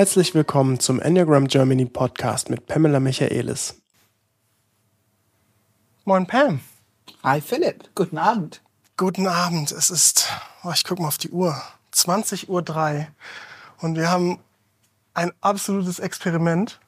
Herzlich 0.00 0.34
willkommen 0.34 0.80
zum 0.80 0.98
Enneagram 0.98 1.46
Germany 1.46 1.84
Podcast 1.84 2.48
mit 2.48 2.66
Pamela 2.66 3.00
Michaelis. 3.00 3.74
Moin 6.06 6.26
Pam. 6.26 6.62
Hi 7.22 7.42
Philipp, 7.42 7.94
guten 7.94 8.16
Abend. 8.16 8.62
Guten 8.96 9.26
Abend. 9.26 9.70
Es 9.72 9.90
ist, 9.90 10.26
oh, 10.64 10.70
ich 10.74 10.84
gucke 10.84 11.02
mal 11.02 11.08
auf 11.08 11.18
die 11.18 11.28
Uhr, 11.28 11.54
20.03 11.92 12.48
Uhr 12.48 13.06
und 13.82 13.96
wir 13.98 14.10
haben 14.10 14.38
ein 15.12 15.32
absolutes 15.42 15.98
Experiment. 15.98 16.80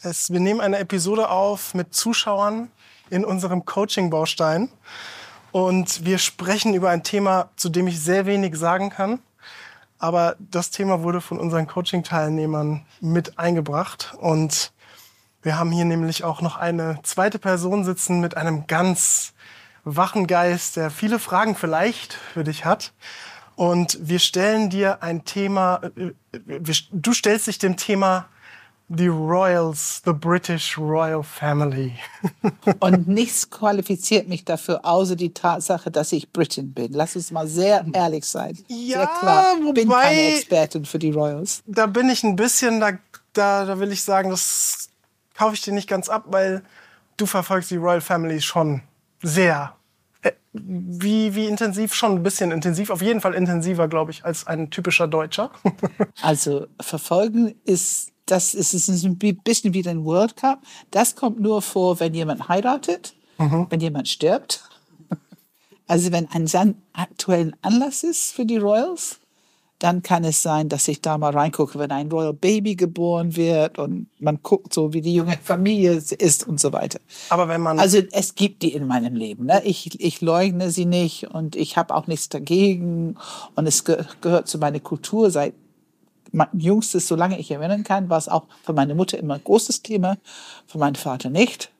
Es, 0.00 0.30
wir 0.30 0.40
nehmen 0.40 0.62
eine 0.62 0.78
Episode 0.78 1.28
auf 1.28 1.74
mit 1.74 1.92
Zuschauern 1.92 2.70
in 3.10 3.26
unserem 3.26 3.66
Coaching-Baustein 3.66 4.70
und 5.52 6.06
wir 6.06 6.16
sprechen 6.16 6.72
über 6.72 6.88
ein 6.88 7.02
Thema, 7.02 7.50
zu 7.56 7.68
dem 7.68 7.86
ich 7.86 8.00
sehr 8.00 8.24
wenig 8.24 8.56
sagen 8.56 8.88
kann. 8.88 9.18
Aber 9.98 10.36
das 10.38 10.70
Thema 10.70 11.02
wurde 11.02 11.20
von 11.20 11.38
unseren 11.38 11.66
Coaching-Teilnehmern 11.66 12.84
mit 13.00 13.38
eingebracht. 13.38 14.14
Und 14.18 14.72
wir 15.42 15.58
haben 15.58 15.70
hier 15.70 15.84
nämlich 15.84 16.24
auch 16.24 16.40
noch 16.40 16.56
eine 16.56 16.98
zweite 17.02 17.38
Person 17.38 17.84
sitzen 17.84 18.20
mit 18.20 18.36
einem 18.36 18.66
ganz 18.66 19.32
wachen 19.84 20.26
Geist, 20.26 20.76
der 20.76 20.90
viele 20.90 21.18
Fragen 21.18 21.54
vielleicht 21.54 22.12
für 22.12 22.44
dich 22.44 22.64
hat. 22.64 22.92
Und 23.54 23.98
wir 24.00 24.18
stellen 24.18 24.68
dir 24.68 25.02
ein 25.02 25.24
Thema, 25.24 25.80
äh, 25.96 26.12
du 26.92 27.12
stellst 27.14 27.46
dich 27.46 27.58
dem 27.58 27.76
Thema 27.76 28.26
die 28.88 29.08
Royals, 29.08 30.00
the 30.04 30.12
British 30.12 30.78
Royal 30.78 31.22
Family. 31.22 31.94
Und 32.80 33.08
nichts 33.08 33.50
qualifiziert 33.50 34.28
mich 34.28 34.44
dafür, 34.44 34.84
außer 34.84 35.16
die 35.16 35.34
Tatsache, 35.34 35.90
dass 35.90 36.12
ich 36.12 36.32
Britin 36.32 36.72
bin. 36.72 36.92
Lass 36.92 37.16
uns 37.16 37.32
mal 37.32 37.48
sehr 37.48 37.84
ehrlich 37.92 38.24
sein. 38.24 38.56
Ja, 38.68 38.98
sehr 38.98 39.06
klar. 39.06 39.56
wobei, 39.60 39.72
bin 39.72 39.88
keine 39.88 40.34
Expertin 40.34 40.84
für 40.84 40.98
die 40.98 41.10
Royals. 41.10 41.62
Da 41.66 41.86
bin 41.86 42.08
ich 42.08 42.22
ein 42.22 42.36
bisschen, 42.36 42.78
da, 42.78 42.92
da, 43.32 43.64
da 43.64 43.78
will 43.80 43.90
ich 43.90 44.02
sagen, 44.04 44.30
das 44.30 44.88
kaufe 45.34 45.54
ich 45.54 45.62
dir 45.62 45.72
nicht 45.72 45.88
ganz 45.88 46.08
ab, 46.08 46.24
weil 46.28 46.62
du 47.16 47.26
verfolgst 47.26 47.70
die 47.70 47.76
Royal 47.76 48.00
Family 48.00 48.40
schon 48.40 48.82
sehr. 49.20 49.74
Äh, 50.22 50.32
wie, 50.52 51.34
wie 51.34 51.46
intensiv? 51.46 51.92
Schon 51.92 52.12
ein 52.12 52.22
bisschen 52.22 52.52
intensiv. 52.52 52.90
Auf 52.90 53.02
jeden 53.02 53.20
Fall 53.20 53.34
intensiver, 53.34 53.88
glaube 53.88 54.12
ich, 54.12 54.24
als 54.24 54.46
ein 54.46 54.70
typischer 54.70 55.08
Deutscher. 55.08 55.50
also 56.22 56.68
verfolgen 56.80 57.56
ist 57.64 58.12
das 58.26 58.54
ist, 58.54 58.74
ist 58.74 58.88
ein 58.88 59.18
bisschen 59.18 59.72
wie 59.72 59.82
den 59.82 60.04
World 60.04 60.36
Cup. 60.36 60.60
Das 60.90 61.14
kommt 61.14 61.40
nur 61.40 61.62
vor, 61.62 62.00
wenn 62.00 62.12
jemand 62.14 62.48
heiratet, 62.48 63.14
mhm. 63.38 63.66
wenn 63.70 63.80
jemand 63.80 64.08
stirbt. 64.08 64.62
Also 65.88 66.10
wenn 66.10 66.28
ein 66.30 66.48
aktuellen 66.94 67.54
Anlass 67.62 68.02
ist 68.02 68.32
für 68.32 68.44
die 68.44 68.56
Royals, 68.56 69.20
dann 69.78 70.02
kann 70.02 70.24
es 70.24 70.42
sein, 70.42 70.68
dass 70.68 70.88
ich 70.88 71.02
da 71.02 71.18
mal 71.18 71.32
reingucke, 71.32 71.78
wenn 71.78 71.90
ein 71.90 72.10
Royal 72.10 72.32
Baby 72.32 72.76
geboren 72.76 73.36
wird 73.36 73.78
und 73.78 74.08
man 74.18 74.40
guckt 74.42 74.72
so, 74.72 74.92
wie 74.94 75.02
die 75.02 75.14
junge 75.14 75.38
Familie 75.42 75.92
ist 75.92 76.48
und 76.48 76.58
so 76.58 76.72
weiter. 76.72 76.98
Aber 77.28 77.48
wenn 77.48 77.60
man 77.60 77.78
also 77.78 77.98
es 78.10 78.34
gibt 78.34 78.62
die 78.62 78.72
in 78.72 78.86
meinem 78.86 79.14
Leben. 79.14 79.46
Ne? 79.46 79.62
Ich, 79.64 80.00
ich 80.00 80.20
leugne 80.20 80.70
sie 80.70 80.86
nicht 80.86 81.28
und 81.32 81.56
ich 81.56 81.76
habe 81.76 81.94
auch 81.94 82.06
nichts 82.06 82.28
dagegen 82.30 83.16
und 83.54 83.66
es 83.66 83.84
ge 83.84 84.04
gehört 84.22 84.48
zu 84.48 84.58
meiner 84.58 84.80
Kultur 84.80 85.30
seit 85.30 85.54
Jüngstes, 86.52 87.08
solange 87.08 87.38
ich 87.38 87.50
erinnern 87.50 87.84
kann, 87.84 88.08
war 88.08 88.18
es 88.18 88.28
auch 88.28 88.46
für 88.62 88.72
meine 88.72 88.94
Mutter 88.94 89.18
immer 89.18 89.34
ein 89.34 89.44
großes 89.44 89.82
Thema, 89.82 90.18
für 90.66 90.78
meinen 90.78 90.96
Vater 90.96 91.30
nicht. 91.30 91.70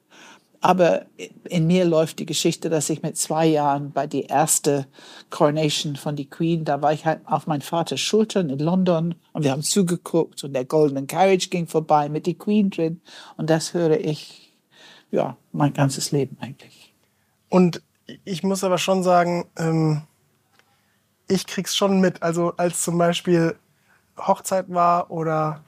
Aber 0.61 1.07
in 1.45 1.67
mir 1.67 1.85
läuft 1.85 2.19
die 2.19 2.27
Geschichte, 2.27 2.71
dass 2.71 2.91
ich 2.91 3.03
mit 3.03 3.17
zwei 3.17 3.47
Jahren 3.47 3.93
bei 3.93 4.07
die 4.07 4.23
erste 4.23 4.87
Coronation 5.31 5.97
von 5.97 6.17
die 6.17 6.29
Queen, 6.29 6.65
da 6.65 6.83
war 6.83 6.93
ich 6.93 7.05
halt 7.05 7.21
auf 7.27 7.47
meinen 7.47 7.61
Vaters 7.61 8.01
Schultern 8.01 8.51
in 8.51 8.59
London 8.59 9.15
und 9.33 9.45
wir 9.45 9.53
haben 9.53 9.63
zugeguckt 9.63 10.43
und 10.43 10.55
der 10.55 10.65
Golden 10.65 11.07
Carriage 11.07 11.51
ging 11.51 11.67
vorbei 11.67 12.09
mit 12.09 12.27
die 12.27 12.35
Queen 12.39 12.71
drin 12.71 13.01
und 13.37 13.51
das 13.51 13.75
höre 13.75 14.01
ich, 14.01 14.57
ja, 15.11 15.37
mein 15.53 15.73
ganzes 15.73 16.11
Leben 16.11 16.37
eigentlich. 16.41 16.95
Und 17.49 17.83
ich 18.25 18.43
muss 18.43 18.65
aber 18.65 18.79
schon 18.79 19.03
sagen, 19.03 19.47
ähm, 19.57 20.03
ich 21.29 21.47
krieg's 21.47 21.77
schon 21.77 22.01
mit. 22.01 22.23
Also 22.23 22.55
als 22.57 22.83
zum 22.83 22.99
Beispiel 22.99 23.57
Hochzeit 24.19 24.67
war 24.69 25.11
oder 25.11 25.63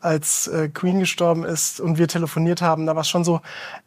als 0.00 0.46
äh, 0.48 0.68
Queen 0.68 0.98
gestorben 0.98 1.44
ist 1.44 1.78
und 1.78 1.98
wir 1.98 2.08
telefoniert 2.08 2.62
haben, 2.62 2.86
da 2.86 2.94
war 2.94 3.02
es 3.02 3.08
schon 3.08 3.22
so, 3.22 3.40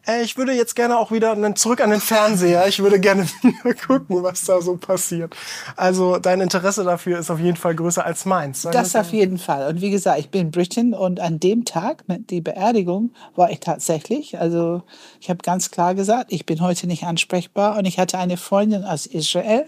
ey, 0.05 0.21
ich 0.23 0.37
würde 0.37 0.53
jetzt 0.53 0.75
gerne 0.75 0.97
auch 0.97 1.11
wieder 1.11 1.35
zurück 1.55 1.81
an 1.81 1.89
den 1.89 1.99
Fernseher. 1.99 2.67
Ich 2.67 2.79
würde 2.79 2.99
gerne 2.99 3.25
gucken, 3.87 4.21
was 4.21 4.45
da 4.45 4.61
so 4.61 4.77
passiert. 4.77 5.35
Also 5.75 6.19
dein 6.19 6.39
Interesse 6.39 6.83
dafür 6.83 7.17
ist 7.17 7.31
auf 7.31 7.39
jeden 7.39 7.57
Fall 7.57 7.73
größer 7.73 8.05
als 8.05 8.25
meins. 8.25 8.61
Das 8.61 8.95
auf 8.95 9.11
jeden 9.11 9.39
Fall. 9.39 9.67
Und 9.67 9.81
wie 9.81 9.89
gesagt, 9.89 10.19
ich 10.19 10.29
bin 10.29 10.51
Britin 10.51 10.93
und 10.93 11.19
an 11.19 11.39
dem 11.39 11.65
Tag 11.65 12.03
mit 12.07 12.29
die 12.29 12.41
Beerdigung 12.41 13.11
war 13.35 13.49
ich 13.49 13.59
tatsächlich, 13.59 14.39
also 14.39 14.83
ich 15.19 15.29
habe 15.29 15.39
ganz 15.41 15.71
klar 15.71 15.95
gesagt, 15.95 16.31
ich 16.31 16.45
bin 16.45 16.61
heute 16.61 16.85
nicht 16.85 17.05
ansprechbar 17.05 17.77
und 17.77 17.85
ich 17.85 17.97
hatte 17.97 18.19
eine 18.19 18.37
Freundin 18.37 18.83
aus 18.83 19.07
Israel 19.07 19.65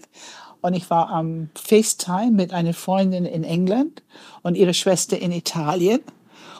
und 0.66 0.74
ich 0.74 0.90
war 0.90 1.10
am 1.10 1.48
FaceTime 1.54 2.32
mit 2.32 2.52
einer 2.52 2.74
Freundin 2.74 3.24
in 3.24 3.44
England 3.44 4.02
und 4.42 4.56
ihre 4.56 4.74
Schwester 4.74 5.16
in 5.16 5.30
Italien 5.30 6.00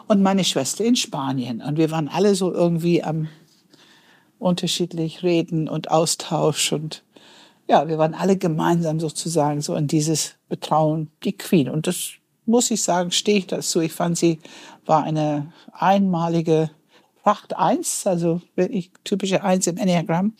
und 0.06 0.22
meine 0.22 0.44
Schwester 0.44 0.84
in 0.84 0.94
Spanien. 0.94 1.60
Und 1.60 1.76
wir 1.76 1.90
waren 1.90 2.06
alle 2.06 2.36
so 2.36 2.52
irgendwie 2.52 3.02
am 3.02 3.26
unterschiedlich 4.38 5.24
reden 5.24 5.68
und 5.68 5.90
Austausch 5.90 6.72
und 6.72 7.02
ja, 7.68 7.88
wir 7.88 7.98
waren 7.98 8.14
alle 8.14 8.36
gemeinsam 8.36 9.00
sozusagen 9.00 9.60
so 9.60 9.74
in 9.74 9.88
dieses 9.88 10.36
Betrauen 10.48 11.10
die 11.24 11.36
Queen. 11.36 11.68
Und 11.68 11.88
das 11.88 12.12
muss 12.44 12.70
ich 12.70 12.84
sagen, 12.84 13.10
stehe 13.10 13.38
ich 13.38 13.48
dazu. 13.48 13.80
Ich 13.80 13.92
fand 13.92 14.16
sie 14.16 14.38
war 14.84 15.02
eine 15.02 15.52
einmalige 15.72 16.70
Pracht 17.24 17.56
Eins, 17.56 18.06
also 18.06 18.40
wirklich 18.54 18.92
typische 19.02 19.42
Eins 19.42 19.66
im 19.66 19.78
Enneagramm. 19.78 20.34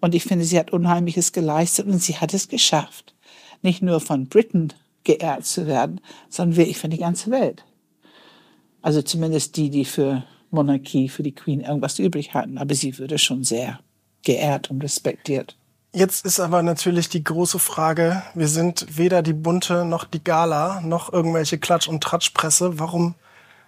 Und 0.00 0.14
ich 0.14 0.24
finde, 0.24 0.44
sie 0.44 0.58
hat 0.58 0.72
Unheimliches 0.72 1.32
geleistet 1.32 1.86
und 1.86 2.02
sie 2.02 2.16
hat 2.16 2.32
es 2.34 2.48
geschafft, 2.48 3.14
nicht 3.62 3.82
nur 3.82 4.00
von 4.00 4.28
Briten 4.28 4.72
geehrt 5.04 5.44
zu 5.44 5.66
werden, 5.66 6.00
sondern 6.28 6.56
wirklich 6.56 6.78
für 6.78 6.88
die 6.88 6.98
ganze 6.98 7.30
Welt. 7.30 7.64
Also 8.82 9.02
zumindest 9.02 9.56
die, 9.56 9.70
die 9.70 9.84
für 9.84 10.24
Monarchie, 10.50 11.08
für 11.08 11.22
die 11.22 11.34
Queen 11.34 11.60
irgendwas 11.60 11.98
übrig 11.98 12.34
hatten. 12.34 12.58
Aber 12.58 12.74
sie 12.74 12.98
würde 12.98 13.18
schon 13.18 13.44
sehr 13.44 13.80
geehrt 14.22 14.70
und 14.70 14.82
respektiert. 14.82 15.56
Jetzt 15.92 16.24
ist 16.24 16.38
aber 16.38 16.62
natürlich 16.62 17.08
die 17.08 17.24
große 17.24 17.58
Frage, 17.58 18.22
wir 18.34 18.46
sind 18.46 18.96
weder 18.96 19.22
die 19.22 19.32
Bunte 19.32 19.84
noch 19.84 20.04
die 20.04 20.22
Gala 20.22 20.80
noch 20.82 21.12
irgendwelche 21.12 21.58
Klatsch- 21.58 21.88
und 21.88 22.02
Tratschpresse. 22.02 22.78
Warum, 22.78 23.16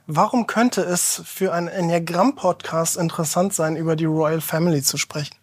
warum 0.06 0.46
könnte 0.46 0.82
es 0.82 1.20
für 1.24 1.52
einen 1.52 1.66
Enneagramm-Podcast 1.66 2.96
interessant 2.96 3.54
sein, 3.54 3.76
über 3.76 3.96
die 3.96 4.04
Royal 4.04 4.40
Family 4.40 4.82
zu 4.82 4.98
sprechen? 4.98 5.34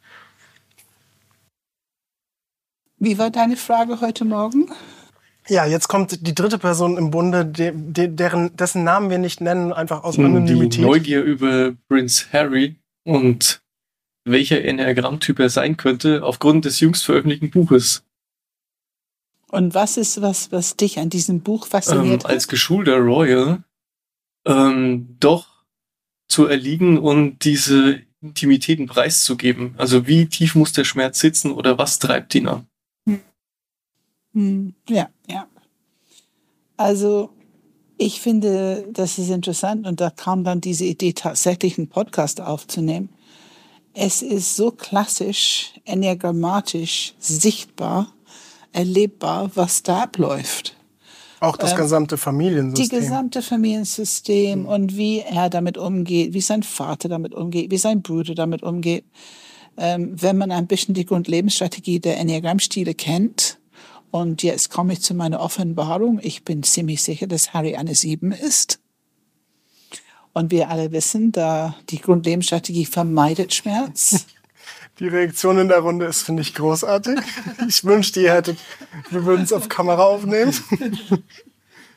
Wie 2.99 3.17
war 3.17 3.29
deine 3.31 3.55
Frage 3.55 4.01
heute 4.01 4.25
Morgen? 4.25 4.69
Ja, 5.47 5.65
jetzt 5.65 5.87
kommt 5.87 6.27
die 6.27 6.35
dritte 6.35 6.59
Person 6.59 6.97
im 6.97 7.11
Bunde, 7.11 7.45
de, 7.45 7.71
de, 7.73 8.07
deren, 8.09 8.55
dessen 8.55 8.83
Namen 8.83 9.09
wir 9.09 9.17
nicht 9.17 9.41
nennen, 9.41 9.73
einfach 9.73 10.03
aus 10.03 10.19
Anonymität. 10.19 10.75
Die 10.75 10.81
Neugier 10.81 11.23
über 11.23 11.73
Prince 11.87 12.25
Harry 12.33 12.75
und 13.05 13.61
welcher 14.25 14.63
Enneagrammtyp 14.63 15.39
er 15.39 15.49
sein 15.49 15.77
könnte, 15.77 16.23
aufgrund 16.23 16.65
des 16.65 16.81
jüngst 16.81 17.05
veröffentlichten 17.05 17.49
Buches. 17.49 18.03
Und 19.47 19.73
was 19.73 19.97
ist 19.97 20.21
was, 20.21 20.51
was 20.51 20.75
dich 20.75 20.99
an 20.99 21.09
diesem 21.09 21.41
Buch 21.41 21.65
fasziniert? 21.65 22.25
Ähm, 22.25 22.29
als 22.29 22.47
geschulter 22.47 22.97
Royal 22.97 23.63
ähm, 24.45 25.15
doch 25.19 25.47
zu 26.27 26.45
erliegen 26.45 26.99
und 26.99 27.43
diese 27.45 28.01
Intimitäten 28.21 28.85
preiszugeben. 28.85 29.73
Also 29.77 30.05
wie 30.05 30.27
tief 30.27 30.53
muss 30.53 30.73
der 30.73 30.83
Schmerz 30.83 31.19
sitzen 31.19 31.51
oder 31.51 31.77
was 31.79 31.97
treibt 31.97 32.35
ihn 32.35 32.47
an? 32.47 32.68
Hm, 34.39 34.73
ja, 34.87 35.09
ja. 35.27 35.47
Also 36.77 37.31
ich 37.97 38.21
finde, 38.21 38.87
das 38.93 39.17
ist 39.17 39.29
interessant 39.29 39.85
und 39.85 39.99
da 39.99 40.09
kam 40.09 40.45
dann 40.45 40.61
diese 40.61 40.85
Idee, 40.85 41.11
tatsächlich 41.11 41.77
einen 41.77 41.89
Podcast 41.89 42.39
aufzunehmen. 42.39 43.09
Es 43.93 44.21
ist 44.21 44.55
so 44.55 44.71
klassisch, 44.71 45.73
enneagrammatisch, 45.83 47.15
sichtbar, 47.19 48.13
erlebbar, 48.71 49.51
was 49.55 49.83
da 49.83 50.03
abläuft. 50.03 50.77
Auch 51.41 51.57
das 51.57 51.71
ähm, 51.71 51.77
gesamte 51.79 52.17
Familiensystem. 52.17 52.99
Die 52.99 53.05
gesamte 53.05 53.41
Familiensystem 53.41 54.65
und 54.65 54.95
wie 54.95 55.19
er 55.19 55.49
damit 55.49 55.77
umgeht, 55.77 56.33
wie 56.33 56.41
sein 56.41 56.63
Vater 56.63 57.09
damit 57.09 57.33
umgeht, 57.33 57.71
wie 57.71 57.77
sein 57.77 58.01
Bruder 58.01 58.35
damit 58.35 58.63
umgeht. 58.63 59.03
Ähm, 59.75 60.13
wenn 60.15 60.37
man 60.37 60.51
ein 60.51 60.67
bisschen 60.67 60.93
die 60.93 61.05
Grundlebensstrategie 61.05 61.99
der 61.99 62.17
Enneagrammstile 62.19 62.93
kennt, 62.93 63.58
und 64.11 64.43
jetzt 64.43 64.69
komme 64.69 64.93
ich 64.93 65.01
zu 65.01 65.13
meiner 65.13 65.39
Offenbarung. 65.39 66.19
Ich 66.21 66.43
bin 66.43 66.63
ziemlich 66.63 67.03
sicher, 67.03 67.27
dass 67.27 67.53
Harry 67.53 67.75
eine 67.75 67.95
Sieben 67.95 68.31
ist. 68.31 68.79
Und 70.33 70.51
wir 70.51 70.69
alle 70.69 70.91
wissen, 70.91 71.31
da 71.31 71.75
die 71.89 71.99
Grundlebensstrategie 71.99 72.85
vermeidet 72.85 73.53
Schmerz. 73.53 74.25
Die 74.99 75.07
Reaktion 75.07 75.57
in 75.57 75.69
der 75.69 75.79
Runde 75.79 76.05
ist, 76.07 76.23
finde 76.23 76.41
ich, 76.41 76.53
großartig. 76.53 77.17
Ich 77.69 77.85
wünschte, 77.85 78.19
ihr 78.19 78.33
hättet, 78.33 78.57
wir 79.09 79.23
würden 79.23 79.43
es 79.43 79.53
auf 79.53 79.69
Kamera 79.69 80.03
aufnehmen. 80.03 80.53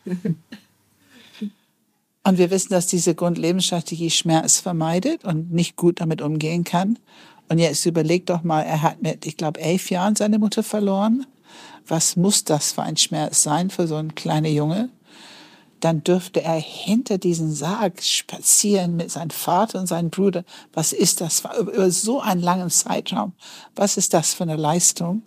Und 2.24 2.38
wir 2.38 2.50
wissen, 2.50 2.70
dass 2.70 2.86
diese 2.86 3.16
Grundlebensstrategie 3.16 4.10
Schmerz 4.10 4.60
vermeidet 4.60 5.24
und 5.24 5.50
nicht 5.52 5.74
gut 5.74 6.00
damit 6.00 6.22
umgehen 6.22 6.62
kann. 6.62 6.98
Und 7.48 7.58
jetzt 7.58 7.84
überleg 7.84 8.26
doch 8.26 8.44
mal, 8.44 8.62
er 8.62 8.82
hat 8.82 9.02
mit, 9.02 9.26
ich 9.26 9.36
glaube, 9.36 9.60
elf 9.60 9.90
Jahren 9.90 10.14
seine 10.14 10.38
Mutter 10.38 10.62
verloren. 10.62 11.26
Was 11.86 12.16
muss 12.16 12.44
das 12.44 12.72
für 12.72 12.82
ein 12.82 12.96
Schmerz 12.96 13.42
sein 13.42 13.70
für 13.70 13.86
so 13.86 13.96
einen 13.96 14.14
kleinen 14.14 14.52
Junge? 14.54 14.90
Dann 15.80 16.04
dürfte 16.04 16.42
er 16.42 16.60
hinter 16.60 17.18
diesen 17.18 17.52
Sarg 17.52 18.02
spazieren 18.02 18.96
mit 18.96 19.10
seinem 19.10 19.30
Vater 19.30 19.80
und 19.80 19.88
seinem 19.88 20.10
Bruder. 20.10 20.44
Was 20.72 20.92
ist 20.92 21.20
das 21.20 21.42
über 21.60 21.90
so 21.90 22.20
einen 22.20 22.40
langen 22.40 22.70
Zeitraum? 22.70 23.32
Was 23.74 23.96
ist 23.96 24.14
das 24.14 24.32
für 24.32 24.44
eine 24.44 24.56
Leistung? 24.56 25.22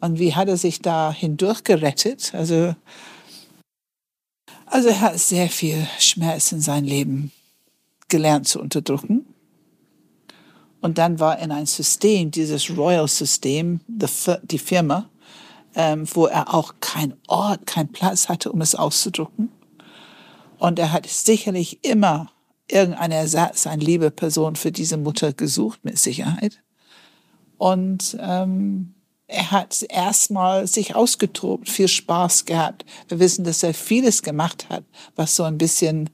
Und 0.00 0.18
wie 0.18 0.34
hat 0.34 0.48
er 0.48 0.56
sich 0.56 0.80
da 0.80 1.12
hindurch 1.12 1.64
gerettet? 1.64 2.32
Also, 2.34 2.74
also 4.64 4.88
er 4.88 5.00
hat 5.02 5.18
sehr 5.18 5.50
viel 5.50 5.86
Schmerz 5.98 6.52
in 6.52 6.62
seinem 6.62 6.86
Leben 6.86 7.32
gelernt 8.08 8.48
zu 8.48 8.58
unterdrücken. 8.60 9.26
Und 10.80 10.96
dann 10.96 11.20
war 11.20 11.38
in 11.38 11.52
ein 11.52 11.66
System, 11.66 12.30
dieses 12.30 12.70
Royal-System, 12.70 13.80
die 13.86 14.58
Firma, 14.58 15.10
ähm, 15.74 16.06
wo 16.12 16.26
er 16.26 16.54
auch 16.54 16.74
keinen 16.80 17.14
Ort, 17.28 17.66
keinen 17.66 17.92
Platz 17.92 18.28
hatte, 18.28 18.52
um 18.52 18.60
es 18.60 18.74
auszudrücken. 18.74 19.50
Und 20.58 20.78
er 20.78 20.92
hat 20.92 21.06
sicherlich 21.06 21.84
immer 21.84 22.30
irgendeinen 22.68 23.12
Ersatz, 23.12 23.66
eine 23.66 23.82
liebe 23.82 24.10
Person 24.10 24.56
für 24.56 24.72
diese 24.72 24.96
Mutter 24.96 25.32
gesucht, 25.32 25.84
mit 25.84 25.98
Sicherheit. 25.98 26.62
Und 27.58 28.16
ähm, 28.20 28.94
er 29.26 29.50
hat 29.50 29.84
erstmal 29.88 30.66
sich 30.66 30.94
ausgetobt, 30.94 31.68
viel 31.68 31.88
Spaß 31.88 32.44
gehabt. 32.44 32.84
Wir 33.08 33.20
wissen, 33.20 33.44
dass 33.44 33.62
er 33.62 33.74
vieles 33.74 34.22
gemacht 34.22 34.68
hat, 34.68 34.84
was 35.14 35.36
so 35.36 35.44
ein 35.44 35.58
bisschen 35.58 36.10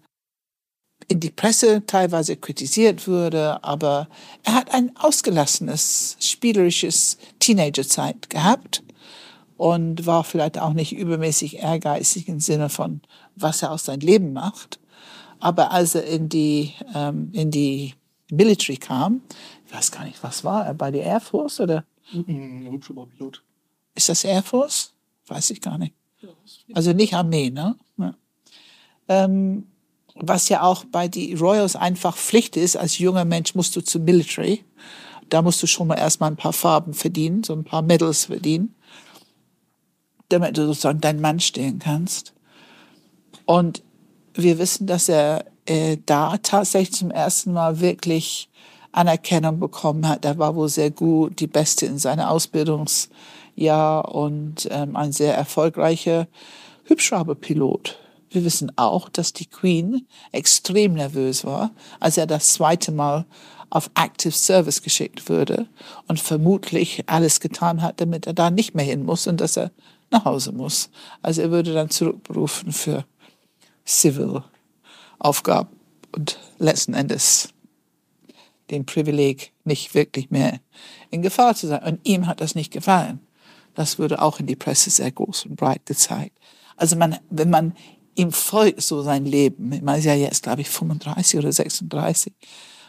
in 1.09 1.20
die 1.20 1.31
Presse 1.31 1.85
teilweise 1.87 2.37
kritisiert 2.37 3.06
wurde, 3.06 3.62
aber 3.62 4.09
er 4.43 4.55
hat 4.55 4.73
ein 4.73 4.97
ausgelassenes, 4.97 6.17
spielerisches 6.20 7.19
Teenagerzeit 7.38 8.29
gehabt 8.29 8.82
und 9.56 10.06
war 10.06 10.25
vielleicht 10.25 10.58
auch 10.58 10.73
nicht 10.73 10.93
übermäßig 10.93 11.58
ehrgeizig 11.58 12.29
im 12.29 12.41
Sinne 12.41 12.69
von, 12.69 13.00
was 13.35 13.62
er 13.62 13.73
aus 13.73 13.85
seinem 13.85 14.00
Leben 14.00 14.32
macht. 14.32 14.79
Aber 15.38 15.70
als 15.70 15.94
er 15.94 16.05
in 16.05 16.29
die, 16.29 16.73
ähm, 16.94 17.31
in 17.32 17.50
die 17.50 17.94
Military 18.31 18.76
kam, 18.76 19.23
ich 19.67 19.75
weiß 19.75 19.93
gar 19.93 20.05
nicht, 20.05 20.23
was 20.23 20.44
war 20.44 20.67
er, 20.67 20.75
bei 20.75 20.91
der 20.91 21.05
Air 21.05 21.20
Force 21.20 21.61
oder? 21.61 21.85
Hubschrauberpilot. 22.12 23.43
Ist 23.94 24.08
das 24.08 24.25
Air 24.25 24.43
Force? 24.43 24.93
Weiß 25.26 25.50
ich 25.50 25.61
gar 25.61 25.79
nicht. 25.79 25.94
Also 26.73 26.93
nicht 26.93 27.14
Armee, 27.14 27.50
ne? 27.50 27.76
Ja. 27.99 28.14
Ähm, 29.09 29.67
was 30.14 30.49
ja 30.49 30.62
auch 30.62 30.85
bei 30.85 31.09
die 31.09 31.35
Royals 31.35 31.76
einfach 31.76 32.17
Pflicht 32.17 32.56
ist, 32.56 32.76
als 32.76 32.99
junger 32.99 33.25
Mensch 33.25 33.55
musst 33.55 33.76
du 33.76 33.81
zum 33.82 34.05
Military. 34.05 34.64
Da 35.29 35.43
musst 35.43 35.62
du 35.62 35.67
schon 35.67 35.88
mal 35.88 35.97
erstmal 35.97 36.31
ein 36.31 36.37
paar 36.37 36.52
Farben 36.52 36.94
verdienen, 36.94 37.43
so 37.43 37.52
ein 37.52 37.64
paar 37.64 37.82
Medals 37.82 38.26
verdienen, 38.26 38.75
damit 40.28 40.56
du 40.56 40.67
sozusagen 40.67 41.00
dein 41.00 41.20
Mann 41.20 41.40
stehen 41.40 41.78
kannst. 41.78 42.32
Und 43.44 43.82
wir 44.34 44.58
wissen, 44.58 44.87
dass 44.87 45.08
er 45.08 45.44
äh, 45.67 45.99
da 46.05 46.37
tatsächlich 46.38 46.96
zum 46.96 47.11
ersten 47.11 47.52
Mal 47.52 47.81
wirklich 47.81 48.49
Anerkennung 48.93 49.61
bekommen 49.61 50.08
hat. 50.08 50.25
Er 50.25 50.38
war 50.38 50.56
wohl 50.56 50.69
sehr 50.69 50.90
gut, 50.90 51.40
die 51.40 51.46
Beste 51.46 51.87
in 51.87 51.99
seinem 51.99 52.26
Ausbildungsjahr 52.26 54.14
und 54.14 54.69
ähm, 54.70 54.96
ein 54.96 55.12
sehr 55.12 55.37
erfolgreicher 55.37 56.28
Hubschrauberpilot. 56.88 57.99
Wir 58.31 58.44
wissen 58.44 58.73
auch, 58.76 59.08
dass 59.08 59.32
die 59.32 59.46
Queen 59.46 60.06
extrem 60.32 60.94
nervös 60.94 61.44
war, 61.44 61.70
als 62.00 62.17
er 62.17 62.26
das 62.26 62.55
zweite 62.55 62.90
Mal 62.90 63.26
auf 63.70 63.90
Active 63.94 64.32
Service 64.32 64.82
geschickt 64.82 65.28
wurde 65.28 65.67
und 66.08 66.20
vermutlich 66.20 67.05
alles 67.06 67.40
getan 67.40 67.82
hat, 67.82 68.00
damit 68.00 68.26
er 68.26 68.32
da 68.32 68.50
nicht 68.50 68.75
mehr 68.75 68.84
hin 68.84 69.05
muss 69.05 69.26
und 69.26 69.40
dass 69.40 69.56
er 69.56 69.70
nach 70.11 70.25
Hause 70.25 70.53
muss. 70.53 70.91
Also 71.23 71.43
er 71.43 71.50
würde 71.50 71.75
dann 71.75 71.91
zurückberufen 71.91 72.73
für 72.73 73.05
Civil 73.87 74.43
Aufgaben 75.19 75.70
und 76.12 76.38
letzten 76.58 76.94
Endes 76.94 77.49
den 78.70 78.85
Privileg, 78.85 79.53
nicht 79.64 79.94
wirklich 79.94 80.31
mehr 80.31 80.61
in 81.11 81.23
Gefahr 81.23 81.55
zu 81.55 81.69
sein. 81.69 81.82
Und 81.85 82.00
ihm 82.05 82.26
hat 82.26 82.41
das 82.41 82.55
nicht 82.55 82.73
gefallen. 82.73 83.20
Das 83.75 83.99
wurde 83.99 84.20
auch 84.20 84.41
in 84.41 84.47
die 84.47 84.56
Presse 84.56 84.91
sehr 84.91 85.12
groß 85.12 85.47
und 85.47 85.56
breit 85.56 85.87
gezeigt. 85.87 86.37
Also 86.76 86.97
man, 86.97 87.19
wenn 87.31 87.50
man 87.50 87.75
ihm 88.17 88.32
folgt 88.32 88.82
so 88.82 89.02
sein 89.02 89.25
Leben. 89.25 89.69
Meine, 89.82 89.99
ist 89.99 90.05
ja 90.05 90.14
jetzt, 90.14 90.43
glaube 90.43 90.62
ich, 90.62 90.70
35 90.70 91.38
oder 91.38 91.52
36. 91.52 92.32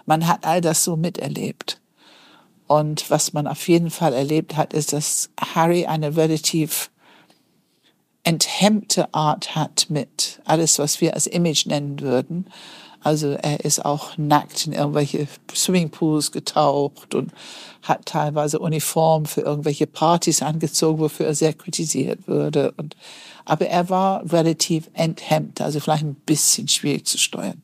Man 0.05 0.27
hat 0.27 0.45
all 0.45 0.61
das 0.61 0.83
so 0.83 0.95
miterlebt. 0.95 1.81
Und 2.65 3.09
was 3.09 3.33
man 3.33 3.47
auf 3.47 3.67
jeden 3.67 3.89
Fall 3.89 4.13
erlebt 4.13 4.55
hat, 4.55 4.73
ist, 4.73 4.93
dass 4.93 5.29
Harry 5.39 5.85
eine 5.85 6.15
relativ 6.15 6.89
enthemmte 8.27 9.13
Art 9.13 9.55
hat 9.55 9.85
mit 9.87 10.41
alles, 10.43 10.79
was 10.79 10.99
wir 10.99 11.13
als 11.13 11.27
Image 11.27 11.65
nennen 11.65 12.01
würden. 12.01 12.47
Also 12.99 13.29
er 13.29 13.63
ist 13.63 13.85
auch 13.85 14.17
nackt 14.17 14.67
in 14.67 14.73
irgendwelche 14.73 15.29
Swimmingpools 15.55 16.33
getaucht 16.33 17.15
und 17.15 17.31
hat 17.83 18.05
teilweise 18.05 18.59
Uniform 18.59 19.25
für 19.27 19.41
irgendwelche 19.41 19.87
Partys 19.87 20.41
angezogen, 20.41 20.99
wofür 20.99 21.27
er 21.27 21.35
sehr 21.35 21.53
kritisiert 21.53 22.27
würde. 22.27 22.73
Und, 22.75 22.97
aber 23.45 23.67
er 23.67 23.89
war 23.89 24.29
relativ 24.29 24.89
enthemmt, 24.91 25.61
also 25.61 25.79
vielleicht 25.79 26.03
ein 26.03 26.15
bisschen 26.15 26.67
schwierig 26.67 27.05
zu 27.05 27.17
steuern. 27.17 27.61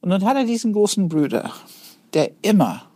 Und 0.00 0.10
dann 0.10 0.24
hat 0.24 0.36
er 0.36 0.44
diesen 0.44 0.72
großen 0.72 1.08
Bruder, 1.08 1.52
der 2.12 2.32
immer, 2.42 2.90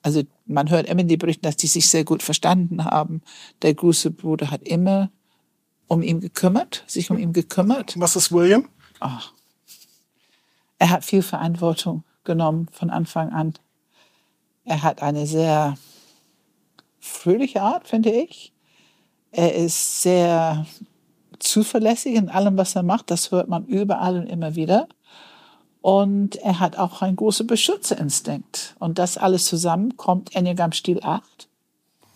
also 0.00 0.22
man 0.46 0.70
hört 0.70 0.88
immer 0.88 1.02
in 1.02 1.08
die 1.08 1.18
Berichten, 1.18 1.44
dass 1.44 1.56
die 1.56 1.66
sich 1.66 1.90
sehr 1.90 2.04
gut 2.04 2.22
verstanden 2.22 2.86
haben. 2.86 3.20
Der 3.60 3.74
große 3.74 4.12
Bruder 4.12 4.50
hat 4.50 4.66
immer 4.66 5.10
um 5.94 6.02
ihn 6.02 6.20
gekümmert, 6.20 6.84
sich 6.86 7.10
um 7.10 7.18
ihn 7.18 7.32
gekümmert. 7.32 7.98
Was 7.98 8.16
ist 8.16 8.32
William? 8.32 8.68
Ach, 9.00 9.32
er 10.78 10.90
hat 10.90 11.04
viel 11.04 11.22
Verantwortung 11.22 12.04
genommen 12.24 12.68
von 12.72 12.90
Anfang 12.90 13.32
an. 13.32 13.54
Er 14.64 14.82
hat 14.82 15.02
eine 15.02 15.26
sehr 15.26 15.76
fröhliche 17.00 17.62
Art, 17.62 17.88
finde 17.88 18.10
ich. 18.10 18.52
Er 19.30 19.54
ist 19.54 20.02
sehr 20.02 20.66
zuverlässig 21.38 22.14
in 22.14 22.28
allem, 22.28 22.56
was 22.56 22.76
er 22.76 22.82
macht. 22.82 23.10
Das 23.10 23.30
hört 23.30 23.48
man 23.48 23.66
überall 23.66 24.18
und 24.18 24.26
immer 24.26 24.54
wieder. 24.56 24.88
Und 25.80 26.36
er 26.36 26.60
hat 26.60 26.76
auch 26.76 27.02
einen 27.02 27.16
großen 27.16 27.46
Beschützerinstinkt. 27.46 28.74
Und 28.78 28.98
das 28.98 29.18
alles 29.18 29.44
zusammen 29.44 29.96
kommt 29.96 30.34
Enneagram 30.34 30.72
Stil 30.72 31.00
8. 31.02 31.48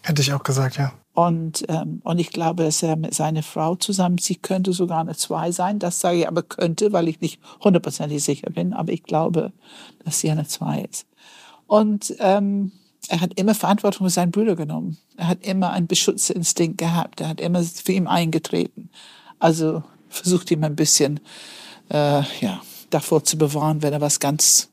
Hätte 0.02 0.22
ich 0.22 0.32
auch 0.32 0.42
gesagt, 0.42 0.76
ja. 0.78 0.92
Und, 1.18 1.64
ähm, 1.68 2.00
und 2.04 2.20
ich 2.20 2.30
glaube, 2.30 2.62
dass 2.62 2.80
er 2.80 2.94
mit 2.94 3.12
seiner 3.12 3.42
Frau 3.42 3.74
zusammen, 3.74 4.18
sie 4.18 4.36
könnte 4.36 4.72
sogar 4.72 5.00
eine 5.00 5.16
Zwei 5.16 5.50
sein. 5.50 5.80
Das 5.80 5.98
sage 5.98 6.18
ich 6.18 6.28
aber 6.28 6.44
könnte, 6.44 6.92
weil 6.92 7.08
ich 7.08 7.20
nicht 7.20 7.40
hundertprozentig 7.60 8.22
sicher 8.22 8.50
bin. 8.50 8.72
Aber 8.72 8.92
ich 8.92 9.02
glaube, 9.02 9.52
dass 10.04 10.20
sie 10.20 10.30
eine 10.30 10.46
Zwei 10.46 10.82
ist. 10.88 11.08
Und 11.66 12.14
ähm, 12.20 12.70
er 13.08 13.20
hat 13.20 13.34
immer 13.34 13.56
Verantwortung 13.56 14.06
für 14.06 14.12
seinen 14.12 14.30
Bruder 14.30 14.54
genommen. 14.54 14.96
Er 15.16 15.26
hat 15.26 15.44
immer 15.44 15.72
einen 15.72 15.88
Beschützerinstinkt 15.88 16.78
gehabt. 16.78 17.20
Er 17.20 17.30
hat 17.30 17.40
immer 17.40 17.64
für 17.64 17.90
ihn 17.90 18.06
eingetreten. 18.06 18.88
Also 19.40 19.82
versucht 20.08 20.52
ihm 20.52 20.62
ein 20.62 20.76
bisschen 20.76 21.18
äh, 21.90 22.22
ja, 22.40 22.62
davor 22.90 23.24
zu 23.24 23.36
bewahren, 23.36 23.82
wenn 23.82 23.92
er 23.92 24.00
was 24.00 24.20
ganz 24.20 24.70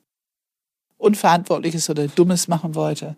Unverantwortliches 0.97 1.89
oder 1.89 2.07
Dummes 2.07 2.47
machen 2.47 2.75
wollte. 2.75 3.15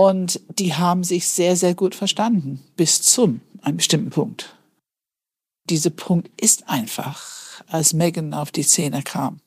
Und 0.00 0.40
die 0.58 0.72
haben 0.72 1.04
sich 1.04 1.28
sehr, 1.28 1.56
sehr 1.56 1.74
gut 1.74 1.94
verstanden, 1.94 2.62
bis 2.74 3.02
zum 3.02 3.42
einem 3.60 3.76
bestimmten 3.76 4.08
Punkt. 4.08 4.56
Dieser 5.68 5.90
Punkt 5.90 6.30
ist 6.40 6.70
einfach, 6.70 7.62
als 7.66 7.92
Megan 7.92 8.32
auf 8.32 8.50
die 8.50 8.62
Szene 8.62 9.02
kam. 9.02 9.40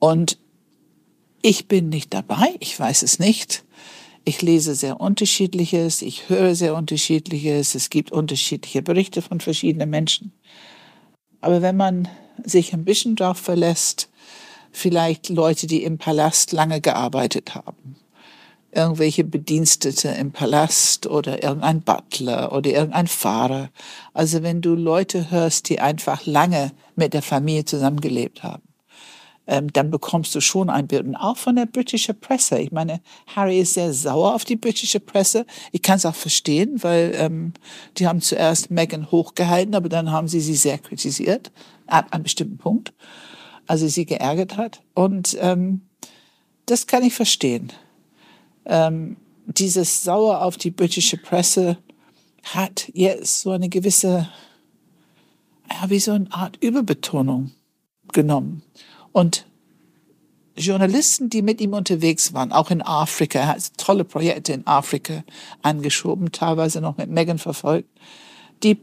Und 0.00 0.38
ich 1.40 1.68
bin 1.68 1.88
nicht 1.88 2.12
dabei, 2.12 2.56
ich 2.58 2.76
weiß 2.76 3.04
es 3.04 3.20
nicht. 3.20 3.64
Ich 4.24 4.42
lese 4.42 4.74
sehr 4.74 5.00
unterschiedliches, 5.00 6.02
ich 6.02 6.28
höre 6.28 6.56
sehr 6.56 6.74
unterschiedliches, 6.74 7.76
es 7.76 7.90
gibt 7.90 8.10
unterschiedliche 8.10 8.82
Berichte 8.82 9.22
von 9.22 9.38
verschiedenen 9.38 9.90
Menschen. 9.90 10.32
Aber 11.40 11.62
wenn 11.62 11.76
man 11.76 12.08
sich 12.42 12.72
ein 12.72 12.84
bisschen 12.84 13.14
darauf 13.14 13.38
verlässt, 13.38 14.08
vielleicht 14.74 15.28
Leute, 15.28 15.66
die 15.66 15.84
im 15.84 15.98
Palast 15.98 16.52
lange 16.52 16.80
gearbeitet 16.80 17.54
haben. 17.54 17.96
Irgendwelche 18.72 19.22
Bedienstete 19.22 20.08
im 20.08 20.32
Palast 20.32 21.06
oder 21.06 21.44
irgendein 21.44 21.80
Butler 21.80 22.52
oder 22.52 22.70
irgendein 22.70 23.06
Fahrer. 23.06 23.70
Also 24.14 24.42
wenn 24.42 24.60
du 24.60 24.74
Leute 24.74 25.30
hörst, 25.30 25.68
die 25.68 25.80
einfach 25.80 26.26
lange 26.26 26.72
mit 26.96 27.14
der 27.14 27.22
Familie 27.22 27.64
zusammengelebt 27.64 28.42
haben, 28.42 28.62
ähm, 29.46 29.72
dann 29.72 29.90
bekommst 29.92 30.34
du 30.34 30.40
schon 30.40 30.70
ein 30.70 30.88
Bild. 30.88 31.06
Und 31.06 31.14
auch 31.14 31.36
von 31.36 31.54
der 31.54 31.66
britischen 31.66 32.18
Presse. 32.18 32.58
Ich 32.58 32.72
meine, 32.72 33.00
Harry 33.36 33.60
ist 33.60 33.74
sehr 33.74 33.92
sauer 33.92 34.34
auf 34.34 34.44
die 34.44 34.56
britische 34.56 34.98
Presse. 34.98 35.46
Ich 35.70 35.82
kann 35.82 35.98
es 35.98 36.06
auch 36.06 36.14
verstehen, 36.16 36.82
weil 36.82 37.12
ähm, 37.14 37.52
die 37.96 38.08
haben 38.08 38.20
zuerst 38.20 38.72
Meghan 38.72 39.12
hochgehalten, 39.12 39.76
aber 39.76 39.88
dann 39.88 40.10
haben 40.10 40.26
sie 40.26 40.40
sie 40.40 40.56
sehr 40.56 40.78
kritisiert, 40.78 41.52
ab 41.86 42.08
einem 42.10 42.24
bestimmten 42.24 42.58
Punkt, 42.58 42.92
also 43.66 43.88
sie 43.88 44.06
geärgert 44.06 44.56
hat. 44.56 44.82
Und 44.94 45.36
ähm, 45.40 45.82
das 46.66 46.86
kann 46.86 47.02
ich 47.02 47.14
verstehen. 47.14 47.72
Ähm, 48.66 49.16
dieses 49.46 50.02
Sauer 50.02 50.42
auf 50.42 50.56
die 50.56 50.70
britische 50.70 51.16
Presse 51.16 51.78
hat 52.44 52.90
jetzt 52.94 53.42
so 53.42 53.50
eine 53.50 53.68
gewisse, 53.68 54.28
ja, 55.70 55.90
wie 55.90 55.98
so 55.98 56.12
eine 56.12 56.32
Art 56.32 56.56
Überbetonung 56.62 57.52
genommen. 58.12 58.62
Und 59.12 59.46
Journalisten, 60.56 61.30
die 61.30 61.42
mit 61.42 61.60
ihm 61.60 61.72
unterwegs 61.72 62.32
waren, 62.32 62.52
auch 62.52 62.70
in 62.70 62.80
Afrika, 62.80 63.40
er 63.40 63.48
hat 63.48 63.76
tolle 63.76 64.04
Projekte 64.04 64.52
in 64.52 64.66
Afrika 64.66 65.24
angeschoben, 65.62 66.30
teilweise 66.30 66.80
noch 66.80 66.96
mit 66.96 67.10
Megan 67.10 67.38
verfolgt, 67.38 67.88
die 68.62 68.78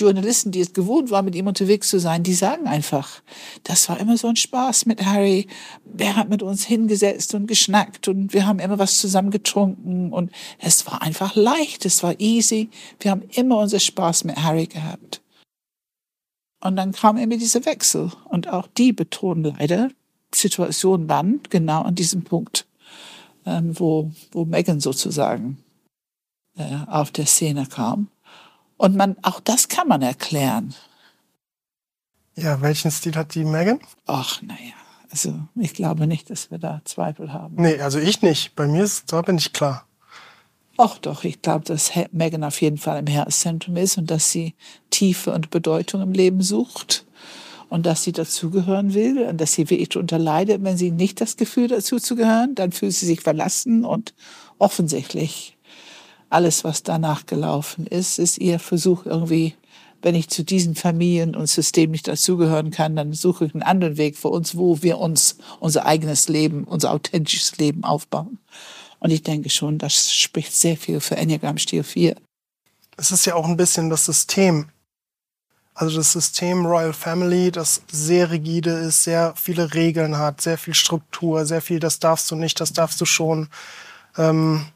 Journalisten, 0.00 0.50
die 0.50 0.60
es 0.60 0.72
gewohnt 0.72 1.10
waren, 1.10 1.24
mit 1.24 1.34
ihm 1.34 1.46
unterwegs 1.46 1.88
zu 1.88 1.98
sein, 1.98 2.22
die 2.22 2.34
sagen 2.34 2.66
einfach, 2.66 3.22
das 3.64 3.88
war 3.88 4.00
immer 4.00 4.16
so 4.16 4.28
ein 4.28 4.36
Spaß 4.36 4.86
mit 4.86 5.04
Harry. 5.04 5.46
Er 5.98 6.16
hat 6.16 6.28
mit 6.28 6.42
uns 6.42 6.64
hingesetzt 6.64 7.34
und 7.34 7.46
geschnackt 7.46 8.08
und 8.08 8.32
wir 8.32 8.46
haben 8.46 8.58
immer 8.58 8.78
was 8.78 8.98
zusammen 8.98 9.30
getrunken 9.30 10.12
und 10.12 10.30
es 10.58 10.86
war 10.86 11.02
einfach 11.02 11.36
leicht, 11.36 11.84
es 11.86 12.02
war 12.02 12.18
easy. 12.18 12.70
Wir 12.98 13.10
haben 13.10 13.22
immer 13.34 13.58
unseren 13.58 13.80
Spaß 13.80 14.24
mit 14.24 14.36
Harry 14.36 14.66
gehabt. 14.66 15.20
Und 16.62 16.76
dann 16.76 16.92
kam 16.92 17.16
immer 17.16 17.36
dieser 17.36 17.64
Wechsel 17.64 18.12
und 18.24 18.48
auch 18.48 18.66
die 18.66 18.92
betonen 18.92 19.56
leider 19.58 19.90
Situationen 20.34 21.08
dann 21.08 21.40
genau 21.48 21.82
an 21.82 21.94
diesem 21.94 22.22
Punkt, 22.22 22.66
ähm, 23.46 23.78
wo, 23.78 24.10
wo 24.32 24.44
Megan 24.44 24.80
sozusagen 24.80 25.58
äh, 26.56 26.76
auf 26.86 27.10
der 27.10 27.26
Szene 27.26 27.66
kam. 27.66 28.08
Und 28.80 28.96
man, 28.96 29.16
auch 29.20 29.40
das 29.40 29.68
kann 29.68 29.88
man 29.88 30.00
erklären. 30.00 30.74
Ja, 32.34 32.62
welchen 32.62 32.90
Stil 32.90 33.14
hat 33.14 33.34
die 33.34 33.44
Megan? 33.44 33.78
Ach, 34.06 34.40
naja, 34.40 34.72
also 35.10 35.38
ich 35.54 35.74
glaube 35.74 36.06
nicht, 36.06 36.30
dass 36.30 36.50
wir 36.50 36.56
da 36.56 36.80
Zweifel 36.86 37.30
haben. 37.30 37.56
Nee, 37.56 37.78
also 37.82 37.98
ich 37.98 38.22
nicht. 38.22 38.56
Bei 38.56 38.66
mir 38.66 38.82
ist, 38.82 39.12
da 39.12 39.20
bin 39.20 39.36
ich 39.36 39.52
klar. 39.52 39.84
Ach 40.78 40.96
doch, 40.96 41.24
ich 41.24 41.42
glaube, 41.42 41.66
dass 41.66 41.92
Megan 42.12 42.42
auf 42.42 42.58
jeden 42.62 42.78
Fall 42.78 43.00
im 43.00 43.06
Herzzentrum 43.06 43.76
ist 43.76 43.98
und 43.98 44.10
dass 44.10 44.30
sie 44.30 44.54
Tiefe 44.88 45.34
und 45.34 45.50
Bedeutung 45.50 46.00
im 46.00 46.12
Leben 46.12 46.40
sucht 46.40 47.04
und 47.68 47.84
dass 47.84 48.02
sie 48.02 48.12
dazugehören 48.12 48.94
will 48.94 49.26
und 49.26 49.38
dass 49.42 49.52
sie 49.52 49.68
wirklich 49.68 49.90
darunter 49.90 50.18
leidet, 50.18 50.64
wenn 50.64 50.78
sie 50.78 50.90
nicht 50.90 51.20
das 51.20 51.36
Gefühl 51.36 51.68
dazu 51.68 51.98
zu 51.98 52.16
gehören, 52.16 52.54
dann 52.54 52.72
fühlt 52.72 52.94
sie 52.94 53.04
sich 53.04 53.20
verlassen 53.20 53.84
und 53.84 54.14
offensichtlich 54.58 55.58
alles, 56.30 56.64
was 56.64 56.82
danach 56.82 57.26
gelaufen 57.26 57.86
ist, 57.86 58.18
ist 58.18 58.38
ihr 58.38 58.58
Versuch 58.58 59.04
irgendwie, 59.04 59.54
wenn 60.00 60.14
ich 60.14 60.30
zu 60.30 60.44
diesen 60.44 60.74
Familien 60.74 61.36
und 61.36 61.48
System 61.48 61.90
nicht 61.90 62.08
dazugehören 62.08 62.70
kann, 62.70 62.96
dann 62.96 63.12
suche 63.12 63.44
ich 63.44 63.54
einen 63.54 63.62
anderen 63.62 63.98
Weg 63.98 64.16
für 64.16 64.28
uns, 64.28 64.56
wo 64.56 64.82
wir 64.82 64.98
uns 64.98 65.36
unser 65.58 65.84
eigenes 65.84 66.28
Leben, 66.28 66.64
unser 66.64 66.92
authentisches 66.92 67.58
Leben 67.58 67.84
aufbauen. 67.84 68.38
Und 68.98 69.10
ich 69.10 69.22
denke 69.22 69.50
schon, 69.50 69.78
das 69.78 70.12
spricht 70.12 70.54
sehr 70.54 70.76
viel 70.76 71.00
für 71.00 71.16
Enneagram 71.16 71.58
Stil 71.58 71.82
4. 71.82 72.16
Es 72.96 73.10
ist 73.10 73.26
ja 73.26 73.34
auch 73.34 73.46
ein 73.46 73.56
bisschen 73.56 73.90
das 73.90 74.06
System. 74.06 74.68
Also 75.74 75.96
das 75.96 76.12
System 76.12 76.66
Royal 76.66 76.92
Family, 76.92 77.50
das 77.50 77.82
sehr 77.90 78.30
rigide 78.30 78.70
ist, 78.70 79.04
sehr 79.04 79.34
viele 79.36 79.72
Regeln 79.74 80.18
hat, 80.18 80.42
sehr 80.42 80.58
viel 80.58 80.74
Struktur, 80.74 81.46
sehr 81.46 81.62
viel, 81.62 81.80
das 81.80 81.98
darfst 81.98 82.30
du 82.30 82.36
nicht, 82.36 82.60
das 82.60 82.72
darfst 82.72 83.00
du 83.00 83.06
schon. 83.06 83.48
Ähm, 84.18 84.66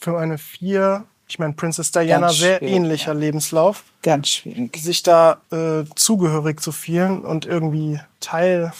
für 0.00 0.18
eine 0.18 0.38
vier, 0.38 1.04
ich 1.28 1.38
meine, 1.38 1.52
Princess 1.52 1.92
Diana, 1.92 2.30
sehr 2.30 2.62
ähnlicher 2.62 3.12
ja. 3.12 3.18
Lebenslauf. 3.18 3.84
Ganz 4.02 4.28
schwierig. 4.28 4.76
Sich 4.76 5.02
da 5.02 5.40
äh, 5.52 5.84
zugehörig 5.94 6.60
zu 6.60 6.72
fühlen 6.72 7.20
und 7.20 7.46
irgendwie 7.46 8.00
Teil, 8.18 8.72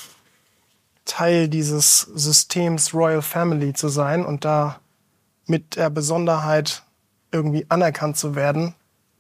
Teil 1.05 1.49
dieses 1.49 2.01
Systems 2.01 2.95
Royal 2.95 3.23
Family 3.23 3.73
zu 3.73 3.89
sein 3.89 4.25
und 4.25 4.45
da 4.45 4.81
mit 5.47 5.77
der 5.77 5.91
Besonderheit 5.91 6.83
irgendwie 7.33 7.67
anerkannt 7.69 8.17
zu 8.17 8.35
werden, 8.35 8.75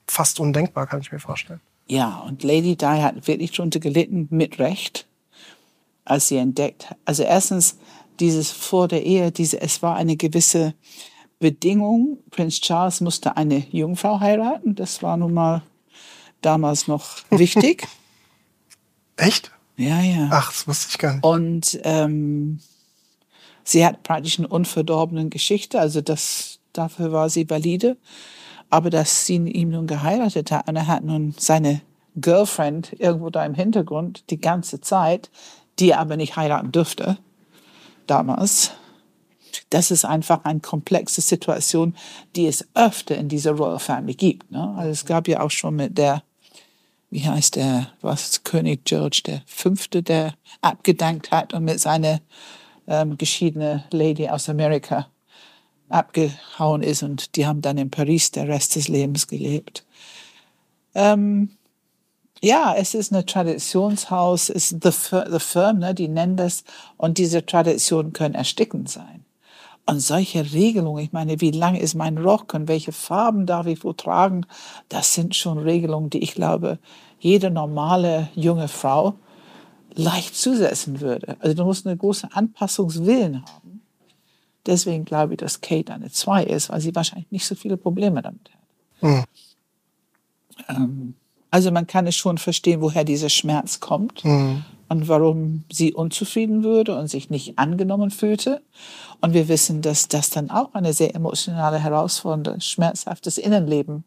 fast 0.06 0.40
undenkbar, 0.40 0.86
kann 0.86 1.00
ich 1.00 1.12
mir 1.12 1.20
vorstellen. 1.20 1.60
Ja, 1.86 2.18
und 2.26 2.42
Lady 2.42 2.76
Di 2.76 2.86
hat 2.86 3.26
wirklich 3.26 3.52
drunter 3.52 3.80
gelitten, 3.80 4.28
mit 4.30 4.58
Recht, 4.58 5.06
als 6.04 6.28
sie 6.28 6.36
entdeckt. 6.36 6.94
Also 7.04 7.24
erstens 7.24 7.76
dieses 8.20 8.50
vor 8.50 8.86
der 8.86 9.04
Ehe, 9.04 9.32
diese, 9.32 9.60
es 9.60 9.82
war 9.82 9.96
eine 9.96 10.16
gewisse 10.16 10.74
Bedingung, 11.40 12.18
Prinz 12.30 12.60
Charles 12.60 13.00
musste 13.00 13.36
eine 13.36 13.64
Jungfrau 13.70 14.20
heiraten. 14.20 14.74
Das 14.74 15.02
war 15.02 15.16
nun 15.16 15.32
mal 15.32 15.62
damals 16.42 16.86
noch 16.86 17.08
wichtig. 17.30 17.88
Echt? 19.16 19.50
Ja, 19.76 20.00
ja. 20.02 20.28
Ach, 20.30 20.52
das 20.52 20.68
wusste 20.68 20.88
ich 20.90 20.98
gar 20.98 21.14
nicht. 21.14 21.24
Und 21.24 21.80
ähm, 21.84 22.60
sie 23.64 23.84
hat 23.84 24.02
praktisch 24.02 24.38
eine 24.38 24.48
unverdorbene 24.48 25.30
Geschichte, 25.30 25.80
also 25.80 26.02
das, 26.02 26.60
dafür 26.74 27.10
war 27.10 27.30
sie 27.30 27.48
valide. 27.48 27.96
Aber 28.68 28.90
dass 28.90 29.26
sie 29.26 29.36
ihn 29.36 29.70
nun 29.70 29.86
geheiratet 29.86 30.52
hat 30.52 30.68
und 30.68 30.76
er 30.76 30.86
hat 30.86 31.02
nun 31.02 31.34
seine 31.36 31.80
Girlfriend 32.16 32.94
irgendwo 33.00 33.30
da 33.30 33.44
im 33.44 33.54
Hintergrund 33.54 34.30
die 34.30 34.40
ganze 34.40 34.80
Zeit, 34.80 35.30
die 35.78 35.90
er 35.90 36.00
aber 36.00 36.16
nicht 36.16 36.36
heiraten 36.36 36.70
dürfte, 36.70 37.18
damals 38.06 38.72
das 39.70 39.90
ist 39.90 40.04
einfach 40.04 40.44
eine 40.44 40.60
komplexe 40.60 41.20
Situation, 41.20 41.94
die 42.36 42.46
es 42.46 42.68
öfter 42.74 43.16
in 43.16 43.28
dieser 43.28 43.52
Royal 43.52 43.78
Family 43.78 44.14
gibt. 44.14 44.50
Ne? 44.50 44.74
Also 44.76 44.90
es 44.90 45.04
gab 45.06 45.28
ja 45.28 45.40
auch 45.40 45.50
schon 45.50 45.76
mit 45.76 45.96
der, 45.96 46.22
wie 47.10 47.26
heißt 47.26 47.56
der, 47.56 47.88
was 48.00 48.42
König 48.44 48.84
George 48.84 49.22
der 49.26 49.42
Fünfte, 49.46 50.02
der 50.02 50.34
abgedankt 50.60 51.30
hat 51.30 51.54
und 51.54 51.64
mit 51.64 51.80
seiner 51.80 52.20
ähm, 52.86 53.16
geschiedene 53.16 53.84
Lady 53.92 54.28
aus 54.28 54.48
Amerika 54.48 55.06
abgehauen 55.88 56.82
ist 56.82 57.02
und 57.02 57.36
die 57.36 57.46
haben 57.46 57.62
dann 57.62 57.78
in 57.78 57.90
Paris 57.90 58.30
der 58.30 58.48
Rest 58.48 58.76
des 58.76 58.88
Lebens 58.88 59.26
gelebt. 59.26 59.84
Ähm, 60.94 61.50
ja, 62.42 62.74
es 62.76 62.94
ist 62.94 63.12
ein 63.12 63.26
Traditionshaus, 63.26 64.48
es 64.48 64.72
ist 64.72 64.82
the, 64.82 64.90
the 65.30 65.38
Firm, 65.38 65.78
ne, 65.78 65.94
die 65.94 66.08
nennen 66.08 66.36
das, 66.36 66.64
und 66.96 67.18
diese 67.18 67.44
Traditionen 67.44 68.12
können 68.12 68.34
erstickend 68.34 68.88
sein. 68.88 69.24
Und 69.90 69.98
solche 69.98 70.52
Regelungen, 70.52 71.02
ich 71.02 71.10
meine, 71.10 71.40
wie 71.40 71.50
lang 71.50 71.74
ist 71.74 71.96
mein 71.96 72.16
Rock 72.16 72.54
und 72.54 72.68
welche 72.68 72.92
Farben 72.92 73.44
darf 73.44 73.66
ich 73.66 73.82
wo 73.82 73.92
tragen, 73.92 74.46
das 74.88 75.14
sind 75.14 75.34
schon 75.34 75.58
Regelungen, 75.58 76.10
die 76.10 76.22
ich 76.22 76.36
glaube, 76.36 76.78
jede 77.18 77.50
normale 77.50 78.28
junge 78.36 78.68
Frau 78.68 79.14
leicht 79.94 80.36
zusetzen 80.36 81.00
würde. 81.00 81.36
Also 81.40 81.56
du 81.56 81.64
musst 81.64 81.88
eine 81.88 81.96
große 81.96 82.28
Anpassungswillen 82.32 83.44
haben. 83.44 83.82
Deswegen 84.64 85.04
glaube 85.04 85.34
ich, 85.34 85.38
dass 85.38 85.60
Kate 85.60 85.92
eine 85.92 86.12
2 86.12 86.44
ist, 86.44 86.70
weil 86.70 86.80
sie 86.80 86.94
wahrscheinlich 86.94 87.32
nicht 87.32 87.44
so 87.44 87.56
viele 87.56 87.76
Probleme 87.76 88.22
damit 88.22 88.48
hat. 88.48 89.26
Mhm. 90.68 91.14
Also 91.50 91.72
man 91.72 91.88
kann 91.88 92.06
es 92.06 92.14
schon 92.14 92.38
verstehen, 92.38 92.80
woher 92.80 93.02
dieser 93.02 93.28
Schmerz 93.28 93.80
kommt 93.80 94.24
mhm. 94.24 94.64
Und 94.90 95.06
warum 95.06 95.62
sie 95.72 95.94
unzufrieden 95.94 96.64
würde 96.64 96.98
und 96.98 97.06
sich 97.06 97.30
nicht 97.30 97.58
angenommen 97.58 98.10
fühlte. 98.10 98.60
Und 99.20 99.34
wir 99.34 99.46
wissen, 99.48 99.82
dass 99.82 100.08
das 100.08 100.30
dann 100.30 100.50
auch 100.50 100.74
eine 100.74 100.92
sehr 100.92 101.14
emotionale, 101.14 101.78
herausfordernde, 101.78 102.60
schmerzhaftes 102.60 103.38
Innenleben 103.38 104.02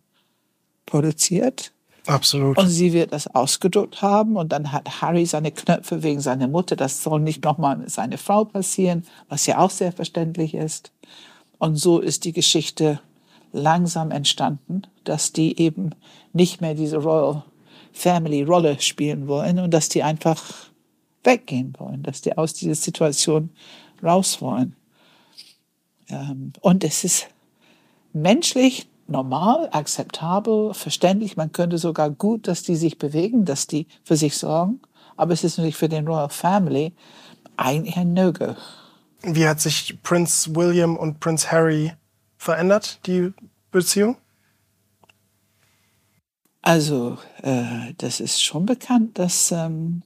produziert. 0.86 1.72
Absolut. 2.06 2.58
Und 2.58 2.68
sie 2.68 2.92
wird 2.92 3.14
das 3.14 3.34
ausgedrückt 3.34 4.02
haben 4.02 4.36
und 4.36 4.52
dann 4.52 4.74
hat 4.74 5.02
Harry 5.02 5.26
seine 5.26 5.54
Knöpfe 5.54 6.04
wegen 6.04 6.20
seiner 6.20 6.50
Mutter. 6.50 6.76
Das 6.76 7.02
soll 7.02 7.22
nicht 7.22 7.46
nochmal 7.46 7.78
mit 7.78 7.90
seiner 7.90 8.18
Frau 8.18 8.44
passieren, 8.44 9.06
was 9.30 9.46
ja 9.46 9.60
auch 9.60 9.70
sehr 9.70 9.94
verständlich 9.94 10.54
ist. 10.54 10.92
Und 11.60 11.78
so 11.78 12.02
ist 12.02 12.26
die 12.26 12.34
Geschichte 12.34 13.00
langsam 13.54 14.12
entstanden, 14.12 14.82
dass 15.06 15.32
die 15.32 15.58
eben 15.62 15.92
nicht 16.34 16.60
mehr 16.60 16.74
diese 16.74 16.98
Royal 16.98 17.44
Family 17.94 18.44
Rolle 18.44 18.82
spielen 18.82 19.30
wollen 19.30 19.60
und 19.60 19.74
dass 19.74 19.88
die 19.88 20.04
einfach 20.04 20.73
weggehen 21.24 21.74
wollen, 21.78 22.04
dass 22.04 22.22
die 22.22 22.38
aus 22.38 22.54
dieser 22.54 22.76
Situation 22.76 23.50
raus 24.02 24.42
wollen. 24.42 24.76
Ähm, 26.10 26.54
und 26.62 26.84
es 26.84 27.04
ist 27.04 27.28
menschlich 28.14 28.88
normal, 29.08 29.70
akzeptabel, 29.72 30.74
verständlich. 30.74 31.38
Man 31.38 31.52
könnte 31.52 31.78
sogar 31.78 32.10
gut, 32.10 32.48
dass 32.48 32.64
die 32.64 32.76
sich 32.76 32.98
bewegen, 32.98 33.46
dass 33.46 33.68
die 33.68 33.88
für 34.04 34.16
sich 34.16 34.38
sorgen. 34.38 34.82
Aber 35.16 35.34
es 35.34 35.44
ist 35.44 35.58
natürlich 35.58 35.76
für 35.76 35.90
den 35.90 36.08
Royal 36.08 36.30
Family 36.30 36.94
eigentlich 37.58 37.98
ein 37.98 38.14
No-Go. 38.14 38.56
Wie 39.22 39.48
hat 39.48 39.62
sich 39.62 40.02
Prince 40.04 40.54
William 40.56 40.98
und 40.98 41.20
Prince 41.20 41.52
Harry 41.52 41.94
verändert, 42.38 43.00
die 43.06 43.32
Beziehung? 43.72 44.18
Also, 46.62 47.18
äh, 47.42 47.94
das 47.98 48.20
ist 48.20 48.42
schon 48.42 48.66
bekannt, 48.66 49.20
dass 49.20 49.52
ähm, 49.52 50.02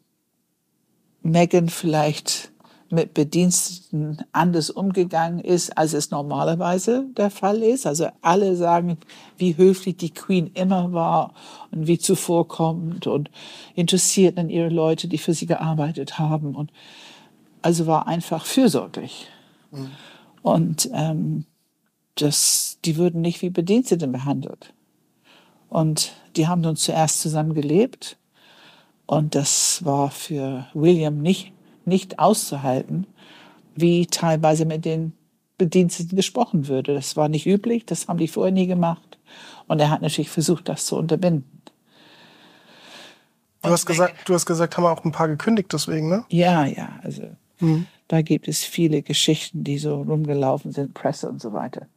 Meghan 1.32 1.70
vielleicht 1.70 2.52
mit 2.90 3.14
Bediensteten 3.14 4.24
anders 4.32 4.70
umgegangen 4.70 5.40
ist, 5.40 5.78
als 5.78 5.94
es 5.94 6.10
normalerweise 6.10 7.06
der 7.18 7.30
Fall 7.30 7.62
ist. 7.62 7.86
Also 7.86 8.08
alle 8.22 8.56
sagen, 8.56 8.98
wie 9.38 9.58
höflich 9.58 9.98
die 9.98 10.14
Queen 10.14 10.52
immer 10.54 10.94
war 10.94 11.34
und 11.72 11.88
wie 11.88 11.98
zuvorkommend 11.98 13.08
und 13.08 13.30
interessiert 13.76 14.38
an 14.38 14.50
ihre 14.50 14.70
Leute, 14.70 15.08
die 15.08 15.18
für 15.18 15.34
sie 15.34 15.48
gearbeitet 15.48 16.18
haben. 16.18 16.56
Und 16.56 16.72
also 17.62 17.88
war 17.88 18.08
einfach 18.08 18.46
fürsorglich. 18.46 19.28
Mhm. 19.72 19.92
Und 20.42 20.90
ähm, 20.94 21.46
das, 22.16 22.80
die 22.86 22.96
würden 22.96 23.22
nicht 23.22 23.42
wie 23.42 23.50
Bedienstete 23.50 24.08
behandelt. 24.08 24.74
Und 25.68 26.14
die 26.38 26.48
haben 26.48 26.62
nun 26.62 26.78
zuerst 26.78 27.20
zusammen 27.20 27.54
gelebt. 27.54 28.18
Und 29.08 29.34
das 29.34 29.84
war 29.84 30.12
für 30.12 30.68
William 30.74 31.22
nicht 31.22 31.54
nicht 31.88 32.20
auszuhalten, 32.20 33.08
wie 33.76 34.06
teilweise 34.06 34.66
mit 34.66 34.86
den 34.86 35.14
Bediensteten 35.58 36.16
gesprochen 36.16 36.68
würde. 36.68 36.94
Das 36.94 37.16
war 37.16 37.30
nicht 37.30 37.48
üblich, 37.48 37.86
das 37.86 38.08
haben 38.08 38.20
die 38.20 38.28
vorher 38.28 38.52
nie 38.52 38.68
gemacht. 38.68 39.18
Und 39.68 39.80
er 39.80 39.90
hat 39.90 40.02
natürlich 40.02 40.30
versucht, 40.30 40.70
das 40.70 40.86
zu 40.86 40.98
unterbinden. 40.98 41.50
Du 43.64 43.70
hast 43.70 43.86
gesagt, 43.86 44.30
du 44.30 44.34
hast 44.34 44.46
gesagt, 44.46 44.78
haben 44.78 44.86
auch 44.86 45.04
ein 45.04 45.12
paar 45.12 45.28
gekündigt 45.28 45.74
deswegen, 45.74 46.10
ne? 46.10 46.26
Ja, 46.30 46.66
ja, 46.66 47.00
also 47.04 47.24
mhm. 47.60 47.88
da 48.08 48.22
gibt 48.22 48.48
es 48.48 48.64
viele 48.64 49.02
Geschichten, 49.02 49.64
die 49.64 49.78
so 49.78 50.02
rumgelaufen 50.02 50.72
sind, 50.72 50.94
Presse 50.94 51.28
und 51.28 51.42
so 51.42 51.54
weiter. 51.54 51.88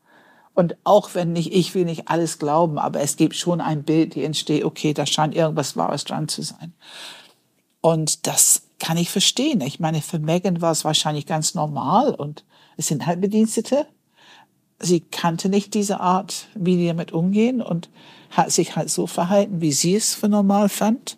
Und 0.61 0.77
auch 0.85 1.15
wenn 1.15 1.33
nicht, 1.33 1.55
ich 1.55 1.75
will 1.75 1.87
nicht 1.87 2.09
alles 2.09 2.39
glauben, 2.39 2.79
aber 2.79 3.01
es 3.01 3.17
gibt 3.17 3.35
schon 3.35 3.63
ein 3.63 3.83
Bild, 3.83 4.15
die 4.15 4.25
entsteht, 4.25 4.63
okay, 4.63 4.93
da 4.93 5.07
scheint 5.07 5.35
irgendwas 5.35 5.75
Wahres 5.75 6.05
dran 6.05 6.29
zu 6.29 6.43
sein. 6.43 6.75
Und 7.81 8.27
das 8.27 8.65
kann 8.79 8.99
ich 8.99 9.09
verstehen. 9.09 9.63
Ich 9.63 9.81
meine, 9.81 10.03
für 10.03 10.19
Megan 10.19 10.61
war 10.61 10.73
es 10.73 10.85
wahrscheinlich 10.85 11.25
ganz 11.25 11.55
normal 11.55 12.15
und 12.15 12.45
es 12.77 12.89
sind 12.89 13.07
halt 13.07 13.23
Bedienstete. 13.23 13.87
Sie 14.79 15.01
kannte 15.01 15.49
nicht 15.49 15.73
diese 15.73 15.99
Art, 16.01 16.49
wie 16.55 16.77
die 16.77 16.89
damit 16.89 17.13
umgehen 17.13 17.63
und 17.63 17.89
hat 18.29 18.51
sich 18.51 18.77
halt 18.77 18.91
so 18.91 19.07
verhalten, 19.07 19.63
wie 19.63 19.73
sie 19.73 19.95
es 19.95 20.15
für 20.15 20.29
normal 20.29 20.69
fand. 20.69 21.17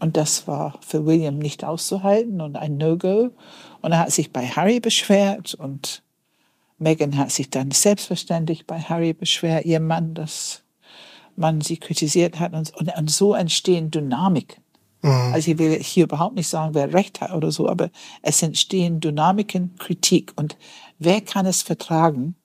Und 0.00 0.16
das 0.16 0.48
war 0.48 0.78
für 0.80 1.04
William 1.04 1.38
nicht 1.38 1.62
auszuhalten 1.62 2.40
und 2.40 2.56
ein 2.56 2.78
No-Go. 2.78 3.32
Und 3.82 3.92
er 3.92 3.98
hat 3.98 4.12
sich 4.12 4.32
bei 4.32 4.46
Harry 4.46 4.80
beschwert 4.80 5.52
und 5.52 6.02
Megan 6.78 7.16
hat 7.16 7.30
sich 7.30 7.50
dann 7.50 7.70
selbstverständlich 7.70 8.66
bei 8.66 8.80
Harry 8.80 9.12
beschwert, 9.12 9.64
ihr 9.64 9.80
Mann, 9.80 10.14
dass 10.14 10.62
man 11.36 11.60
sie 11.60 11.76
kritisiert 11.76 12.38
hat. 12.40 12.52
Und, 12.52 12.72
und 12.76 13.10
so 13.10 13.34
entstehen 13.34 13.90
Dynamiken. 13.90 14.62
Mhm. 15.02 15.32
Also 15.32 15.50
ich 15.50 15.58
will 15.58 15.78
hier 15.82 16.04
überhaupt 16.04 16.36
nicht 16.36 16.48
sagen, 16.48 16.74
wer 16.74 16.92
recht 16.92 17.20
hat 17.20 17.32
oder 17.32 17.50
so, 17.50 17.68
aber 17.68 17.90
es 18.22 18.42
entstehen 18.42 19.00
Dynamiken, 19.00 19.76
Kritik. 19.78 20.32
Und 20.36 20.56
wer 20.98 21.20
kann 21.20 21.46
es 21.46 21.62
vertragen, 21.62 22.36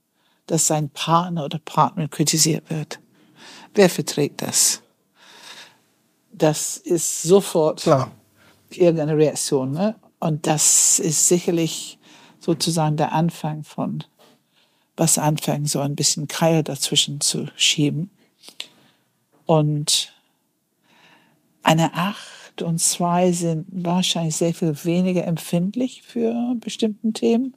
dass 0.48 0.68
sein 0.68 0.90
Partner 0.90 1.46
oder 1.46 1.60
Partnerin 1.60 2.10
kritisiert 2.10 2.70
wird? 2.70 3.00
Wer 3.74 3.90
verträgt 3.90 4.42
das? 4.42 4.82
Das 6.32 6.78
ist 6.78 7.24
sofort 7.24 7.82
Klar. 7.82 8.12
irgendeine 8.70 9.18
Reaktion. 9.18 9.72
Ne? 9.72 9.96
Und 10.20 10.48
das 10.48 11.00
ist 11.00 11.28
sicherlich 11.28 12.00
sozusagen 12.40 12.98
der 12.98 13.12
Anfang 13.12 13.64
von 13.64 14.04
was 14.98 15.18
anfangen, 15.18 15.66
so 15.66 15.80
ein 15.80 15.96
bisschen 15.96 16.28
Keil 16.28 16.64
dazwischen 16.64 17.22
zu 17.22 17.48
schieben. 17.56 18.10
Und 19.46 20.14
eine 21.64 21.94
Acht 21.94 22.62
und 22.62 22.80
zwei 22.80 23.32
sind 23.32 23.66
wahrscheinlich 23.72 24.36
sehr 24.36 24.54
viel 24.54 24.76
weniger 24.84 25.26
empfindlich 25.26 26.02
für 26.02 26.56
bestimmten 26.60 27.14
Themen. 27.14 27.56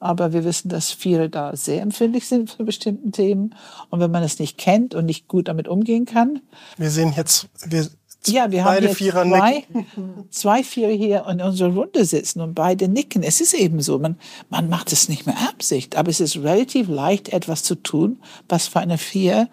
Aber 0.00 0.32
wir 0.32 0.44
wissen, 0.44 0.70
dass 0.70 0.90
viele 0.90 1.28
da 1.28 1.54
sehr 1.54 1.82
empfindlich 1.82 2.26
sind 2.26 2.50
für 2.50 2.64
bestimmten 2.64 3.12
Themen. 3.12 3.54
Und 3.90 4.00
wenn 4.00 4.10
man 4.10 4.22
es 4.22 4.38
nicht 4.38 4.58
kennt 4.58 4.94
und 4.94 5.04
nicht 5.04 5.28
gut 5.28 5.48
damit 5.48 5.68
umgehen 5.68 6.06
kann. 6.06 6.40
Wir 6.78 6.90
sehen 6.90 7.12
jetzt, 7.14 7.48
wir 7.66 7.88
ja, 8.26 8.50
wir 8.50 8.64
haben 8.64 8.88
Vierer 8.94 9.24
zwei, 9.24 9.64
zwei 10.30 10.62
Vierer 10.62 10.92
hier 10.92 11.26
in 11.28 11.40
unserer 11.40 11.72
Runde 11.72 12.04
sitzen 12.04 12.40
und 12.40 12.54
beide 12.54 12.88
nicken. 12.88 13.22
Es 13.22 13.40
ist 13.40 13.54
eben 13.54 13.80
so, 13.80 13.98
man, 13.98 14.16
man 14.48 14.68
macht 14.68 14.92
es 14.92 15.08
nicht 15.08 15.26
mehr 15.26 15.38
Absicht, 15.48 15.96
aber 15.96 16.10
es 16.10 16.20
ist 16.20 16.36
relativ 16.36 16.88
leicht, 16.88 17.30
etwas 17.30 17.62
zu 17.62 17.76
tun, 17.76 18.20
was 18.48 18.68
für 18.68 18.80
eine 18.80 18.98
Vier 18.98 19.48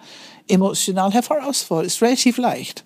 emotional 0.47 1.11
herausfordert. 1.11 1.87
Es 1.87 1.95
ist 1.95 2.01
relativ 2.01 2.37
leicht. 2.37 2.85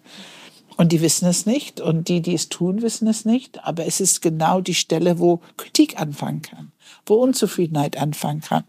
Und 0.78 0.92
die 0.92 1.02
wissen 1.02 1.28
es 1.28 1.46
nicht 1.46 1.80
und 1.80 2.08
die, 2.08 2.22
die 2.22 2.34
es 2.34 2.50
tun, 2.50 2.82
wissen 2.82 3.08
es 3.08 3.26
nicht. 3.26 3.64
Aber 3.64 3.86
es 3.86 4.00
ist 4.00 4.22
genau 4.22 4.62
die 4.62 4.74
Stelle, 4.74 5.20
wo 5.20 5.42
Kritik 5.58 6.00
anfangen 6.00 6.42
kann, 6.42 6.72
wo 7.06 7.16
Unzufriedenheit 7.16 7.98
anfangen 7.98 8.42
kann. 8.42 8.64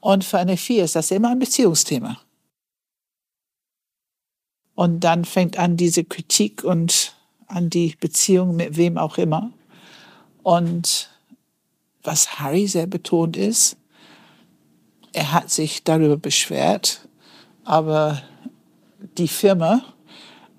Und 0.00 0.24
für 0.24 0.38
eine 0.38 0.56
Vier 0.56 0.84
ist 0.84 0.96
das 0.96 1.10
immer 1.10 1.30
ein 1.30 1.38
Beziehungsthema. 1.38 2.18
Und 4.80 5.00
dann 5.00 5.26
fängt 5.26 5.58
an 5.58 5.76
diese 5.76 6.04
Kritik 6.04 6.64
und 6.64 7.14
an 7.48 7.68
die 7.68 7.96
Beziehung 8.00 8.56
mit 8.56 8.78
wem 8.78 8.96
auch 8.96 9.18
immer. 9.18 9.52
Und 10.42 11.10
was 12.02 12.40
Harry 12.40 12.66
sehr 12.66 12.86
betont 12.86 13.36
ist, 13.36 13.76
er 15.12 15.32
hat 15.32 15.50
sich 15.50 15.84
darüber 15.84 16.16
beschwert, 16.16 17.06
aber 17.62 18.22
die 19.18 19.28
Firma, 19.28 19.84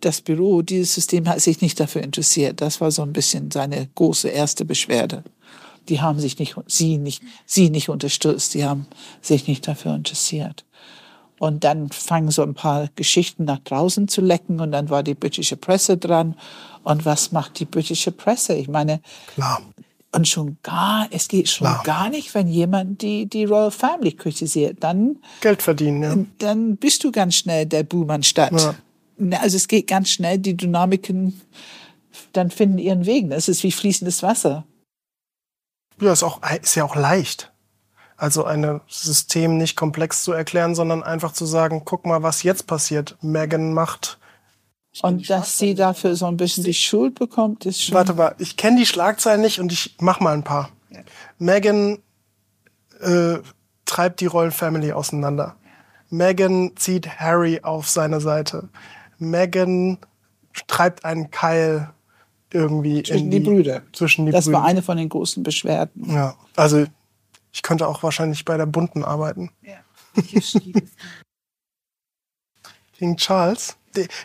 das 0.02 0.22
Büro, 0.22 0.62
dieses 0.62 0.94
System 0.94 1.28
hat 1.28 1.42
sich 1.42 1.60
nicht 1.62 1.80
dafür 1.80 2.04
interessiert. 2.04 2.62
Das 2.62 2.80
war 2.80 2.92
so 2.92 3.02
ein 3.02 3.14
bisschen 3.14 3.50
seine 3.50 3.90
große 3.96 4.30
erste 4.30 4.66
Beschwerde. 4.66 5.24
Die 5.90 6.00
haben 6.00 6.20
sich 6.20 6.38
nicht, 6.38 6.54
sie 6.68 7.00
nicht, 7.00 7.24
sie 7.48 7.72
nicht 7.72 7.90
unterstützt. 7.90 8.54
Die 8.54 8.66
haben 8.66 8.86
sich 9.20 9.48
nicht 9.48 9.68
dafür 9.68 9.96
interessiert. 9.96 10.64
Und 11.42 11.64
dann 11.64 11.90
fangen 11.90 12.30
so 12.30 12.44
ein 12.44 12.54
paar 12.54 12.90
Geschichten 12.96 13.46
nach 13.46 13.58
draußen 13.58 14.08
zu 14.08 14.22
lecken 14.22 14.60
und 14.60 14.72
dann 14.72 14.92
war 14.92 15.02
die 15.02 15.16
britische 15.16 15.58
Presse 15.58 15.98
dran. 15.98 16.36
Und 16.84 17.04
was 17.04 17.32
macht 17.32 17.60
die 17.60 17.66
britische 17.66 18.12
Presse? 18.12 18.54
Ich 18.54 18.68
meine, 18.68 19.02
Klar. 19.34 19.60
und 20.12 20.28
schon 20.28 20.58
gar, 20.62 21.08
es 21.10 21.28
geht 21.28 21.50
schon 21.50 21.66
Klar. 21.66 21.82
gar 21.84 22.10
nicht, 22.10 22.36
wenn 22.36 22.48
jemand 22.48 23.02
die, 23.02 23.26
die 23.26 23.46
Royal 23.46 23.72
Family 23.72 24.12
kritisiert. 24.12 24.78
Dann 24.82 25.18
Geld 25.42 25.64
verdienen, 25.64 26.04
ja. 26.04 26.16
Dann 26.38 26.78
bist 26.78 27.04
du 27.04 27.12
ganz 27.12 27.34
schnell 27.34 27.66
der 27.66 27.82
Buhmann 27.82 28.22
statt. 28.22 28.54
Ja 28.56 28.76
also 29.40 29.58
es 29.58 29.68
geht 29.68 29.88
ganz 29.88 30.10
schnell, 30.10 30.38
die 30.38 30.58
Dynamiken 30.58 31.40
dann 32.34 32.50
finden 32.50 32.78
ihren 32.78 33.06
Weg. 33.06 33.32
Es 33.32 33.48
ist 33.48 33.64
wie 33.64 33.72
fließendes 33.72 34.24
Wasser. 34.24 34.66
Ja, 36.00 36.14
ist, 36.14 36.24
auch, 36.24 36.42
ist 36.62 36.76
ja 36.76 36.84
auch 36.84 36.96
leicht. 36.96 37.52
Also 38.22 38.46
ein 38.46 38.82
System 38.88 39.58
nicht 39.58 39.76
komplex 39.76 40.24
zu 40.24 40.32
erklären, 40.32 40.76
sondern 40.76 41.02
einfach 41.02 41.32
zu 41.32 41.48
sagen, 41.48 41.82
guck 41.86 42.06
mal, 42.06 42.22
was 42.22 42.44
jetzt 42.44 42.68
passiert. 42.68 43.18
Megan 43.24 43.74
macht. 43.74 44.20
Und 45.02 45.28
dass 45.28 45.58
sie 45.58 45.74
dafür 45.74 46.16
so 46.16 46.28
ein 46.28 46.38
bisschen 46.38 46.64
die 46.64 46.76
Schuld 46.76 47.16
bekommt, 47.16 47.66
ist 47.66 47.82
schon. 47.82 47.96
Warte 47.96 48.14
mal, 48.14 48.36
ich 48.38 48.58
kenne 48.58 48.78
die 48.78 48.86
Schlagzeilen 48.86 49.42
nicht 49.42 49.60
und 49.60 49.72
ich 49.72 49.96
mach 50.00 50.20
mal 50.20 50.36
ein 50.36 50.44
paar. 50.44 50.70
Ja. 50.92 51.00
Megan 51.40 51.98
äh, 53.00 53.40
treibt 53.86 54.20
die 54.20 54.28
Royal 54.28 54.52
Family 54.52 54.92
auseinander. 54.92 55.56
Megan 56.12 56.74
zieht 56.76 57.20
Harry 57.20 57.62
auf 57.64 57.90
seine 57.90 58.22
Seite. 58.22 58.70
Megan 59.18 59.98
treibt 60.68 61.06
einen 61.06 61.32
Keil 61.32 61.90
irgendwie 62.54 63.02
zwischen 63.02 63.32
die, 63.32 63.40
die, 63.40 63.50
Brüder. 63.50 63.82
Zwischen 63.94 64.28
die 64.28 64.32
das 64.32 64.46
Brüder. 64.46 64.60
war 64.60 64.66
eine 64.66 64.84
von 64.84 64.98
den 64.98 65.10
großen 65.10 65.42
Beschwerden. 65.42 66.14
Ja, 66.14 66.36
also 66.56 66.86
ich 67.52 67.62
könnte 67.62 67.88
auch 67.88 68.04
wahrscheinlich 68.04 68.46
bei 68.46 68.58
der 68.58 68.66
Bunten 68.66 69.04
arbeiten. 69.04 69.52
Ja. 69.62 69.78
King 72.98 73.18
Charles. 73.18 73.76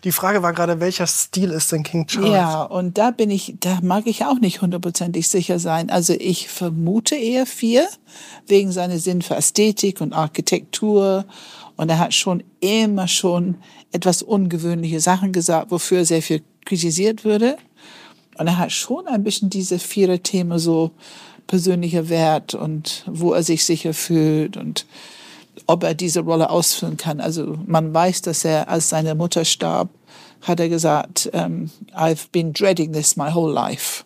Die, 0.04 0.12
Frage 0.12 0.44
war 0.44 0.52
gerade, 0.52 0.78
welcher 0.78 1.08
Stil 1.08 1.50
ist 1.50 1.72
denn 1.72 1.82
King 1.82 2.06
Charles? 2.06 2.30
Ja, 2.30 2.62
und 2.62 2.98
da 2.98 3.10
bin 3.10 3.30
ich, 3.30 3.56
da 3.58 3.80
mag 3.82 4.06
ich 4.06 4.24
auch 4.24 4.38
nicht 4.38 4.62
hundertprozentig 4.62 5.26
sicher 5.26 5.58
sein. 5.58 5.90
Also 5.90 6.12
ich 6.12 6.48
vermute 6.48 7.16
eher 7.16 7.46
vier, 7.46 7.88
wegen 8.46 8.70
seiner 8.70 8.98
Sinn 8.98 9.22
für 9.22 9.34
Ästhetik 9.34 10.00
und 10.00 10.12
Architektur 10.12 11.24
und 11.76 11.90
er 11.90 11.98
hat 11.98 12.14
schon 12.14 12.42
immer 12.60 13.08
schon 13.08 13.56
etwas 13.92 14.22
ungewöhnliche 14.22 15.00
Sachen 15.00 15.32
gesagt, 15.32 15.70
wofür 15.70 16.04
sehr 16.04 16.22
viel 16.22 16.42
kritisiert 16.64 17.24
würde. 17.24 17.56
Und 18.38 18.46
er 18.46 18.58
hat 18.58 18.72
schon 18.72 19.06
ein 19.06 19.24
bisschen 19.24 19.50
diese 19.50 19.78
vier 19.78 20.22
Themen 20.22 20.58
so 20.58 20.90
persönlicher 21.46 22.09
Wert 22.09 22.54
und 22.54 23.04
wo 23.06 23.32
er 23.32 23.42
sich 23.42 23.64
sicher 23.64 23.94
fühlt 23.94 24.56
und 24.56 24.87
ob 25.66 25.82
er 25.85 25.94
diese 25.94 26.20
Rolle 26.20 26.50
ausfüllen 26.50 26.96
kann. 26.96 27.20
Also 27.20 27.59
man 27.66 27.92
weiß, 27.92 28.22
dass 28.22 28.44
er, 28.44 28.68
als 28.68 28.88
seine 28.88 29.14
Mutter 29.14 29.44
starb, 29.44 29.88
hat 30.42 30.61
er 30.61 30.68
gesagt, 30.68 31.30
um, 31.32 31.40
ähm, 31.40 31.70
I've 31.94 32.26
been 32.30 32.52
dreading 32.52 32.92
this 32.92 33.16
my 33.16 33.32
whole 33.32 33.52
life. 33.52 34.04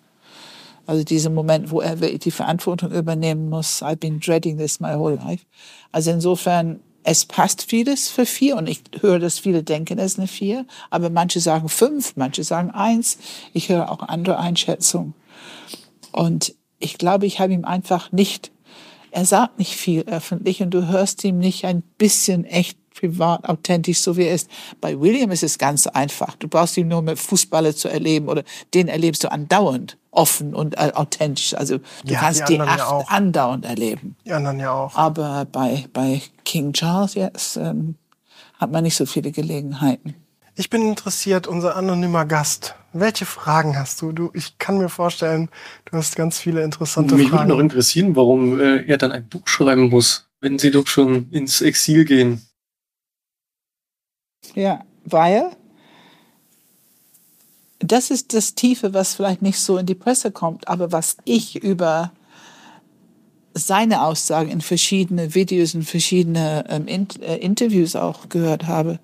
Also 0.86 1.04
dieser 1.04 1.30
Moment, 1.30 1.70
wo 1.70 1.80
er 1.80 1.96
die 1.96 2.30
Verantwortung 2.30 2.92
übernehmen 2.92 3.48
muss, 3.48 3.82
I've 3.82 3.96
been 3.96 4.20
dreading 4.20 4.58
this 4.58 4.80
my 4.80 4.94
whole 4.94 5.16
life. 5.16 5.44
Also 5.92 6.10
insofern 6.10 6.80
es 7.02 7.24
passt 7.24 7.62
vieles 7.62 8.08
für 8.08 8.26
vier 8.26 8.56
und 8.56 8.68
ich 8.68 8.82
höre, 9.00 9.18
dass 9.18 9.38
viele 9.38 9.62
denken, 9.62 9.98
es 9.98 10.12
ist 10.12 10.18
eine 10.18 10.28
vier, 10.28 10.66
aber 10.90 11.10
manche 11.10 11.40
sagen 11.40 11.68
fünf, 11.68 12.14
manche 12.16 12.44
sagen 12.44 12.70
eins. 12.70 13.18
Ich 13.52 13.68
höre 13.68 13.90
auch 13.90 14.00
andere 14.00 14.38
Einschätzungen. 14.38 15.14
Und 16.12 16.54
ich 16.80 16.98
glaube, 16.98 17.26
ich 17.26 17.38
habe 17.40 17.52
ihm 17.52 17.64
einfach 17.64 18.10
nicht, 18.12 18.50
er 19.12 19.24
sagt 19.24 19.58
nicht 19.58 19.76
viel 19.76 20.02
öffentlich 20.02 20.62
und 20.62 20.70
du 20.70 20.88
hörst 20.88 21.22
ihm 21.24 21.38
nicht 21.38 21.64
ein 21.64 21.82
bisschen 21.98 22.44
echt 22.44 22.78
privat, 22.94 23.48
authentisch, 23.48 24.00
so 24.00 24.16
wie 24.16 24.24
er 24.24 24.34
ist. 24.34 24.50
Bei 24.80 24.98
William 25.00 25.30
ist 25.30 25.42
es 25.42 25.58
ganz 25.58 25.86
einfach. 25.86 26.36
Du 26.36 26.48
brauchst 26.48 26.76
ihn 26.76 26.88
nur 26.88 27.02
mit 27.02 27.18
Fußballer 27.18 27.74
zu 27.74 27.88
erleben 27.88 28.28
oder 28.28 28.42
den 28.74 28.88
erlebst 28.88 29.24
du 29.24 29.30
andauernd 29.32 29.96
offen 30.10 30.54
und 30.54 30.74
äh, 30.76 30.90
authentisch. 30.94 31.54
Also 31.54 31.78
du 31.78 31.84
Ja, 32.12 32.18
kannst 32.20 32.40
die 32.48 32.54
die, 32.54 32.58
ja 32.58 32.64
acht 32.64 32.82
auch. 32.82 33.08
andauernd 33.08 33.64
erleben. 33.64 34.16
Die 34.26 34.32
anderen 34.32 34.58
ja 34.60 34.72
auch. 34.72 34.94
Aber 34.96 35.46
bei, 35.46 35.86
bei 35.92 36.20
King 36.44 36.72
Charles 36.72 37.14
jetzt 37.14 37.56
ähm, 37.56 37.94
hat 38.58 38.70
man 38.72 38.82
nicht 38.82 38.96
so 38.96 39.06
viele 39.06 39.30
Gelegenheiten. 39.30 40.14
Ich 40.60 40.68
bin 40.68 40.86
interessiert, 40.86 41.46
unser 41.46 41.74
anonymer 41.74 42.26
Gast. 42.26 42.74
Welche 42.92 43.24
Fragen 43.24 43.78
hast 43.78 44.02
du? 44.02 44.12
du 44.12 44.30
ich 44.34 44.58
kann 44.58 44.76
mir 44.76 44.90
vorstellen, 44.90 45.48
du 45.86 45.96
hast 45.96 46.16
ganz 46.16 46.38
viele 46.38 46.62
interessante 46.62 47.14
Mich 47.14 47.32
würde 47.32 47.44
noch 47.46 47.54
Fragen. 47.54 47.60
interessieren, 47.60 48.14
warum 48.14 48.60
äh, 48.60 48.84
er 48.84 48.98
dann 48.98 49.10
ein 49.10 49.26
Buch 49.26 49.48
schreiben 49.48 49.88
muss, 49.88 50.28
wenn 50.42 50.58
sie 50.58 50.70
doch 50.70 50.86
schon 50.86 51.30
ins 51.30 51.62
Exil 51.62 52.04
gehen. 52.04 52.46
Ja, 54.54 54.84
weil 55.06 55.56
das 57.78 58.10
ist 58.10 58.34
das 58.34 58.54
Tiefe, 58.54 58.92
was 58.92 59.14
vielleicht 59.14 59.40
nicht 59.40 59.58
so 59.58 59.78
in 59.78 59.86
die 59.86 59.94
Presse 59.94 60.30
kommt, 60.30 60.68
aber 60.68 60.92
was 60.92 61.16
ich 61.24 61.56
über 61.64 62.12
seine 63.54 64.02
Aussagen 64.02 64.50
in 64.50 64.60
verschiedene 64.60 65.34
Videos 65.34 65.74
und 65.74 65.84
verschiedene 65.84 66.66
ähm, 66.68 66.86
in, 66.86 67.08
äh, 67.22 67.38
Interviews 67.38 67.96
auch 67.96 68.28
gehört 68.28 68.66
habe. 68.66 68.98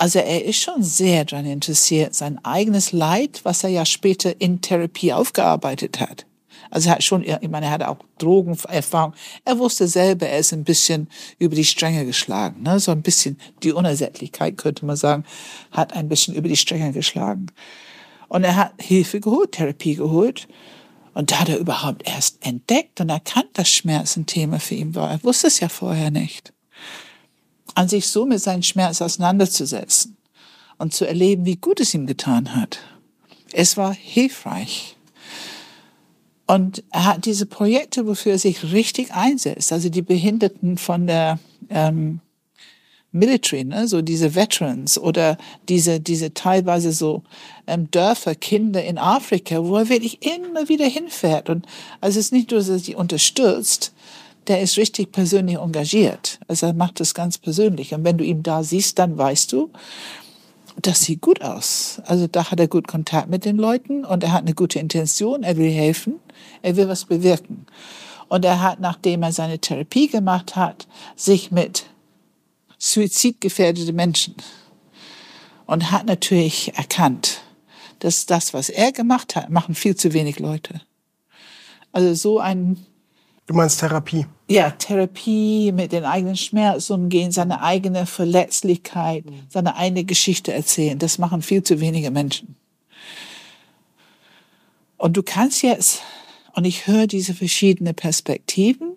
Also 0.00 0.18
er 0.18 0.46
ist 0.46 0.56
schon 0.56 0.82
sehr 0.82 1.26
daran 1.26 1.44
interessiert, 1.44 2.14
sein 2.14 2.42
eigenes 2.42 2.92
Leid, 2.92 3.40
was 3.42 3.64
er 3.64 3.68
ja 3.68 3.84
später 3.84 4.40
in 4.40 4.62
Therapie 4.62 5.12
aufgearbeitet 5.12 6.00
hat. 6.00 6.24
Also 6.70 6.88
er 6.88 6.94
hat 6.94 7.02
schon, 7.02 7.22
ich 7.22 7.50
meine, 7.50 7.66
er 7.66 7.72
hatte 7.72 7.88
auch 7.90 7.98
Drogenerfahrung. 8.16 9.12
Er 9.44 9.58
wusste 9.58 9.88
selber, 9.88 10.26
er 10.26 10.38
ist 10.38 10.54
ein 10.54 10.64
bisschen 10.64 11.10
über 11.38 11.54
die 11.54 11.66
Stränge 11.66 12.06
geschlagen. 12.06 12.62
Ne? 12.62 12.80
So 12.80 12.92
ein 12.92 13.02
bisschen 13.02 13.38
die 13.62 13.72
Unersättlichkeit, 13.72 14.56
könnte 14.56 14.86
man 14.86 14.96
sagen, 14.96 15.24
hat 15.70 15.92
ein 15.92 16.08
bisschen 16.08 16.34
über 16.34 16.48
die 16.48 16.56
Stränge 16.56 16.92
geschlagen. 16.92 17.48
Und 18.28 18.44
er 18.44 18.56
hat 18.56 18.72
Hilfe 18.80 19.20
geholt, 19.20 19.52
Therapie 19.52 19.96
geholt. 19.96 20.48
Und 21.12 21.30
da 21.30 21.40
hat 21.40 21.50
er 21.50 21.58
überhaupt 21.58 22.08
erst 22.08 22.38
entdeckt 22.46 23.02
und 23.02 23.10
erkannt, 23.10 23.50
dass 23.52 23.68
Schmerz 23.68 24.16
ein 24.16 24.24
Thema 24.24 24.60
für 24.60 24.76
ihn 24.76 24.94
war. 24.94 25.10
Er 25.10 25.22
wusste 25.24 25.48
es 25.48 25.60
ja 25.60 25.68
vorher 25.68 26.10
nicht. 26.10 26.54
An 27.74 27.88
sich 27.88 28.06
so 28.08 28.26
mit 28.26 28.40
seinem 28.40 28.62
Schmerz 28.62 29.00
auseinanderzusetzen 29.00 30.16
und 30.78 30.94
zu 30.94 31.06
erleben, 31.06 31.44
wie 31.44 31.56
gut 31.56 31.80
es 31.80 31.94
ihm 31.94 32.06
getan 32.06 32.56
hat. 32.56 32.78
Es 33.52 33.76
war 33.76 33.92
hilfreich. 33.92 34.96
Und 36.46 36.82
er 36.90 37.04
hat 37.04 37.26
diese 37.26 37.46
Projekte, 37.46 38.06
wofür 38.06 38.32
er 38.32 38.38
sich 38.38 38.72
richtig 38.72 39.12
einsetzt, 39.12 39.72
also 39.72 39.88
die 39.88 40.02
Behinderten 40.02 40.78
von 40.78 41.06
der 41.06 41.38
ähm, 41.68 42.20
Military, 43.12 43.64
ne, 43.64 43.88
so 43.88 44.02
diese 44.02 44.34
Veterans 44.34 44.98
oder 44.98 45.36
diese, 45.68 46.00
diese 46.00 46.32
teilweise 46.32 46.92
so 46.92 47.22
ähm, 47.66 47.90
Dörfer, 47.90 48.34
Kinder 48.34 48.82
in 48.84 48.98
Afrika, 48.98 49.64
wo 49.64 49.76
er 49.76 49.88
wirklich 49.88 50.24
immer 50.24 50.68
wieder 50.68 50.86
hinfährt. 50.86 51.50
Und 51.50 51.66
also 52.00 52.18
es 52.18 52.26
ist 52.26 52.32
nicht 52.32 52.50
nur, 52.50 52.60
dass 52.60 52.68
er 52.68 52.78
sie 52.78 52.94
unterstützt, 52.94 53.92
der 54.50 54.60
ist 54.60 54.76
richtig 54.78 55.12
persönlich 55.12 55.58
engagiert. 55.58 56.40
Also 56.48 56.66
er 56.66 56.72
macht 56.72 56.98
das 56.98 57.14
ganz 57.14 57.38
persönlich. 57.38 57.94
Und 57.94 58.02
wenn 58.02 58.18
du 58.18 58.24
ihn 58.24 58.42
da 58.42 58.64
siehst, 58.64 58.98
dann 58.98 59.16
weißt 59.16 59.52
du, 59.52 59.70
das 60.82 61.02
sieht 61.02 61.20
gut 61.20 61.40
aus. 61.40 62.02
Also 62.04 62.26
da 62.26 62.50
hat 62.50 62.58
er 62.58 62.66
gut 62.66 62.88
Kontakt 62.88 63.30
mit 63.30 63.44
den 63.44 63.56
Leuten 63.56 64.04
und 64.04 64.24
er 64.24 64.32
hat 64.32 64.42
eine 64.42 64.54
gute 64.54 64.80
Intention, 64.80 65.44
er 65.44 65.56
will 65.56 65.70
helfen, 65.70 66.14
er 66.62 66.74
will 66.74 66.88
was 66.88 67.04
bewirken. 67.04 67.64
Und 68.28 68.44
er 68.44 68.60
hat, 68.60 68.80
nachdem 68.80 69.22
er 69.22 69.30
seine 69.30 69.60
Therapie 69.60 70.08
gemacht 70.08 70.56
hat, 70.56 70.88
sich 71.14 71.52
mit 71.52 71.84
suizidgefährdeten 72.76 73.94
Menschen 73.94 74.34
und 75.66 75.92
hat 75.92 76.06
natürlich 76.06 76.76
erkannt, 76.76 77.42
dass 78.00 78.26
das, 78.26 78.52
was 78.52 78.68
er 78.68 78.90
gemacht 78.90 79.36
hat, 79.36 79.48
machen 79.48 79.76
viel 79.76 79.94
zu 79.94 80.12
wenig 80.12 80.40
Leute. 80.40 80.80
Also 81.92 82.14
so 82.14 82.40
ein 82.40 82.84
Du 83.50 83.56
meinst 83.56 83.80
Therapie. 83.80 84.26
ja, 84.48 84.70
Therapie 84.70 85.72
mit 85.72 85.90
den 85.90 86.04
eigenen 86.04 86.36
Schmerzen 86.36 86.92
umgehen, 86.92 87.32
seine 87.32 87.62
eigene 87.62 88.06
Verletzlichkeit, 88.06 89.24
seine 89.48 89.74
eigene 89.74 90.04
Geschichte 90.04 90.52
erzählen. 90.52 91.00
Das 91.00 91.18
machen 91.18 91.42
viel 91.42 91.64
zu 91.64 91.80
wenige 91.80 92.12
Menschen. 92.12 92.54
Und 94.98 95.16
du 95.16 95.24
kannst 95.24 95.64
jetzt, 95.64 96.02
und 96.54 96.64
ich 96.64 96.86
höre 96.86 97.08
diese 97.08 97.34
verschiedenen 97.34 97.96
Perspektiven. 97.96 98.92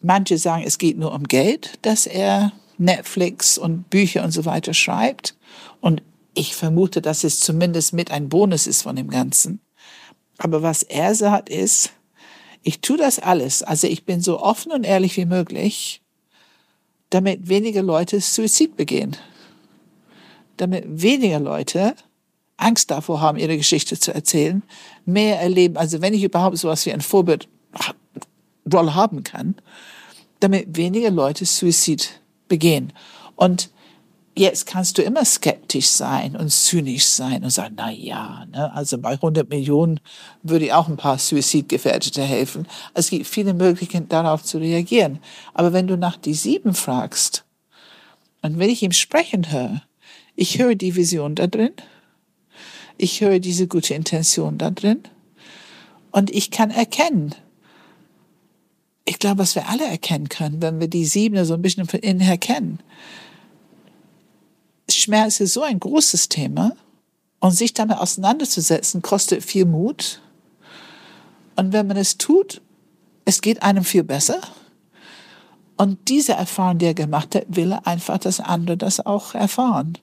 Manche 0.00 0.38
sagen, 0.38 0.62
es 0.64 0.78
geht 0.78 0.96
nur 0.96 1.12
um 1.12 1.24
Geld, 1.24 1.80
dass 1.82 2.06
er 2.06 2.52
Netflix 2.78 3.58
und 3.58 3.90
Bücher 3.90 4.22
und 4.22 4.30
so 4.30 4.44
weiter 4.44 4.74
schreibt. 4.74 5.36
Und 5.80 6.04
ich 6.34 6.54
vermute, 6.54 7.02
dass 7.02 7.24
es 7.24 7.40
zumindest 7.40 7.94
mit 7.94 8.12
ein 8.12 8.28
Bonus 8.28 8.68
ist 8.68 8.82
von 8.82 8.94
dem 8.94 9.10
Ganzen. 9.10 9.60
Aber 10.38 10.62
was 10.62 10.84
er 10.84 11.16
sagt 11.16 11.48
ist, 11.48 11.90
ich 12.62 12.80
tue 12.80 12.96
das 12.96 13.18
alles. 13.18 13.62
Also 13.62 13.86
ich 13.86 14.04
bin 14.04 14.20
so 14.20 14.40
offen 14.40 14.72
und 14.72 14.84
ehrlich 14.84 15.16
wie 15.16 15.26
möglich, 15.26 16.02
damit 17.10 17.48
weniger 17.48 17.82
Leute 17.82 18.20
Suizid 18.20 18.76
begehen. 18.76 19.16
Damit 20.56 20.84
weniger 20.88 21.40
Leute 21.40 21.94
Angst 22.56 22.90
davor 22.90 23.20
haben, 23.20 23.38
ihre 23.38 23.56
Geschichte 23.56 23.98
zu 23.98 24.14
erzählen, 24.14 24.62
mehr 25.04 25.40
erleben. 25.40 25.76
Also 25.76 26.00
wenn 26.00 26.14
ich 26.14 26.22
überhaupt 26.22 26.58
sowas 26.58 26.86
wie 26.86 26.92
ein 26.92 27.00
Vorbildrolle 27.00 27.48
haben 28.94 29.24
kann, 29.24 29.56
damit 30.40 30.76
weniger 30.76 31.10
Leute 31.10 31.44
Suizid 31.44 32.20
begehen. 32.48 32.92
Und 33.36 33.70
jetzt 34.34 34.66
kannst 34.66 34.98
du 34.98 35.02
immer 35.02 35.24
skeptisch 35.24 35.88
sein 35.88 36.36
und 36.36 36.50
zynisch 36.50 37.06
sein 37.06 37.44
und 37.44 37.50
sagen, 37.50 37.74
na 37.76 37.90
ja, 37.90 38.46
ne, 38.50 38.72
also 38.72 38.98
bei 38.98 39.12
100 39.12 39.48
Millionen 39.48 40.00
würde 40.42 40.66
ich 40.66 40.72
auch 40.72 40.88
ein 40.88 40.96
paar 40.96 41.18
Suizidgefährdete 41.18 42.22
helfen. 42.22 42.66
Es 42.94 43.10
gibt 43.10 43.26
viele 43.26 43.54
Möglichkeiten, 43.54 44.08
darauf 44.08 44.42
zu 44.42 44.58
reagieren. 44.58 45.18
Aber 45.54 45.72
wenn 45.72 45.86
du 45.86 45.96
nach 45.96 46.16
die 46.16 46.34
sieben 46.34 46.74
fragst, 46.74 47.44
und 48.42 48.58
wenn 48.58 48.70
ich 48.70 48.82
ihm 48.82 48.92
sprechen 48.92 49.52
höre, 49.52 49.82
ich 50.34 50.58
höre 50.58 50.74
die 50.74 50.96
Vision 50.96 51.34
da 51.34 51.46
drin, 51.46 51.72
ich 52.98 53.20
höre 53.20 53.38
diese 53.38 53.68
gute 53.68 53.94
Intention 53.94 54.58
da 54.58 54.70
drin 54.70 55.02
und 56.10 56.30
ich 56.30 56.50
kann 56.50 56.70
erkennen, 56.70 57.34
ich 59.04 59.18
glaube, 59.18 59.38
was 59.38 59.54
wir 59.54 59.68
alle 59.68 59.84
erkennen 59.84 60.28
können, 60.28 60.62
wenn 60.62 60.80
wir 60.80 60.88
die 60.88 61.04
Siebene 61.04 61.44
so 61.44 61.54
ein 61.54 61.62
bisschen 61.62 61.86
von 61.86 62.00
innen 62.00 62.20
her 62.20 62.38
kennen. 62.38 62.78
Schmerz 64.94 65.40
ist 65.40 65.54
so 65.54 65.62
ein 65.62 65.80
großes 65.80 66.28
Thema 66.28 66.72
und 67.40 67.52
sich 67.52 67.74
damit 67.74 67.98
auseinanderzusetzen, 67.98 69.02
kostet 69.02 69.42
viel 69.42 69.64
Mut. 69.64 70.20
Und 71.56 71.72
wenn 71.72 71.86
man 71.86 71.96
es 71.96 72.18
tut, 72.18 72.60
es 73.24 73.40
geht 73.40 73.62
einem 73.62 73.84
viel 73.84 74.04
besser. 74.04 74.40
Und 75.76 76.08
diese 76.08 76.32
Erfahrung, 76.32 76.78
die 76.78 76.86
er 76.86 76.94
gemacht 76.94 77.34
hat, 77.34 77.44
will 77.48 77.72
er 77.72 77.86
einfach, 77.86 78.18
dass 78.18 78.40
andere 78.40 78.76
das 78.76 79.04
auch 79.04 79.34
erfahren. 79.34 79.98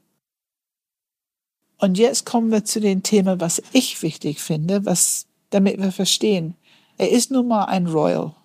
Und 1.78 1.98
jetzt 1.98 2.26
kommen 2.26 2.52
wir 2.52 2.66
zu 2.66 2.82
dem 2.82 3.04
Thema, 3.04 3.40
was 3.40 3.62
ich 3.72 4.02
wichtig 4.02 4.42
finde, 4.42 4.86
was, 4.86 5.26
damit 5.50 5.82
wir 5.82 5.94
verstehen. 5.94 6.56
Er 6.98 7.10
ist 7.10 7.32
nun 7.32 7.48
mal 7.48 7.66
ein 7.66 7.88
Royal. 7.88 8.36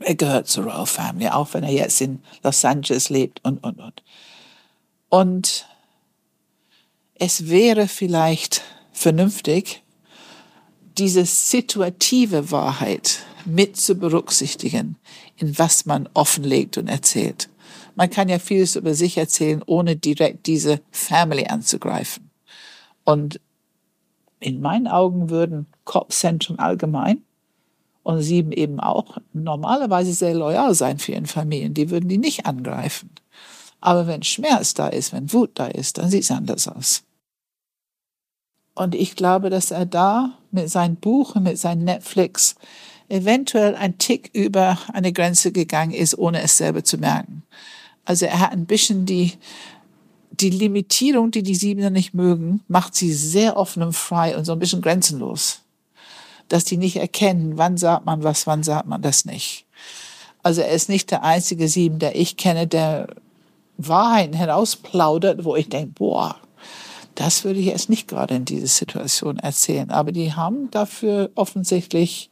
Er 0.00 0.14
gehört 0.14 0.48
zur 0.48 0.64
Royal 0.64 0.86
Family, 0.86 1.28
auch 1.28 1.52
wenn 1.52 1.64
er 1.64 1.72
jetzt 1.72 2.00
in 2.00 2.22
Los 2.42 2.64
Angeles 2.64 3.10
lebt 3.10 3.44
und, 3.44 3.62
und, 3.62 3.78
und. 3.78 4.02
Und 5.12 5.66
es 7.16 7.50
wäre 7.50 7.86
vielleicht 7.86 8.62
vernünftig, 8.92 9.82
diese 10.96 11.26
situative 11.26 12.50
Wahrheit 12.50 13.18
mit 13.44 13.76
zu 13.76 13.94
berücksichtigen, 13.94 14.96
in 15.36 15.58
was 15.58 15.84
man 15.84 16.08
offenlegt 16.14 16.78
und 16.78 16.88
erzählt. 16.88 17.50
Man 17.94 18.08
kann 18.08 18.30
ja 18.30 18.38
vieles 18.38 18.74
über 18.74 18.94
sich 18.94 19.18
erzählen, 19.18 19.62
ohne 19.66 19.96
direkt 19.96 20.46
diese 20.46 20.80
Family 20.90 21.44
anzugreifen. 21.44 22.30
Und 23.04 23.38
in 24.40 24.62
meinen 24.62 24.88
Augen 24.88 25.28
würden 25.28 25.66
Kopfzentren 25.84 26.58
allgemein 26.58 27.20
und 28.02 28.22
sieben 28.22 28.50
eben 28.50 28.80
auch 28.80 29.18
normalerweise 29.34 30.14
sehr 30.14 30.32
loyal 30.32 30.74
sein 30.74 30.98
für 30.98 31.12
ihren 31.12 31.26
Familien. 31.26 31.74
Die 31.74 31.90
würden 31.90 32.08
die 32.08 32.16
nicht 32.16 32.46
angreifen. 32.46 33.10
Aber 33.82 34.06
wenn 34.06 34.22
Schmerz 34.22 34.72
da 34.72 34.88
ist, 34.88 35.12
wenn 35.12 35.32
Wut 35.32 35.50
da 35.54 35.66
ist, 35.66 35.98
dann 35.98 36.08
sieht 36.08 36.22
es 36.22 36.30
anders 36.30 36.68
aus. 36.68 37.02
Und 38.74 38.94
ich 38.94 39.16
glaube, 39.16 39.50
dass 39.50 39.70
er 39.70 39.84
da 39.84 40.38
mit 40.50 40.70
seinem 40.70 40.96
Buch 40.96 41.34
und 41.34 41.42
mit 41.42 41.58
seinem 41.58 41.84
Netflix 41.84 42.54
eventuell 43.10 43.74
ein 43.74 43.98
Tick 43.98 44.30
über 44.32 44.78
eine 44.94 45.12
Grenze 45.12 45.52
gegangen 45.52 45.92
ist, 45.92 46.16
ohne 46.16 46.40
es 46.40 46.56
selber 46.56 46.82
zu 46.82 46.96
merken. 46.96 47.42
Also 48.06 48.24
er 48.24 48.40
hat 48.40 48.52
ein 48.52 48.64
bisschen 48.64 49.04
die, 49.04 49.34
die 50.30 50.48
Limitierung, 50.48 51.30
die 51.30 51.42
die 51.42 51.54
Siebener 51.54 51.90
nicht 51.90 52.14
mögen, 52.14 52.62
macht 52.68 52.94
sie 52.94 53.12
sehr 53.12 53.58
offen 53.58 53.82
und 53.82 53.92
frei 53.92 54.36
und 54.36 54.46
so 54.46 54.52
ein 54.52 54.58
bisschen 54.58 54.80
grenzenlos. 54.80 55.60
dass 56.48 56.64
die 56.64 56.76
nicht 56.76 56.96
erkennen, 56.96 57.56
wann 57.56 57.78
sagt 57.78 58.04
man 58.04 58.22
was, 58.22 58.46
wann 58.46 58.62
sagt 58.62 58.86
man 58.86 59.00
das 59.00 59.24
nicht. 59.24 59.64
Also 60.42 60.60
er 60.60 60.70
ist 60.70 60.88
nicht 60.88 61.10
der 61.10 61.22
einzige 61.22 61.66
Sieben, 61.68 61.98
der 61.98 62.14
ich 62.14 62.36
kenne, 62.36 62.66
der 62.66 63.08
Wahrheiten 63.76 64.34
herausplaudert, 64.34 65.44
wo 65.44 65.56
ich 65.56 65.68
denke, 65.68 65.92
boah, 65.94 66.36
das 67.14 67.44
würde 67.44 67.60
ich 67.60 67.66
jetzt 67.66 67.90
nicht 67.90 68.08
gerade 68.08 68.34
in 68.34 68.44
dieser 68.44 68.66
Situation 68.66 69.38
erzählen. 69.38 69.90
Aber 69.90 70.12
die 70.12 70.32
haben 70.34 70.70
dafür 70.70 71.30
offensichtlich, 71.34 72.30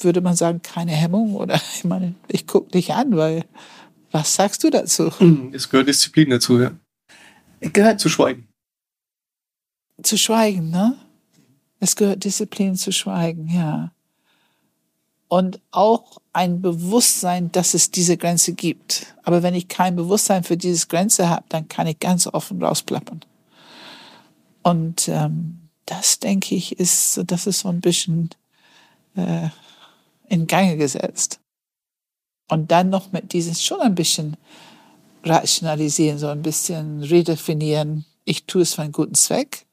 würde 0.00 0.20
man 0.20 0.36
sagen, 0.36 0.62
keine 0.62 0.92
Hemmung. 0.92 1.34
Oder 1.34 1.56
ich 1.76 1.84
meine, 1.84 2.14
ich 2.28 2.46
gucke 2.46 2.70
dich 2.70 2.92
an, 2.94 3.16
weil 3.16 3.44
was 4.12 4.34
sagst 4.34 4.64
du 4.64 4.70
dazu? 4.70 5.10
Es 5.52 5.68
gehört 5.68 5.88
Disziplin 5.88 6.30
dazu, 6.30 6.60
ja. 6.60 6.70
Gehört 7.60 8.00
Zu 8.00 8.08
schweigen. 8.08 8.48
zu 10.02 10.16
schweigen, 10.18 10.70
ne? 10.70 10.96
Es 11.80 11.96
gehört 11.96 12.24
Disziplin 12.24 12.76
zu 12.76 12.92
schweigen, 12.92 13.48
ja. 13.48 13.92
Und 15.28 15.60
auch 15.72 16.18
ein 16.32 16.62
Bewusstsein, 16.62 17.50
dass 17.50 17.74
es 17.74 17.90
diese 17.90 18.16
Grenze 18.16 18.52
gibt. 18.52 19.14
Aber 19.24 19.42
wenn 19.42 19.54
ich 19.54 19.66
kein 19.66 19.96
Bewusstsein 19.96 20.44
für 20.44 20.56
diese 20.56 20.86
Grenze 20.86 21.28
habe, 21.28 21.44
dann 21.48 21.66
kann 21.68 21.88
ich 21.88 21.98
ganz 21.98 22.26
offen 22.28 22.62
rausplappern. 22.62 23.24
Und 24.62 25.08
ähm, 25.08 25.68
das, 25.84 26.20
denke 26.20 26.54
ich, 26.54 26.78
ist, 26.78 27.14
so- 27.14 27.22
das 27.24 27.46
ist 27.46 27.60
so 27.60 27.68
ein 27.68 27.80
bisschen 27.80 28.30
äh, 29.16 29.48
in 30.28 30.46
Gange 30.46 30.76
gesetzt. 30.76 31.40
Und 32.48 32.70
dann 32.70 32.90
noch 32.90 33.10
mit 33.10 33.32
diesem 33.32 33.54
schon 33.54 33.80
ein 33.80 33.96
bisschen 33.96 34.36
rationalisieren, 35.24 36.18
so 36.18 36.28
ein 36.28 36.42
bisschen 36.42 37.02
redefinieren. 37.02 38.04
Ich 38.24 38.44
tue 38.44 38.62
es 38.62 38.74
für 38.74 38.82
einen 38.82 38.92
guten 38.92 39.14
Zweck. 39.14 39.66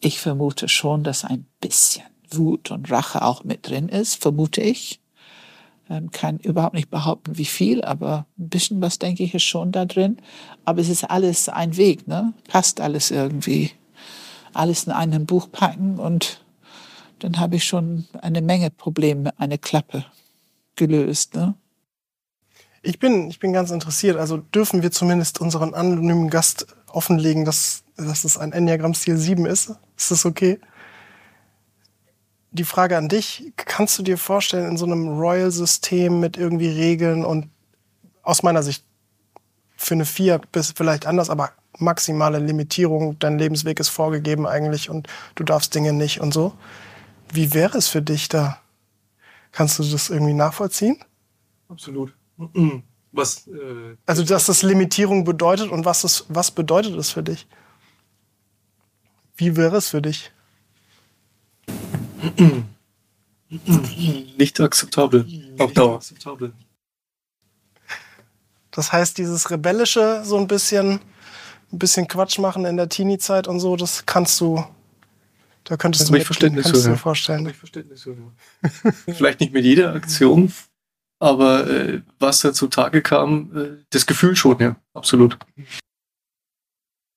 Ich 0.00 0.20
vermute 0.20 0.68
schon, 0.68 1.02
dass 1.02 1.24
ein 1.24 1.46
bisschen 1.60 2.04
Wut 2.36 2.70
und 2.70 2.90
Rache 2.90 3.22
auch 3.22 3.44
mit 3.44 3.68
drin 3.68 3.88
ist, 3.88 4.20
vermute 4.20 4.60
ich. 4.60 5.00
Ähm, 5.90 6.10
kann 6.10 6.38
überhaupt 6.38 6.74
nicht 6.74 6.90
behaupten, 6.90 7.36
wie 7.36 7.44
viel, 7.44 7.84
aber 7.84 8.26
ein 8.38 8.48
bisschen 8.48 8.80
was, 8.80 8.98
denke 8.98 9.22
ich, 9.22 9.34
ist 9.34 9.42
schon 9.42 9.70
da 9.70 9.84
drin. 9.84 10.16
Aber 10.64 10.80
es 10.80 10.88
ist 10.88 11.04
alles 11.04 11.48
ein 11.48 11.76
Weg, 11.76 12.08
ne? 12.08 12.32
Passt 12.48 12.80
alles 12.80 13.10
irgendwie. 13.10 13.70
Alles 14.54 14.84
in 14.84 14.92
einem 14.92 15.26
Buch 15.26 15.48
packen 15.50 15.98
und 15.98 16.40
dann 17.18 17.38
habe 17.38 17.56
ich 17.56 17.64
schon 17.64 18.06
eine 18.20 18.40
Menge 18.40 18.70
Probleme 18.70 19.22
mit 19.22 19.40
einer 19.40 19.58
Klappe 19.58 20.04
gelöst, 20.76 21.34
ne? 21.34 21.54
Ich 22.82 22.98
bin, 22.98 23.30
ich 23.30 23.38
bin 23.38 23.54
ganz 23.54 23.70
interessiert. 23.70 24.18
Also 24.18 24.36
dürfen 24.36 24.82
wir 24.82 24.90
zumindest 24.90 25.40
unseren 25.40 25.72
anonymen 25.72 26.28
Gast 26.28 26.66
offenlegen, 26.92 27.46
dass, 27.46 27.82
dass 27.96 28.24
es 28.24 28.36
ein 28.36 28.52
Enneagramm-Stil 28.52 29.16
7 29.16 29.46
ist? 29.46 29.72
Ist 29.96 30.10
das 30.10 30.26
okay? 30.26 30.58
Die 32.54 32.64
Frage 32.64 32.96
an 32.96 33.08
dich, 33.08 33.52
kannst 33.56 33.98
du 33.98 34.04
dir 34.04 34.16
vorstellen, 34.16 34.70
in 34.70 34.76
so 34.76 34.86
einem 34.86 35.08
Royal-System 35.08 36.20
mit 36.20 36.36
irgendwie 36.36 36.68
Regeln 36.68 37.24
und 37.24 37.50
aus 38.22 38.44
meiner 38.44 38.62
Sicht 38.62 38.84
für 39.76 39.94
eine 39.94 40.04
4 40.04 40.40
bist 40.52 40.78
vielleicht 40.78 41.04
anders, 41.04 41.30
aber 41.30 41.50
maximale 41.78 42.38
Limitierung, 42.38 43.18
dein 43.18 43.40
Lebensweg 43.40 43.80
ist 43.80 43.88
vorgegeben 43.88 44.46
eigentlich 44.46 44.88
und 44.88 45.08
du 45.34 45.42
darfst 45.42 45.74
Dinge 45.74 45.92
nicht 45.92 46.20
und 46.20 46.32
so. 46.32 46.54
Wie 47.32 47.52
wäre 47.54 47.76
es 47.76 47.88
für 47.88 48.02
dich 48.02 48.28
da? 48.28 48.60
Kannst 49.50 49.80
du 49.80 49.82
das 49.82 50.08
irgendwie 50.08 50.34
nachvollziehen? 50.34 50.96
Absolut. 51.68 52.14
Was, 53.10 53.48
äh, 53.48 53.96
Also, 54.06 54.24
dass 54.24 54.46
das 54.46 54.62
Limitierung 54.62 55.24
bedeutet 55.24 55.70
und 55.70 55.84
was, 55.84 56.02
es, 56.02 56.24
was 56.28 56.50
bedeutet 56.50 56.96
es 56.96 57.10
für 57.10 57.22
dich? 57.22 57.46
Wie 59.36 59.56
wäre 59.56 59.76
es 59.76 59.88
für 59.88 60.02
dich? 60.02 60.32
Nicht 64.36 64.60
akzeptabel. 64.60 65.26
Auf 65.58 65.72
Dauer. 65.72 65.96
Akzeptabel. 65.96 66.52
Das 68.70 68.92
heißt, 68.92 69.18
dieses 69.18 69.50
Rebellische, 69.50 70.22
so 70.24 70.36
ein 70.36 70.48
bisschen, 70.48 71.00
ein 71.72 71.78
bisschen 71.78 72.08
Quatsch 72.08 72.38
machen 72.38 72.64
in 72.64 72.76
der 72.76 72.88
Teenie-Zeit 72.88 73.46
und 73.46 73.60
so, 73.60 73.76
das 73.76 74.04
kannst 74.04 74.40
du, 74.40 74.64
da 75.62 75.76
könntest 75.76 76.08
du 76.08 76.12
mitgehen, 76.12 76.26
Verständnis 76.26 76.64
kannst 76.66 76.82
für, 76.82 76.90
du 76.90 76.96
vorstellen. 76.96 77.54
Verständnis. 77.54 78.08
Vielleicht 79.16 79.38
nicht 79.38 79.52
mit 79.52 79.64
jeder 79.64 79.94
Aktion, 79.94 80.52
aber 81.20 81.70
äh, 81.70 82.02
was 82.18 82.40
da 82.40 82.52
zutage 82.52 83.00
kam, 83.00 83.56
äh, 83.56 83.84
das 83.90 84.06
Gefühl 84.06 84.34
schon, 84.34 84.58
ja, 84.58 84.76
absolut. 84.92 85.38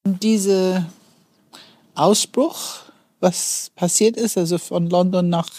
Dieser 0.06 0.86
Ausbruch, 1.96 2.84
was 3.28 3.72
passiert 3.76 4.16
ist, 4.16 4.38
also 4.38 4.58
von 4.58 4.90
London 4.90 5.30
nach 5.30 5.50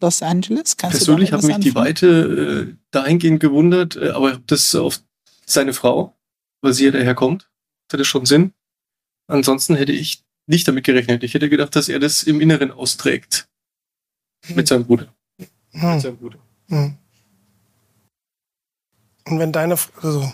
Los 0.00 0.22
Angeles, 0.22 0.76
kannst 0.76 0.96
Persönlich 0.96 1.30
du 1.30 1.36
hat 1.36 1.44
mich 1.44 1.56
die 1.58 1.74
was 1.74 1.82
anfangen? 1.82 1.86
Weite 1.86 2.70
äh, 2.70 2.76
dahingehend 2.90 3.40
gewundert, 3.40 3.96
äh, 3.96 4.10
aber 4.10 4.40
das 4.46 4.74
auf 4.74 5.00
seine 5.46 5.74
Frau, 5.74 6.16
weil 6.62 6.72
sie 6.72 6.86
ja 6.86 6.90
daherkommt, 6.90 7.50
hatte 7.88 7.98
das 7.98 8.06
schon 8.06 8.24
Sinn. 8.24 8.52
Ansonsten 9.26 9.74
hätte 9.76 9.92
ich 9.92 10.24
nicht 10.46 10.66
damit 10.66 10.84
gerechnet. 10.84 11.22
Ich 11.22 11.34
hätte 11.34 11.48
gedacht, 11.48 11.76
dass 11.76 11.88
er 11.88 12.00
das 12.00 12.22
im 12.22 12.40
Inneren 12.40 12.70
austrägt. 12.72 13.48
Mit 14.48 14.66
seinem 14.66 14.86
Bruder. 14.86 15.14
Mit 15.38 15.82
Hm. 15.82 16.00
seinem 16.00 16.16
Bruder. 16.16 16.38
Hm. 16.68 16.96
Und 19.26 19.38
wenn 19.38 19.52
deine, 19.52 19.76
also, 20.02 20.32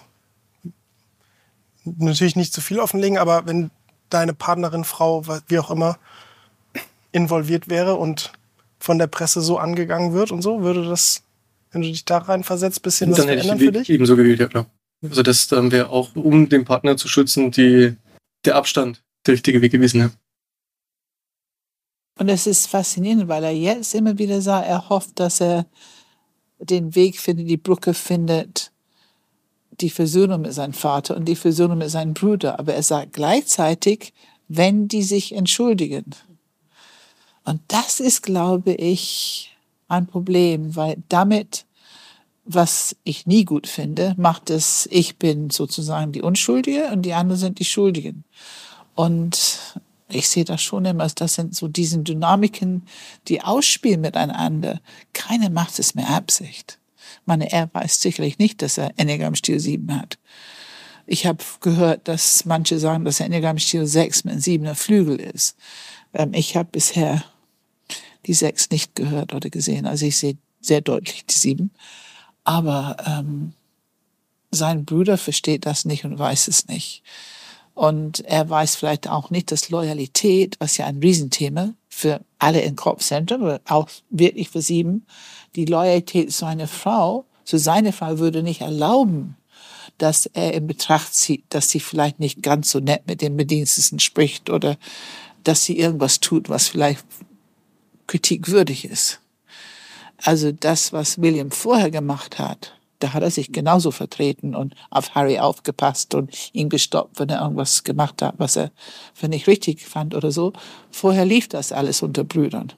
natürlich 1.84 2.36
nicht 2.36 2.54
zu 2.54 2.60
viel 2.60 2.78
offenlegen, 2.78 3.18
aber 3.18 3.44
wenn 3.46 3.70
deine 4.08 4.32
Partnerin, 4.32 4.84
Frau, 4.84 5.26
wie 5.48 5.58
auch 5.58 5.70
immer, 5.70 5.98
involviert 7.16 7.68
wäre 7.68 7.94
und 7.96 8.32
von 8.78 8.98
der 8.98 9.06
Presse 9.06 9.40
so 9.40 9.58
angegangen 9.58 10.12
wird 10.12 10.30
und 10.30 10.42
so, 10.42 10.60
würde 10.60 10.86
das, 10.86 11.22
wenn 11.72 11.80
du 11.82 11.88
dich 11.88 12.04
da 12.04 12.18
reinversetzt, 12.18 12.82
bisschen 12.82 13.10
was 13.10 13.18
dann 13.18 13.28
hätte 13.28 13.40
ich 13.40 13.46
verändern 13.46 13.66
den 13.66 13.74
für 13.74 13.80
dich? 13.80 13.90
ebenso 13.90 14.16
gewählt, 14.16 14.38
ja 14.38 14.48
klar. 14.48 14.66
Also 15.02 15.22
das 15.22 15.48
dann 15.48 15.72
wäre 15.72 15.88
auch, 15.88 16.14
um 16.14 16.48
den 16.48 16.64
Partner 16.64 16.96
zu 16.96 17.08
schützen, 17.08 17.50
die, 17.50 17.96
der 18.44 18.56
Abstand 18.56 19.02
der 19.26 19.34
richtige 19.34 19.62
Weg 19.62 19.72
gewesen. 19.72 20.00
Ja. 20.00 20.10
Und 22.18 22.28
es 22.28 22.46
ist 22.46 22.66
faszinierend, 22.66 23.28
weil 23.28 23.44
er 23.44 23.52
jetzt 23.52 23.94
immer 23.94 24.18
wieder 24.18 24.40
sagt, 24.40 24.68
er 24.68 24.88
hofft, 24.88 25.18
dass 25.18 25.40
er 25.40 25.66
den 26.58 26.94
Weg 26.94 27.18
findet, 27.18 27.48
die 27.48 27.58
Brücke 27.58 27.92
findet, 27.92 28.72
die 29.80 29.90
Versöhnung 29.90 30.42
mit 30.42 30.54
seinem 30.54 30.72
Vater 30.72 31.16
und 31.16 31.26
die 31.26 31.36
Versöhnung 31.36 31.78
mit 31.78 31.90
seinem 31.90 32.14
Bruder. 32.14 32.58
Aber 32.58 32.74
er 32.74 32.82
sagt 32.82 33.12
gleichzeitig, 33.12 34.14
wenn 34.48 34.88
die 34.88 35.02
sich 35.02 35.34
entschuldigen. 35.34 36.04
Und 37.46 37.60
das 37.68 38.00
ist, 38.00 38.24
glaube 38.24 38.72
ich, 38.72 39.56
ein 39.86 40.08
Problem, 40.08 40.74
weil 40.74 40.96
damit, 41.08 41.64
was 42.44 42.96
ich 43.04 43.26
nie 43.26 43.44
gut 43.44 43.68
finde, 43.68 44.14
macht 44.18 44.50
es, 44.50 44.88
ich 44.90 45.16
bin 45.16 45.50
sozusagen 45.50 46.10
die 46.10 46.22
Unschuldige 46.22 46.88
und 46.88 47.02
die 47.02 47.14
anderen 47.14 47.38
sind 47.40 47.60
die 47.60 47.64
Schuldigen. 47.64 48.24
Und 48.96 49.78
ich 50.08 50.28
sehe 50.28 50.44
das 50.44 50.60
schon 50.60 50.86
immer, 50.86 51.06
das 51.06 51.34
sind 51.34 51.54
so 51.54 51.68
diese 51.68 51.98
Dynamiken, 52.00 52.82
die 53.28 53.40
ausspielen 53.40 54.00
miteinander. 54.00 54.80
Keiner 55.12 55.48
macht 55.48 55.78
es 55.78 55.94
mehr 55.94 56.10
Absicht. 56.10 56.80
Ich 56.96 57.26
meine, 57.26 57.52
er 57.52 57.70
weiß 57.72 58.02
sicherlich 58.02 58.38
nicht, 58.38 58.60
dass 58.60 58.76
er 58.76 58.90
Enneagram 58.96 59.36
Stil 59.36 59.60
7 59.60 59.94
hat. 59.94 60.18
Ich 61.06 61.26
habe 61.26 61.44
gehört, 61.60 62.08
dass 62.08 62.44
manche 62.44 62.80
sagen, 62.80 63.04
dass 63.04 63.20
er 63.20 63.26
Enneagram 63.26 63.58
Stil 63.60 63.86
6 63.86 64.24
mit 64.24 64.32
einem 64.32 64.42
7er 64.42 64.74
Flügel 64.74 65.20
ist. 65.20 65.56
Ähm, 66.12 66.34
ich 66.34 66.56
habe 66.56 66.68
bisher 66.72 67.22
die 68.26 68.34
6 68.34 68.70
nicht 68.70 68.94
gehört 68.94 69.34
oder 69.34 69.50
gesehen. 69.50 69.86
Also 69.86 70.06
ich 70.06 70.16
sehe 70.16 70.36
sehr 70.60 70.80
deutlich 70.80 71.26
die 71.26 71.38
7. 71.38 71.70
Aber 72.44 72.96
ähm, 73.06 73.52
sein 74.50 74.84
Bruder 74.84 75.18
versteht 75.18 75.66
das 75.66 75.84
nicht 75.84 76.04
und 76.04 76.18
weiß 76.18 76.48
es 76.48 76.68
nicht. 76.68 77.02
Und 77.74 78.20
er 78.20 78.48
weiß 78.48 78.76
vielleicht 78.76 79.08
auch 79.08 79.30
nicht, 79.30 79.52
dass 79.52 79.68
Loyalität, 79.68 80.56
was 80.60 80.78
ja 80.78 80.86
ein 80.86 80.98
Riesenthema 80.98 81.74
für 81.88 82.22
alle 82.38 82.60
in 82.62 82.74
Kopfzentren 82.74 83.42
oder 83.42 83.60
auch 83.66 83.88
wirklich 84.08 84.48
für 84.48 84.62
sieben, 84.62 85.06
die 85.56 85.66
Loyalität 85.66 86.32
zu 86.32 86.46
einer 86.46 86.68
Frau, 86.68 87.26
zu 87.44 87.58
seiner 87.58 87.92
Frau 87.92 88.18
würde 88.18 88.42
nicht 88.42 88.62
erlauben, 88.62 89.36
dass 89.98 90.26
er 90.26 90.54
in 90.54 90.66
Betracht 90.66 91.14
zieht, 91.14 91.44
dass 91.50 91.70
sie 91.70 91.80
vielleicht 91.80 92.18
nicht 92.18 92.42
ganz 92.42 92.70
so 92.70 92.80
nett 92.80 93.06
mit 93.06 93.20
den 93.20 93.36
Bediensteten 93.36 93.98
spricht 93.98 94.50
oder 94.50 94.76
dass 95.44 95.64
sie 95.64 95.78
irgendwas 95.78 96.20
tut, 96.20 96.48
was 96.48 96.68
vielleicht 96.68 97.04
kritikwürdig 98.06 98.84
ist. 98.84 99.20
Also 100.22 100.52
das, 100.52 100.92
was 100.92 101.20
William 101.20 101.50
vorher 101.50 101.90
gemacht 101.90 102.38
hat, 102.38 102.72
da 103.00 103.12
hat 103.12 103.22
er 103.22 103.30
sich 103.30 103.52
genauso 103.52 103.90
vertreten 103.90 104.54
und 104.54 104.74
auf 104.90 105.14
Harry 105.14 105.38
aufgepasst 105.38 106.14
und 106.14 106.50
ihn 106.52 106.68
gestoppt, 106.68 107.20
wenn 107.20 107.28
er 107.28 107.42
irgendwas 107.42 107.84
gemacht 107.84 108.22
hat, 108.22 108.34
was 108.38 108.56
er 108.56 108.70
für 109.12 109.28
nicht 109.28 109.46
richtig 109.46 109.82
fand 109.82 110.14
oder 110.14 110.32
so. 110.32 110.54
Vorher 110.90 111.26
lief 111.26 111.48
das 111.48 111.72
alles 111.72 112.02
unter 112.02 112.24
Brüdern. 112.24 112.72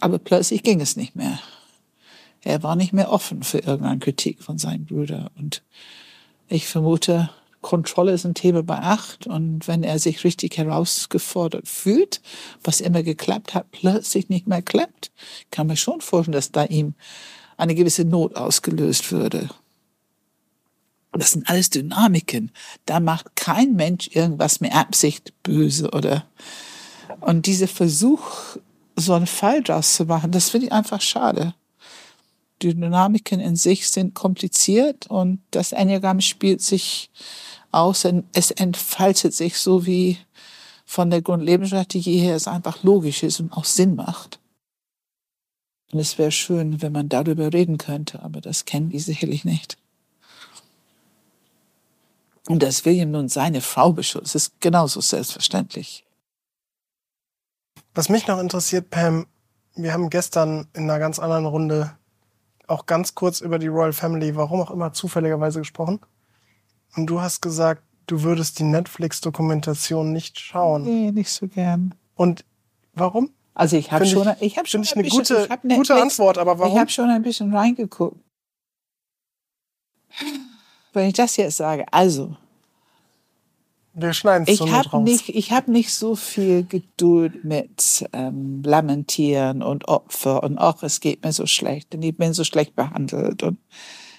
Aber 0.00 0.18
plötzlich 0.18 0.62
ging 0.62 0.80
es 0.80 0.96
nicht 0.96 1.14
mehr. 1.14 1.38
Er 2.42 2.62
war 2.62 2.74
nicht 2.74 2.92
mehr 2.92 3.12
offen 3.12 3.42
für 3.42 3.58
irgendeine 3.58 4.00
Kritik 4.00 4.42
von 4.42 4.58
seinen 4.58 4.86
Brüdern. 4.86 5.28
Und 5.38 5.62
ich 6.48 6.66
vermute, 6.66 7.30
Kontrolle 7.60 8.12
ist 8.12 8.24
ein 8.24 8.34
Thema 8.34 8.62
bei 8.62 8.78
acht. 8.78 9.26
Und 9.26 9.68
wenn 9.68 9.82
er 9.82 9.98
sich 9.98 10.24
richtig 10.24 10.56
herausgefordert 10.56 11.68
fühlt, 11.68 12.20
was 12.62 12.80
immer 12.80 13.02
geklappt 13.02 13.54
hat, 13.54 13.70
plötzlich 13.70 14.28
nicht 14.28 14.46
mehr 14.46 14.62
klappt, 14.62 15.10
kann 15.50 15.66
man 15.66 15.76
schon 15.76 16.00
vorstellen, 16.00 16.32
dass 16.32 16.52
da 16.52 16.64
ihm 16.64 16.94
eine 17.56 17.74
gewisse 17.74 18.04
Not 18.04 18.36
ausgelöst 18.36 19.12
würde. 19.12 19.50
Das 21.12 21.32
sind 21.32 21.48
alles 21.48 21.70
Dynamiken. 21.70 22.52
Da 22.86 23.00
macht 23.00 23.34
kein 23.36 23.74
Mensch 23.74 24.08
irgendwas 24.12 24.60
mit 24.60 24.74
Absicht 24.74 25.32
böse 25.42 25.90
oder. 25.90 26.24
Und 27.20 27.46
dieser 27.46 27.68
Versuch, 27.68 28.56
so 28.96 29.14
einen 29.14 29.26
Fall 29.26 29.62
draus 29.62 29.96
zu 29.96 30.04
machen, 30.04 30.30
das 30.30 30.50
finde 30.50 30.68
ich 30.68 30.72
einfach 30.72 31.00
schade. 31.00 31.54
Dynamiken 32.62 33.40
in 33.40 33.56
sich 33.56 33.88
sind 33.88 34.14
kompliziert 34.14 35.06
und 35.08 35.40
das 35.50 35.72
Enneagramm 35.72 36.20
spielt 36.20 36.62
sich 36.62 37.10
aus, 37.72 38.06
es 38.32 38.50
entfaltet 38.50 39.34
sich 39.34 39.58
so 39.58 39.86
wie 39.86 40.18
von 40.84 41.10
der 41.10 41.22
Grundlebensstrategie 41.22 42.18
her 42.18 42.34
es 42.34 42.48
einfach 42.48 42.82
logisch 42.82 43.22
ist 43.22 43.40
und 43.40 43.52
auch 43.52 43.64
Sinn 43.64 43.94
macht. 43.94 44.40
Und 45.92 45.98
es 45.98 46.18
wäre 46.18 46.32
schön, 46.32 46.82
wenn 46.82 46.92
man 46.92 47.08
darüber 47.08 47.52
reden 47.52 47.78
könnte, 47.78 48.22
aber 48.22 48.40
das 48.40 48.64
kennen 48.64 48.90
die 48.90 49.00
sicherlich 49.00 49.44
nicht. 49.44 49.76
Und 52.48 52.62
dass 52.62 52.84
William 52.84 53.10
nun 53.10 53.28
seine 53.28 53.60
Frau 53.60 53.92
beschützt, 53.92 54.34
ist 54.34 54.60
genauso 54.60 55.00
selbstverständlich. 55.00 56.04
Was 57.94 58.08
mich 58.08 58.26
noch 58.26 58.38
interessiert, 58.38 58.90
Pam, 58.90 59.26
wir 59.74 59.92
haben 59.92 60.10
gestern 60.10 60.68
in 60.74 60.84
einer 60.84 60.98
ganz 60.98 61.18
anderen 61.18 61.46
Runde 61.46 61.96
auch 62.70 62.86
ganz 62.86 63.14
kurz 63.14 63.40
über 63.40 63.58
die 63.58 63.66
Royal 63.66 63.92
Family, 63.92 64.36
warum 64.36 64.60
auch 64.60 64.70
immer, 64.70 64.92
zufälligerweise 64.92 65.60
gesprochen. 65.60 66.00
Und 66.96 67.06
du 67.06 67.20
hast 67.20 67.40
gesagt, 67.40 67.82
du 68.06 68.22
würdest 68.22 68.58
die 68.58 68.64
Netflix-Dokumentation 68.64 70.12
nicht 70.12 70.38
schauen. 70.38 70.82
Nee, 70.82 71.12
nicht 71.12 71.30
so 71.30 71.48
gern. 71.48 71.94
Und 72.14 72.44
warum? 72.94 73.30
Also 73.54 73.76
ich 73.76 73.92
habe 73.92 74.06
schon, 74.06 74.28
ich, 74.40 74.42
ich 74.42 74.58
habe 74.58 74.68
schon 74.68 74.82
ich 74.82 74.94
eine 74.94 75.02
bisschen, 75.02 75.18
gute, 75.18 75.34
Netflix, 75.40 75.76
gute 75.76 75.94
Antwort, 76.02 76.38
aber 76.38 76.58
warum? 76.58 76.72
Ich 76.72 76.78
habe 76.78 76.90
schon 76.90 77.10
ein 77.10 77.22
bisschen 77.22 77.54
reingeguckt. 77.54 78.16
Wenn 80.92 81.08
ich 81.08 81.14
das 81.14 81.36
jetzt 81.36 81.56
sage, 81.56 81.84
also 81.92 82.36
wir 83.92 84.12
schneiden 84.12 84.46
es 84.48 84.60
ich 84.60 84.72
habe 84.72 85.00
nicht, 85.02 85.28
ich 85.28 85.52
habe 85.52 85.70
nicht 85.72 85.92
so 85.92 86.14
viel 86.14 86.64
Geduld 86.64 87.44
mit 87.44 88.06
ähm, 88.12 88.62
Lamentieren 88.64 89.62
und 89.62 89.88
Opfer 89.88 90.42
und 90.42 90.58
auch 90.58 90.82
es 90.82 91.00
geht 91.00 91.24
mir 91.24 91.32
so 91.32 91.46
schlecht 91.46 91.94
und 91.94 92.02
ich 92.02 92.16
bin 92.16 92.32
so 92.32 92.44
schlecht 92.44 92.76
behandelt 92.76 93.42
und 93.42 93.58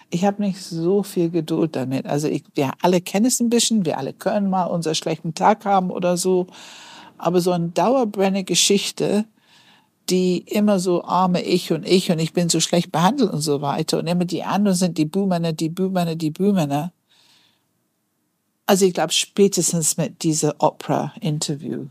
ich 0.09 0.25
habe 0.25 0.41
nicht 0.41 0.61
so 0.61 1.03
viel 1.03 1.29
Geduld 1.29 1.75
damit. 1.77 2.05
Also 2.05 2.27
ich, 2.27 2.43
wir 2.53 2.71
alle 2.81 2.99
kennen 2.99 3.27
es 3.27 3.39
ein 3.39 3.49
bisschen, 3.49 3.85
wir 3.85 3.97
alle 3.97 4.11
können 4.11 4.49
mal 4.49 4.65
unseren 4.65 4.95
schlechten 4.95 5.33
Tag 5.33 5.63
haben 5.63 5.89
oder 5.89 6.17
so, 6.17 6.47
aber 7.17 7.39
so 7.39 7.51
eine 7.51 7.69
dauerbrennende 7.69 8.43
Geschichte, 8.43 9.25
die 10.09 10.39
immer 10.39 10.79
so 10.79 11.05
arme 11.05 11.41
ich 11.41 11.71
und 11.71 11.87
ich 11.87 12.11
und 12.11 12.19
ich 12.19 12.33
bin 12.33 12.49
so 12.49 12.59
schlecht 12.59 12.91
behandelt 12.91 13.31
und 13.31 13.39
so 13.39 13.61
weiter 13.61 13.99
und 13.99 14.07
immer 14.07 14.25
die 14.25 14.43
anderen 14.43 14.75
sind 14.75 14.97
die 14.97 15.05
Buhmänner, 15.05 15.53
die 15.53 15.69
Buhmänner, 15.69 16.15
die 16.15 16.31
Buhmänner 16.31 16.91
also 18.71 18.85
ich 18.85 18.93
glaube, 18.93 19.11
spätestens 19.11 19.97
mit 19.97 20.23
dieser 20.23 20.55
Opera-Interview 20.59 21.87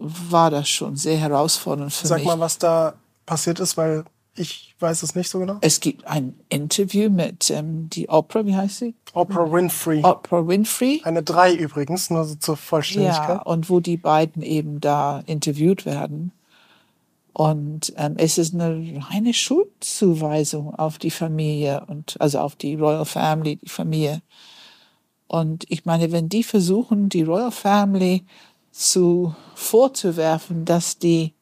war 0.00 0.50
das 0.50 0.68
schon 0.68 0.96
sehr 0.96 1.18
herausfordernd 1.18 1.92
für 1.92 2.08
Sag 2.08 2.18
mich. 2.18 2.26
Sag 2.26 2.36
mal, 2.36 2.44
was 2.44 2.58
da 2.58 2.94
passiert 3.26 3.60
ist, 3.60 3.76
weil 3.76 4.02
ich 4.34 4.74
weiß 4.80 5.04
es 5.04 5.14
nicht 5.14 5.30
so 5.30 5.38
genau. 5.38 5.58
Es 5.60 5.78
gibt 5.78 6.04
ein 6.04 6.34
Interview 6.48 7.08
mit 7.10 7.48
ähm, 7.50 7.88
die 7.90 8.08
Opera, 8.08 8.44
wie 8.44 8.56
heißt 8.56 8.78
sie? 8.78 8.96
Oprah 9.12 9.52
Winfrey. 9.52 10.02
Oprah 10.02 10.48
Winfrey. 10.48 11.02
Eine 11.04 11.22
drei 11.22 11.54
übrigens, 11.54 12.10
nur 12.10 12.24
so 12.24 12.34
zur 12.34 12.56
Vollständigkeit. 12.56 13.28
Ja, 13.28 13.42
und 13.42 13.70
wo 13.70 13.78
die 13.78 13.98
beiden 13.98 14.42
eben 14.42 14.80
da 14.80 15.22
interviewt 15.26 15.86
werden. 15.86 16.32
Und 17.32 17.92
ähm, 17.96 18.14
es 18.16 18.36
ist 18.36 18.52
eine 18.52 19.00
reine 19.12 19.32
Schuldzuweisung 19.32 20.74
auf 20.74 20.98
die 20.98 21.12
Familie 21.12 21.84
und 21.86 22.20
also 22.20 22.40
auf 22.40 22.56
die 22.56 22.74
Royal 22.74 23.04
Family, 23.04 23.54
die 23.62 23.68
Familie. 23.68 24.22
Und 25.28 25.64
ich 25.68 25.84
meine, 25.84 26.12
wenn 26.12 26.28
die 26.28 26.44
versuchen, 26.44 27.08
die 27.08 27.22
Royal 27.22 27.50
Family 27.50 28.24
zu 28.70 29.34
vorzuwerfen, 29.54 30.64
dass 30.64 30.98
die 30.98 31.32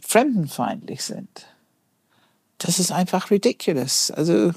fremdenfeindlich 0.00 1.02
sind, 1.02 1.46
das 2.58 2.78
ist 2.78 2.92
einfach 2.92 3.30
ridiculous. 3.30 4.10
Also 4.10 4.52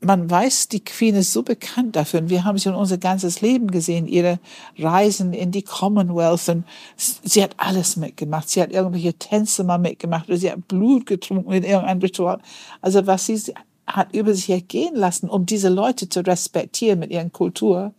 man 0.00 0.30
weiß, 0.30 0.68
die 0.68 0.82
Queen 0.82 1.14
ist 1.14 1.32
so 1.32 1.42
bekannt 1.42 1.94
dafür 1.94 2.20
und 2.20 2.30
wir 2.30 2.44
haben 2.44 2.56
sie 2.56 2.70
in 2.70 2.74
unser 2.74 2.96
ganzes 2.96 3.42
Leben 3.42 3.70
gesehen, 3.70 4.08
ihre 4.08 4.38
Reisen 4.78 5.34
in 5.34 5.50
die 5.50 5.62
Commonwealth 5.62 6.48
und 6.48 6.64
sie 6.96 7.42
hat 7.42 7.54
alles 7.58 7.96
mitgemacht. 7.96 8.48
Sie 8.48 8.62
hat 8.62 8.72
irgendwelche 8.72 9.14
Tänze 9.14 9.62
mal 9.62 9.78
mitgemacht 9.78 10.28
oder 10.28 10.38
sie 10.38 10.50
hat 10.50 10.66
Blut 10.68 11.04
getrunken 11.04 11.52
in 11.52 11.64
irgendeinem 11.64 12.00
Ritual. 12.00 12.40
Also 12.80 13.06
was 13.06 13.26
sie 13.26 13.36
hat 13.36 13.66
über 14.12 14.34
sich 14.34 14.50
ergehen 14.50 14.94
lassen, 14.94 15.28
um 15.28 15.46
diese 15.46 15.68
Leute 15.68 16.08
zu 16.08 16.20
respektieren 16.20 16.98
mit 16.98 17.10
ihren 17.10 17.32
Kultur 17.32 17.94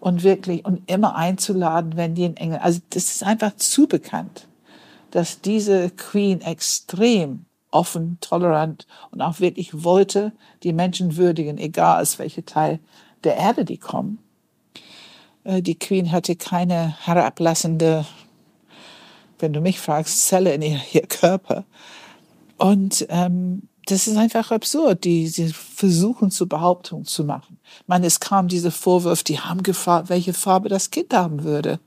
und 0.00 0.22
wirklich 0.22 0.64
und 0.64 0.90
immer 0.90 1.14
einzuladen, 1.14 1.96
wenn 1.96 2.14
die 2.14 2.24
in 2.24 2.36
England, 2.36 2.64
also 2.64 2.80
das 2.90 3.04
ist 3.04 3.24
einfach 3.24 3.56
zu 3.56 3.86
bekannt, 3.86 4.48
dass 5.10 5.40
diese 5.40 5.90
Queen 5.90 6.40
extrem 6.40 7.44
offen, 7.70 8.18
tolerant 8.20 8.86
und 9.10 9.22
auch 9.22 9.40
wirklich 9.40 9.84
wollte, 9.84 10.32
die 10.62 10.72
Menschen 10.72 11.16
würdigen, 11.16 11.58
egal 11.58 12.02
aus 12.02 12.18
welchem 12.18 12.46
Teil 12.46 12.80
der 13.24 13.36
Erde 13.36 13.64
die 13.64 13.78
kommen. 13.78 14.18
Äh, 15.44 15.62
die 15.62 15.78
Queen 15.78 16.12
hatte 16.12 16.36
keine 16.36 16.96
herablassende, 17.04 18.04
wenn 19.38 19.52
du 19.52 19.60
mich 19.60 19.80
fragst, 19.80 20.26
Zelle 20.26 20.54
in 20.54 20.62
ihr, 20.62 20.80
ihr 20.92 21.06
Körper. 21.06 21.64
Und 22.58 23.06
ähm, 23.08 23.68
das 23.86 24.06
ist 24.06 24.16
einfach 24.16 24.50
absurd, 24.50 25.04
die, 25.04 25.30
die 25.30 25.52
versuchen 25.52 26.30
zu 26.30 26.46
Behauptungen 26.46 27.04
zu 27.04 27.24
machen. 27.24 27.58
Ich 27.80 27.88
meine, 27.88 28.06
es 28.06 28.20
kam 28.20 28.48
diese 28.48 28.70
Vorwurf, 28.70 29.22
die 29.24 29.40
haben 29.40 29.62
gefragt, 29.62 30.08
welche 30.08 30.34
Farbe 30.34 30.68
das 30.68 30.90
Kind 30.90 31.12
haben 31.12 31.42
würde. 31.42 31.80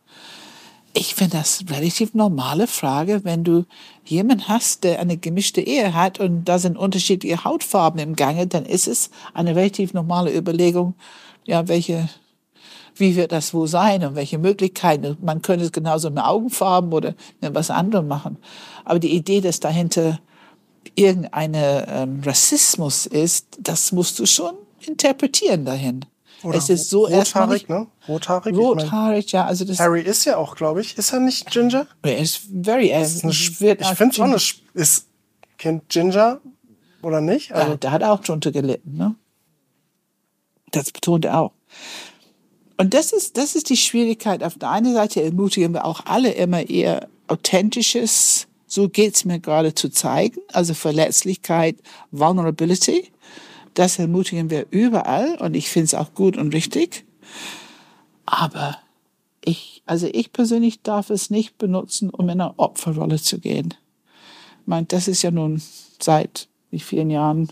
Ich 0.93 1.15
finde 1.15 1.37
das 1.37 1.63
relativ 1.69 2.13
normale 2.13 2.67
Frage, 2.67 3.23
wenn 3.23 3.43
du 3.43 3.65
jemanden 4.05 4.47
hast, 4.47 4.83
der 4.85 4.99
eine 4.99 5.17
gemischte 5.17 5.61
Ehe 5.61 5.93
hat 5.93 6.19
und 6.19 6.45
da 6.45 6.57
sind 6.57 6.77
unterschiedliche 6.77 7.43
Hautfarben 7.43 7.99
im 7.99 8.15
Gange, 8.15 8.47
dann 8.47 8.65
ist 8.65 8.87
es 8.87 9.09
eine 9.33 9.55
relativ 9.55 9.93
normale 9.93 10.33
Überlegung, 10.33 10.95
ja, 11.45 11.67
welche, 11.67 12.09
wie 12.95 13.17
wird 13.17 13.33
das 13.33 13.53
wohl 13.53 13.67
sein 13.67 14.05
und 14.05 14.15
welche 14.15 14.37
Möglichkeiten. 14.37 15.17
Man 15.21 15.41
könnte 15.41 15.65
es 15.65 15.73
genauso 15.73 16.09
mit 16.09 16.23
Augenfarben 16.23 16.93
oder 16.93 17.13
mit 17.41 17.53
was 17.53 17.69
anderem 17.69 18.07
machen. 18.07 18.37
Aber 18.85 18.99
die 18.99 19.15
Idee, 19.15 19.41
dass 19.41 19.59
dahinter 19.59 20.19
irgendeine 20.95 21.87
ähm, 21.89 22.21
Rassismus 22.25 23.05
ist, 23.05 23.47
das 23.59 23.91
musst 23.91 24.19
du 24.19 24.25
schon 24.25 24.55
interpretieren 24.79 25.65
dahin. 25.65 26.05
Oder 26.43 26.57
es 26.59 26.69
ist 26.69 26.89
so 26.89 27.05
rothaarig, 27.05 27.67
ne? 27.69 27.87
Rothaarig. 28.07 28.55
Rothaarig, 28.55 29.31
ja. 29.31 29.45
Also 29.45 29.65
das 29.65 29.79
Harry 29.79 30.01
ist 30.01 30.25
ja 30.25 30.37
auch, 30.37 30.55
glaube 30.55 30.81
ich, 30.81 30.97
ist 30.97 31.11
er 31.11 31.19
nicht 31.19 31.49
Ginger? 31.49 31.87
Er 32.03 32.19
ist 32.19 32.41
very. 32.63 32.89
Er 32.89 33.01
ist 33.01 33.23
eine, 33.23 33.33
ich 33.33 33.49
finde 33.57 33.83
es 33.83 34.15
schon 34.15 34.29
eine, 34.29 34.39
ist 34.73 35.07
Kind 35.57 35.89
Ginger 35.89 36.39
oder 37.01 37.21
nicht? 37.21 37.51
Also, 37.51 37.71
ja, 37.71 37.77
der 37.77 37.91
hat 37.91 38.03
auch 38.03 38.19
drunter 38.19 38.51
gelitten, 38.51 38.95
ne? 38.95 39.15
Das 40.71 40.91
betont 40.91 41.25
er 41.25 41.39
auch. 41.39 41.51
Und 42.77 42.93
das 42.93 43.13
ist, 43.13 43.37
das 43.37 43.55
ist 43.55 43.69
die 43.69 43.77
Schwierigkeit. 43.77 44.43
Auf 44.43 44.55
der 44.57 44.69
einen 44.69 44.93
Seite 44.93 45.23
ermutigen 45.23 45.73
wir 45.73 45.85
auch 45.85 46.05
alle 46.05 46.31
immer 46.31 46.69
eher 46.69 47.07
authentisches, 47.27 48.47
so 48.75 48.89
geht's 48.89 49.23
mir 49.23 49.39
gerade 49.39 49.73
zu 49.73 49.89
zeigen, 49.89 50.41
also 50.51 50.73
Verletzlichkeit, 50.73 51.77
Vulnerability. 52.11 53.09
Das 53.73 53.97
ermutigen 53.99 54.49
wir 54.49 54.67
überall 54.69 55.37
und 55.37 55.55
ich 55.55 55.69
finde 55.69 55.85
es 55.85 55.93
auch 55.93 56.13
gut 56.13 56.37
und 56.37 56.53
richtig. 56.53 57.05
Aber 58.25 58.77
ich, 59.43 59.81
also 59.85 60.07
ich 60.11 60.33
persönlich 60.33 60.81
darf 60.81 61.09
es 61.09 61.29
nicht 61.29 61.57
benutzen, 61.57 62.09
um 62.09 62.25
in 62.25 62.41
eine 62.41 62.59
Opferrolle 62.59 63.17
zu 63.21 63.39
gehen. 63.39 63.73
Ich 64.61 64.67
meine, 64.67 64.87
das 64.87 65.07
ist 65.07 65.21
ja 65.21 65.31
nun 65.31 65.61
seit 66.01 66.49
wie 66.69 66.79
vielen 66.79 67.09
Jahren 67.09 67.49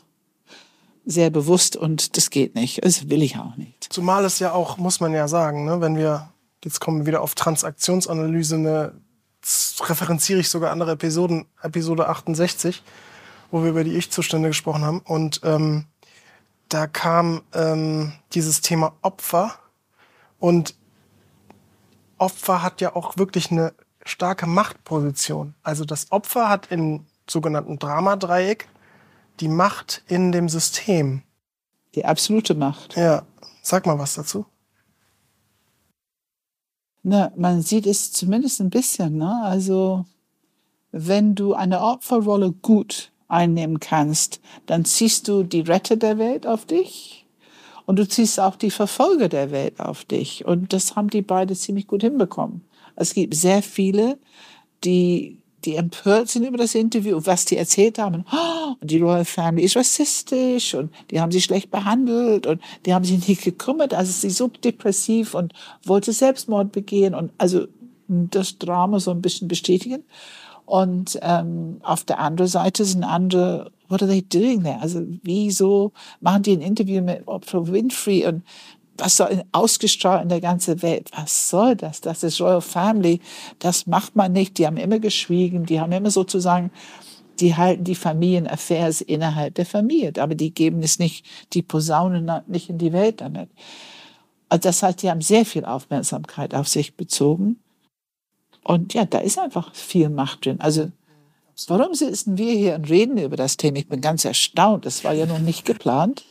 sehr 1.05 1.29
bewusst 1.29 1.77
und 1.77 2.17
das 2.17 2.31
geht 2.31 2.55
nicht. 2.55 2.83
Das 2.83 3.09
will 3.09 3.21
ich 3.21 3.37
auch 3.37 3.55
nicht. 3.55 3.87
Zumal 3.93 4.25
es 4.25 4.39
ja 4.39 4.51
auch, 4.51 4.77
muss 4.77 4.99
man 4.99 5.13
ja 5.13 5.29
sagen, 5.29 5.63
ne, 5.63 5.79
wenn 5.79 5.95
wir, 5.95 6.33
jetzt 6.63 6.81
kommen 6.81 6.99
wir 6.99 7.05
wieder 7.05 7.21
auf 7.21 7.35
Transaktionsanalyse, 7.35 8.55
eine 8.55 9.02
referenziere 9.81 10.39
ich 10.39 10.49
sogar 10.49 10.71
andere 10.71 10.91
Episoden, 10.91 11.45
Episode 11.61 12.07
68, 12.07 12.83
wo 13.51 13.63
wir 13.63 13.69
über 13.69 13.83
die 13.83 13.95
Ich-Zustände 13.95 14.49
gesprochen 14.49 14.83
haben. 14.83 14.99
Und 14.99 15.41
ähm, 15.43 15.85
da 16.69 16.87
kam 16.87 17.41
ähm, 17.53 18.13
dieses 18.33 18.61
Thema 18.61 18.93
Opfer. 19.01 19.53
Und 20.39 20.75
Opfer 22.17 22.61
hat 22.61 22.81
ja 22.81 22.95
auch 22.95 23.17
wirklich 23.17 23.51
eine 23.51 23.73
starke 24.05 24.47
Machtposition. 24.47 25.55
Also 25.63 25.85
das 25.85 26.11
Opfer 26.11 26.49
hat 26.49 26.71
im 26.71 27.05
sogenannten 27.29 27.79
Dramadreieck 27.79 28.67
die 29.39 29.47
Macht 29.47 30.03
in 30.07 30.31
dem 30.31 30.49
System. 30.49 31.23
Die 31.95 32.05
absolute 32.05 32.55
Macht. 32.55 32.95
Ja, 32.95 33.23
Sag 33.65 33.85
mal 33.85 33.97
was 33.97 34.15
dazu. 34.15 34.45
Na, 37.03 37.31
man 37.35 37.61
sieht 37.61 37.85
es 37.85 38.13
zumindest 38.13 38.61
ein 38.61 38.69
bisschen. 38.69 39.17
Ne? 39.17 39.41
Also 39.43 40.05
wenn 40.91 41.35
du 41.35 41.53
eine 41.53 41.81
Opferrolle 41.81 42.51
gut 42.51 43.11
einnehmen 43.27 43.79
kannst, 43.79 44.39
dann 44.65 44.85
ziehst 44.85 45.27
du 45.27 45.43
die 45.43 45.61
Retter 45.61 45.97
der 45.97 46.17
Welt 46.17 46.47
auf 46.47 46.65
dich 46.65 47.25
und 47.85 47.99
du 47.99 48.07
ziehst 48.07 48.39
auch 48.39 48.55
die 48.55 48.71
Verfolger 48.71 49.27
der 49.27 49.51
Welt 49.51 49.79
auf 49.79 50.05
dich. 50.05 50.45
Und 50.45 50.71
das 50.71 50.95
haben 50.95 51.09
die 51.09 51.21
beide 51.21 51.55
ziemlich 51.55 51.87
gut 51.87 52.03
hinbekommen. 52.03 52.61
Es 52.95 53.13
gibt 53.13 53.35
sehr 53.35 53.61
viele, 53.61 54.17
die 54.83 55.42
die 55.65 55.75
empört 55.75 56.29
sind 56.29 56.45
über 56.45 56.57
das 56.57 56.75
Interview, 56.75 57.19
was 57.23 57.45
die 57.45 57.57
erzählt 57.57 57.99
haben. 57.99 58.25
Oh, 58.31 58.75
die 58.81 58.99
Royal 58.99 59.25
Family 59.25 59.63
ist 59.65 59.75
rassistisch 59.75 60.75
und 60.75 60.91
die 61.11 61.19
haben 61.19 61.31
sie 61.31 61.41
schlecht 61.41 61.71
behandelt 61.71 62.45
und 62.47 62.61
die 62.85 62.93
haben 62.93 63.05
sich 63.05 63.27
nicht 63.27 63.43
gekümmert. 63.43 63.93
Also 63.93 64.11
sie 64.11 64.29
so 64.29 64.47
depressiv 64.47 65.33
und 65.33 65.53
wollte 65.83 66.13
Selbstmord 66.13 66.71
begehen 66.71 67.15
und 67.15 67.31
also 67.37 67.67
das 68.07 68.57
Drama 68.57 68.99
so 68.99 69.11
ein 69.11 69.21
bisschen 69.21 69.47
bestätigen. 69.47 70.03
Und 70.65 71.19
ähm, 71.21 71.79
auf 71.83 72.03
der 72.03 72.19
anderen 72.19 72.47
Seite 72.47 72.85
sind 72.85 73.03
andere, 73.03 73.71
what 73.89 74.01
are 74.01 74.09
they 74.09 74.21
doing 74.21 74.63
there? 74.63 74.79
Also 74.79 75.01
wieso 75.23 75.91
machen 76.21 76.43
die 76.43 76.53
ein 76.53 76.61
Interview 76.61 77.01
mit 77.01 77.27
Oprah 77.27 77.67
Winfrey 77.67 78.25
und 78.25 78.43
was 78.97 79.17
soll 79.17 79.43
ausgestrahlt 79.51 80.23
in 80.23 80.29
der 80.29 80.41
ganzen 80.41 80.81
Welt? 80.81 81.09
Was 81.15 81.49
soll 81.49 81.75
das? 81.75 82.01
Das 82.01 82.23
ist 82.23 82.39
Royal 82.39 82.61
Family. 82.61 83.21
Das 83.59 83.87
macht 83.87 84.15
man 84.15 84.31
nicht. 84.31 84.57
Die 84.57 84.67
haben 84.67 84.77
immer 84.77 84.99
geschwiegen. 84.99 85.65
Die 85.65 85.79
haben 85.79 85.91
immer 85.91 86.11
sozusagen, 86.11 86.71
die 87.39 87.55
halten 87.55 87.83
die 87.83 87.95
Familienaffairs 87.95 89.01
innerhalb 89.01 89.55
der 89.55 89.65
Familie. 89.65 90.13
Aber 90.19 90.35
die 90.35 90.53
geben 90.53 90.83
es 90.83 90.99
nicht, 90.99 91.25
die 91.53 91.63
Posaunen 91.63 92.29
nicht 92.47 92.69
in 92.69 92.77
die 92.77 92.93
Welt 92.93 93.21
damit. 93.21 93.49
Also 94.49 94.61
das 94.61 94.83
heißt, 94.83 95.01
die 95.01 95.09
haben 95.09 95.21
sehr 95.21 95.45
viel 95.45 95.65
Aufmerksamkeit 95.65 96.53
auf 96.53 96.67
sich 96.67 96.95
bezogen. 96.95 97.59
Und 98.63 98.93
ja, 98.93 99.05
da 99.05 99.17
ist 99.17 99.39
einfach 99.39 99.73
viel 99.73 100.09
Macht 100.09 100.45
drin. 100.45 100.61
Also, 100.61 100.91
warum 101.67 101.93
sitzen 101.93 102.37
wir 102.37 102.53
hier 102.53 102.75
und 102.75 102.89
reden 102.89 103.17
über 103.17 103.35
das 103.35 103.57
Thema? 103.57 103.77
Ich 103.77 103.89
bin 103.89 103.99
ganz 103.99 104.23
erstaunt. 104.23 104.85
Das 104.85 105.03
war 105.03 105.13
ja 105.13 105.25
noch 105.25 105.39
nicht 105.39 105.65
geplant. 105.65 106.23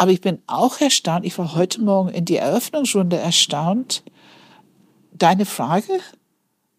Aber 0.00 0.12
ich 0.12 0.22
bin 0.22 0.40
auch 0.46 0.80
erstaunt. 0.80 1.26
Ich 1.26 1.36
war 1.36 1.54
heute 1.54 1.82
Morgen 1.82 2.08
in 2.08 2.24
die 2.24 2.38
Eröffnungsrunde 2.38 3.18
erstaunt. 3.18 4.02
Deine 5.12 5.44
Frage 5.44 6.00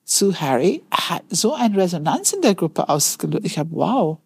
zu 0.03 0.41
Harry 0.41 0.82
hat 0.89 1.22
so 1.30 1.53
eine 1.53 1.78
Resonanz 1.78 2.34
in 2.34 2.41
der 2.41 2.55
Gruppe 2.55 2.89
ausgelöst. 2.89 3.45
Ich 3.45 3.59
habe, 3.59 3.69
wow, 3.74 4.17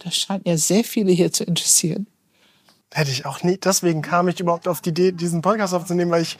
das 0.00 0.16
scheint 0.16 0.44
ja 0.44 0.56
sehr 0.56 0.82
viele 0.82 1.12
hier 1.12 1.32
zu 1.32 1.44
interessieren. 1.44 2.08
Hätte 2.92 3.12
ich 3.12 3.26
auch 3.26 3.44
nie. 3.44 3.58
Deswegen 3.58 4.02
kam 4.02 4.26
ich 4.26 4.40
überhaupt 4.40 4.66
auf 4.66 4.80
die 4.80 4.90
Idee, 4.90 5.12
diesen 5.12 5.40
Podcast 5.40 5.72
aufzunehmen, 5.72 6.10
weil 6.10 6.22
ich 6.22 6.36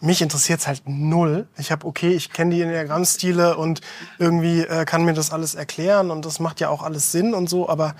mich 0.00 0.22
interessiert 0.22 0.58
es 0.58 0.66
halt 0.66 0.82
null. 0.86 1.46
Ich 1.58 1.70
habe 1.70 1.86
okay, 1.86 2.10
ich 2.10 2.32
kenne 2.32 2.56
die 2.56 2.62
Enneagrammstile 2.62 3.56
und 3.56 3.82
irgendwie 4.18 4.62
äh, 4.62 4.84
kann 4.84 5.04
mir 5.04 5.14
das 5.14 5.30
alles 5.30 5.54
erklären 5.54 6.10
und 6.10 6.24
das 6.24 6.40
macht 6.40 6.58
ja 6.58 6.70
auch 6.70 6.82
alles 6.82 7.12
Sinn 7.12 7.34
und 7.34 7.48
so, 7.48 7.68
aber 7.68 7.94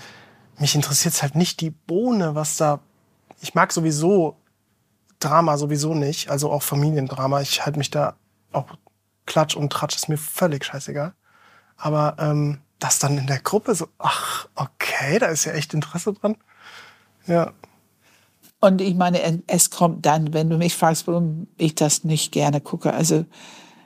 mich 0.59 0.75
interessiert 0.75 1.15
es 1.15 1.23
halt 1.23 1.37
nicht 1.37 1.61
die 1.61 1.71
Bohne, 1.71 2.35
was 2.35 2.57
da 2.57 2.81
ich 3.41 3.55
mag 3.55 3.73
sowieso 3.73 4.37
Drama 5.19 5.57
sowieso 5.57 5.95
nicht, 5.95 6.31
also 6.31 6.51
auch 6.51 6.63
Familiendrama. 6.63 7.41
Ich 7.41 7.65
halte 7.65 7.79
mich 7.79 7.91
da 7.91 8.17
auch 8.53 8.67
Klatsch 9.25 9.57
und 9.57 9.73
Tratsch 9.73 9.97
ist 9.97 10.09
mir 10.09 10.19
völlig 10.19 10.65
scheißegal. 10.65 11.15
Aber 11.77 12.17
ähm, 12.19 12.61
das 12.79 12.99
dann 12.99 13.19
in 13.19 13.27
der 13.27 13.41
Gruppe 13.41 13.75
so, 13.75 13.89
ach, 13.99 14.49
okay, 14.55 15.19
da 15.19 15.27
ist 15.27 15.45
ja 15.45 15.53
echt 15.53 15.75
Interesse 15.75 16.13
dran. 16.13 16.37
Ja. 17.27 17.53
Und 18.61 18.81
ich 18.81 18.95
meine, 18.95 19.43
es 19.47 19.71
kommt 19.71 20.07
dann, 20.07 20.33
wenn 20.33 20.51
du 20.51 20.59
mich 20.59 20.75
fragst, 20.75 21.07
warum 21.07 21.47
ich 21.57 21.75
das 21.75 22.05
nicht 22.05 22.33
gerne 22.33 22.61
gucke. 22.61 22.93
Also 22.93 23.25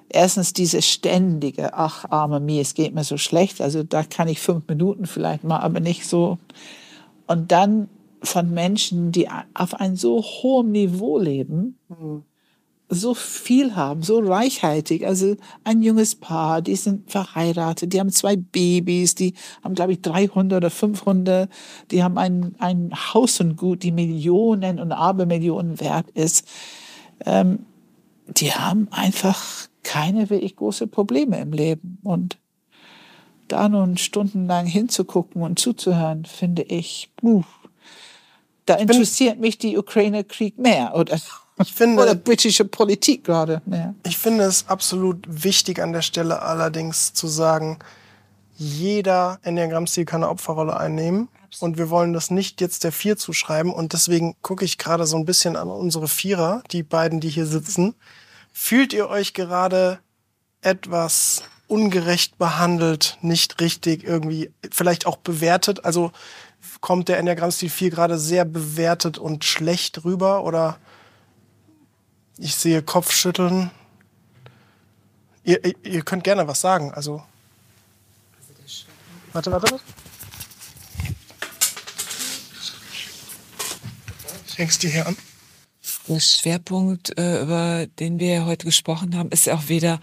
erstens 0.08 0.52
diese 0.52 0.82
ständige, 0.82 1.74
ach, 1.74 2.04
arme 2.10 2.40
mir, 2.40 2.62
es 2.62 2.74
geht 2.74 2.94
mir 2.94 3.04
so 3.04 3.16
schlecht. 3.16 3.60
Also 3.60 3.82
da 3.82 4.02
kann 4.02 4.28
ich 4.28 4.40
fünf 4.40 4.68
Minuten 4.68 5.06
vielleicht 5.06 5.44
mal, 5.44 5.60
aber 5.60 5.80
nicht 5.80 6.06
so. 6.06 6.38
Und 7.26 7.52
dann 7.52 7.88
von 8.22 8.52
Menschen, 8.52 9.12
die 9.12 9.28
auf 9.54 9.74
einem 9.74 9.96
so 9.96 10.22
hohen 10.22 10.72
Niveau 10.72 11.18
leben, 11.18 11.78
mhm. 11.88 12.22
so 12.88 13.14
viel 13.14 13.74
haben, 13.76 14.02
so 14.02 14.18
reichhaltig. 14.18 15.06
Also 15.06 15.36
ein 15.64 15.82
junges 15.82 16.14
Paar, 16.14 16.62
die 16.62 16.76
sind 16.76 17.10
verheiratet, 17.10 17.92
die 17.92 18.00
haben 18.00 18.10
zwei 18.10 18.36
Babys, 18.36 19.14
die 19.14 19.34
haben, 19.64 19.74
glaube 19.74 19.92
ich, 19.92 20.02
300 20.02 20.56
oder 20.58 20.70
500, 20.70 21.50
die 21.90 22.02
haben 22.02 22.18
ein, 22.18 22.54
ein 22.58 22.92
Haus 22.94 23.40
und 23.40 23.56
Gut, 23.56 23.82
die 23.82 23.92
Millionen 23.92 24.78
und 24.78 24.92
Abermillionen 24.92 25.80
wert 25.80 26.10
ist. 26.10 26.46
Ähm, 27.24 27.60
die 28.26 28.52
haben 28.52 28.88
einfach 28.90 29.68
keine 29.82 30.30
wirklich 30.30 30.56
große 30.56 30.86
Probleme 30.86 31.40
im 31.40 31.52
Leben. 31.52 31.98
Und 32.02 32.38
da 33.48 33.68
nun 33.68 33.96
stundenlang 33.96 34.66
hinzugucken 34.66 35.42
und 35.42 35.58
zuzuhören, 35.58 36.24
finde 36.24 36.62
ich, 36.62 37.10
uh, 37.22 37.42
da 38.66 38.74
interessiert 38.76 39.38
mich 39.38 39.58
die 39.58 39.76
Ukraine-Krieg 39.76 40.58
mehr 40.58 40.94
oder, 40.94 41.18
ich 41.60 41.72
finde, 41.72 42.02
oder 42.02 42.14
britische 42.14 42.64
Politik 42.64 43.24
gerade 43.24 43.62
mehr. 43.66 43.94
Ich 44.06 44.18
finde 44.18 44.44
es 44.44 44.68
absolut 44.68 45.24
wichtig 45.28 45.80
an 45.80 45.92
der 45.92 46.02
Stelle 46.02 46.42
allerdings 46.42 47.12
zu 47.12 47.26
sagen, 47.26 47.78
jeder 48.56 49.38
Enneagramm-Stil 49.42 50.04
kann 50.04 50.22
eine 50.22 50.30
Opferrolle 50.30 50.76
einnehmen. 50.76 51.28
Und 51.58 51.78
wir 51.78 51.90
wollen 51.90 52.12
das 52.12 52.30
nicht 52.30 52.60
jetzt 52.60 52.84
der 52.84 52.92
Vier 52.92 53.16
zuschreiben. 53.16 53.72
Und 53.72 53.92
deswegen 53.92 54.36
gucke 54.42 54.64
ich 54.64 54.78
gerade 54.78 55.06
so 55.06 55.16
ein 55.16 55.24
bisschen 55.24 55.56
an 55.56 55.68
unsere 55.68 56.06
Vierer, 56.06 56.62
die 56.70 56.82
beiden, 56.82 57.20
die 57.20 57.28
hier 57.28 57.46
sitzen. 57.46 57.94
Fühlt 58.52 58.92
ihr 58.92 59.08
euch 59.08 59.34
gerade 59.34 59.98
etwas 60.60 61.42
ungerecht 61.66 62.36
behandelt, 62.36 63.16
nicht 63.22 63.60
richtig 63.60 64.04
irgendwie, 64.04 64.52
vielleicht 64.70 65.06
auch 65.06 65.16
bewertet? 65.16 65.84
Also 65.84 66.12
kommt 66.80 67.08
der 67.08 67.18
Enneagramm-Stil 67.18 67.70
4 67.70 67.90
gerade 67.90 68.18
sehr 68.18 68.44
bewertet 68.44 69.18
und 69.18 69.44
schlecht 69.44 70.04
rüber 70.04 70.44
oder 70.44 70.78
ich 72.38 72.54
sehe 72.54 72.82
Kopfschütteln. 72.82 73.70
Ihr, 75.44 75.60
ihr 75.84 76.02
könnt 76.02 76.24
gerne 76.24 76.46
was 76.48 76.60
sagen. 76.60 76.92
Also. 76.92 77.22
Warte, 79.32 79.52
warte, 79.52 79.70
warte. 79.70 79.84
Fängst 84.46 84.82
du 84.82 84.88
hier 84.88 85.06
an? 85.06 85.16
Der 86.08 86.20
Schwerpunkt, 86.20 87.16
äh, 87.18 87.42
über 87.42 87.86
den 87.86 88.18
wir 88.18 88.44
heute 88.44 88.66
gesprochen 88.66 89.16
haben, 89.16 89.30
ist 89.30 89.46
ja 89.46 89.54
auch 89.54 89.68
weder 89.68 90.00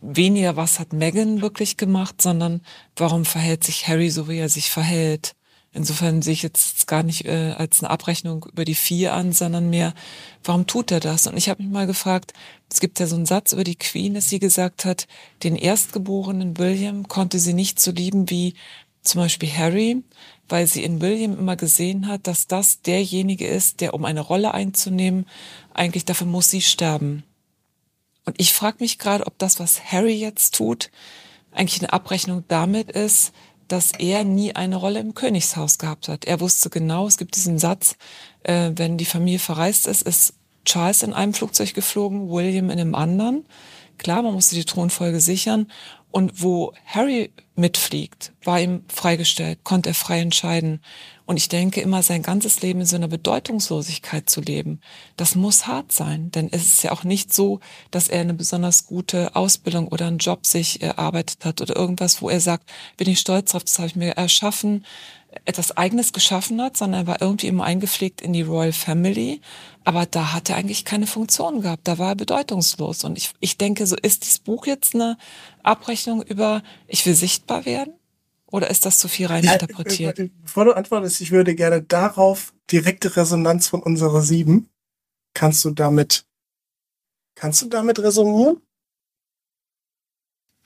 weniger, 0.00 0.56
was 0.56 0.78
hat 0.78 0.92
Megan 0.92 1.42
wirklich 1.42 1.76
gemacht, 1.76 2.20
sondern 2.20 2.62
warum 2.96 3.24
verhält 3.24 3.62
sich 3.62 3.86
Harry 3.86 4.10
so, 4.10 4.28
wie 4.28 4.38
er 4.38 4.48
sich 4.48 4.70
verhält. 4.70 5.34
Insofern 5.74 6.20
sehe 6.20 6.34
ich 6.34 6.42
jetzt 6.42 6.86
gar 6.86 7.02
nicht 7.02 7.24
äh, 7.24 7.54
als 7.56 7.82
eine 7.82 7.90
Abrechnung 7.90 8.44
über 8.52 8.66
die 8.66 8.74
vier 8.74 9.14
an, 9.14 9.32
sondern 9.32 9.70
mehr, 9.70 9.94
warum 10.44 10.66
tut 10.66 10.90
er 10.90 11.00
das? 11.00 11.26
Und 11.26 11.36
ich 11.38 11.48
habe 11.48 11.62
mich 11.62 11.72
mal 11.72 11.86
gefragt, 11.86 12.34
es 12.70 12.80
gibt 12.80 13.00
ja 13.00 13.06
so 13.06 13.16
einen 13.16 13.24
Satz 13.24 13.52
über 13.52 13.64
die 13.64 13.76
Queen, 13.76 14.12
dass 14.12 14.28
sie 14.28 14.38
gesagt 14.38 14.84
hat, 14.84 15.06
den 15.42 15.56
erstgeborenen 15.56 16.58
William 16.58 17.08
konnte 17.08 17.38
sie 17.38 17.54
nicht 17.54 17.80
so 17.80 17.90
lieben 17.90 18.28
wie 18.28 18.54
zum 19.02 19.22
Beispiel 19.22 19.50
Harry, 19.50 20.02
weil 20.48 20.66
sie 20.66 20.84
in 20.84 21.00
William 21.00 21.38
immer 21.38 21.56
gesehen 21.56 22.06
hat, 22.06 22.26
dass 22.26 22.46
das 22.46 22.82
derjenige 22.82 23.46
ist, 23.46 23.80
der, 23.80 23.94
um 23.94 24.04
eine 24.04 24.20
Rolle 24.20 24.52
einzunehmen, 24.52 25.26
eigentlich 25.72 26.04
dafür 26.04 26.26
muss 26.26 26.50
sie 26.50 26.60
sterben. 26.60 27.24
Und 28.26 28.36
ich 28.38 28.52
frage 28.52 28.76
mich 28.80 28.98
gerade, 28.98 29.26
ob 29.26 29.38
das, 29.38 29.58
was 29.58 29.82
Harry 29.90 30.14
jetzt 30.14 30.54
tut, 30.54 30.90
eigentlich 31.50 31.80
eine 31.80 31.92
Abrechnung 31.92 32.44
damit 32.48 32.90
ist, 32.90 33.32
dass 33.68 33.92
er 33.92 34.24
nie 34.24 34.54
eine 34.54 34.76
Rolle 34.76 35.00
im 35.00 35.14
Königshaus 35.14 35.78
gehabt 35.78 36.08
hat. 36.08 36.24
Er 36.24 36.40
wusste 36.40 36.70
genau, 36.70 37.06
es 37.06 37.18
gibt 37.18 37.36
diesen 37.36 37.58
Satz, 37.58 37.96
äh, 38.42 38.70
wenn 38.74 38.98
die 38.98 39.04
Familie 39.04 39.38
verreist 39.38 39.86
ist, 39.86 40.02
ist 40.02 40.34
Charles 40.64 41.02
in 41.02 41.12
einem 41.12 41.34
Flugzeug 41.34 41.74
geflogen, 41.74 42.30
William 42.30 42.70
in 42.70 42.80
einem 42.80 42.94
anderen. 42.94 43.44
Klar, 43.98 44.22
man 44.22 44.34
musste 44.34 44.54
die 44.54 44.64
Thronfolge 44.64 45.20
sichern. 45.20 45.70
Und 46.10 46.42
wo 46.42 46.74
Harry 46.84 47.32
mitfliegt, 47.56 48.32
war 48.44 48.60
ihm 48.60 48.84
freigestellt, 48.88 49.60
konnte 49.64 49.90
er 49.90 49.94
frei 49.94 50.20
entscheiden. 50.20 50.82
Und 51.24 51.36
ich 51.36 51.48
denke 51.48 51.80
immer, 51.80 52.02
sein 52.02 52.22
ganzes 52.22 52.62
Leben 52.62 52.80
in 52.80 52.86
so 52.86 52.96
einer 52.96 53.08
Bedeutungslosigkeit 53.08 54.28
zu 54.28 54.40
leben, 54.40 54.80
das 55.16 55.34
muss 55.34 55.66
hart 55.66 55.92
sein. 55.92 56.30
Denn 56.30 56.48
es 56.50 56.66
ist 56.66 56.82
ja 56.82 56.92
auch 56.92 57.04
nicht 57.04 57.32
so, 57.32 57.60
dass 57.90 58.08
er 58.08 58.20
eine 58.20 58.34
besonders 58.34 58.86
gute 58.86 59.36
Ausbildung 59.36 59.88
oder 59.88 60.06
einen 60.06 60.18
Job 60.18 60.46
sich 60.46 60.82
erarbeitet 60.82 61.44
hat 61.44 61.60
oder 61.60 61.76
irgendwas, 61.76 62.22
wo 62.22 62.28
er 62.28 62.40
sagt, 62.40 62.70
bin 62.96 63.08
ich 63.08 63.20
stolz 63.20 63.52
drauf, 63.52 63.64
das 63.64 63.78
habe 63.78 63.88
ich 63.88 63.96
mir 63.96 64.12
erschaffen, 64.12 64.84
etwas 65.44 65.76
Eigenes 65.76 66.12
geschaffen 66.12 66.60
hat, 66.60 66.76
sondern 66.76 67.02
er 67.02 67.06
war 67.06 67.22
irgendwie 67.22 67.46
immer 67.46 67.64
eingepflegt 67.64 68.20
in 68.20 68.32
die 68.32 68.42
Royal 68.42 68.72
Family. 68.72 69.40
Aber 69.84 70.06
da 70.06 70.32
hat 70.32 70.50
er 70.50 70.56
eigentlich 70.56 70.84
keine 70.84 71.06
Funktion 71.06 71.62
gehabt. 71.62 71.88
Da 71.88 71.98
war 71.98 72.10
er 72.10 72.16
bedeutungslos. 72.16 73.04
Und 73.04 73.16
ich, 73.16 73.30
ich 73.40 73.58
denke, 73.58 73.86
so 73.86 73.96
ist 73.96 74.24
dieses 74.24 74.38
Buch 74.38 74.66
jetzt 74.66 74.94
eine 74.94 75.16
Abrechnung 75.62 76.22
über, 76.22 76.62
ich 76.86 77.06
will 77.06 77.14
sichtbar 77.14 77.64
werden? 77.64 77.94
Oder 78.52 78.70
ist 78.70 78.84
das 78.84 78.98
zu 78.98 79.08
viel 79.08 79.26
reininterpretiert? 79.26 80.18
Ja, 80.18 80.26
bevor 80.42 80.66
du 80.66 80.72
antwortest, 80.72 81.22
ich 81.22 81.30
würde 81.30 81.54
gerne 81.54 81.82
darauf 81.82 82.52
direkte 82.70 83.16
Resonanz 83.16 83.66
von 83.66 83.82
unserer 83.82 84.20
sieben. 84.20 84.68
Kannst 85.32 85.64
du 85.64 85.70
damit, 85.70 86.26
kannst 87.34 87.62
du 87.62 87.66
damit 87.68 87.98
resonieren? 87.98 88.58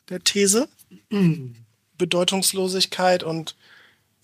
Der 0.09 0.19
These? 0.19 0.69
Bedeutungslosigkeit 1.99 3.23
und 3.23 3.57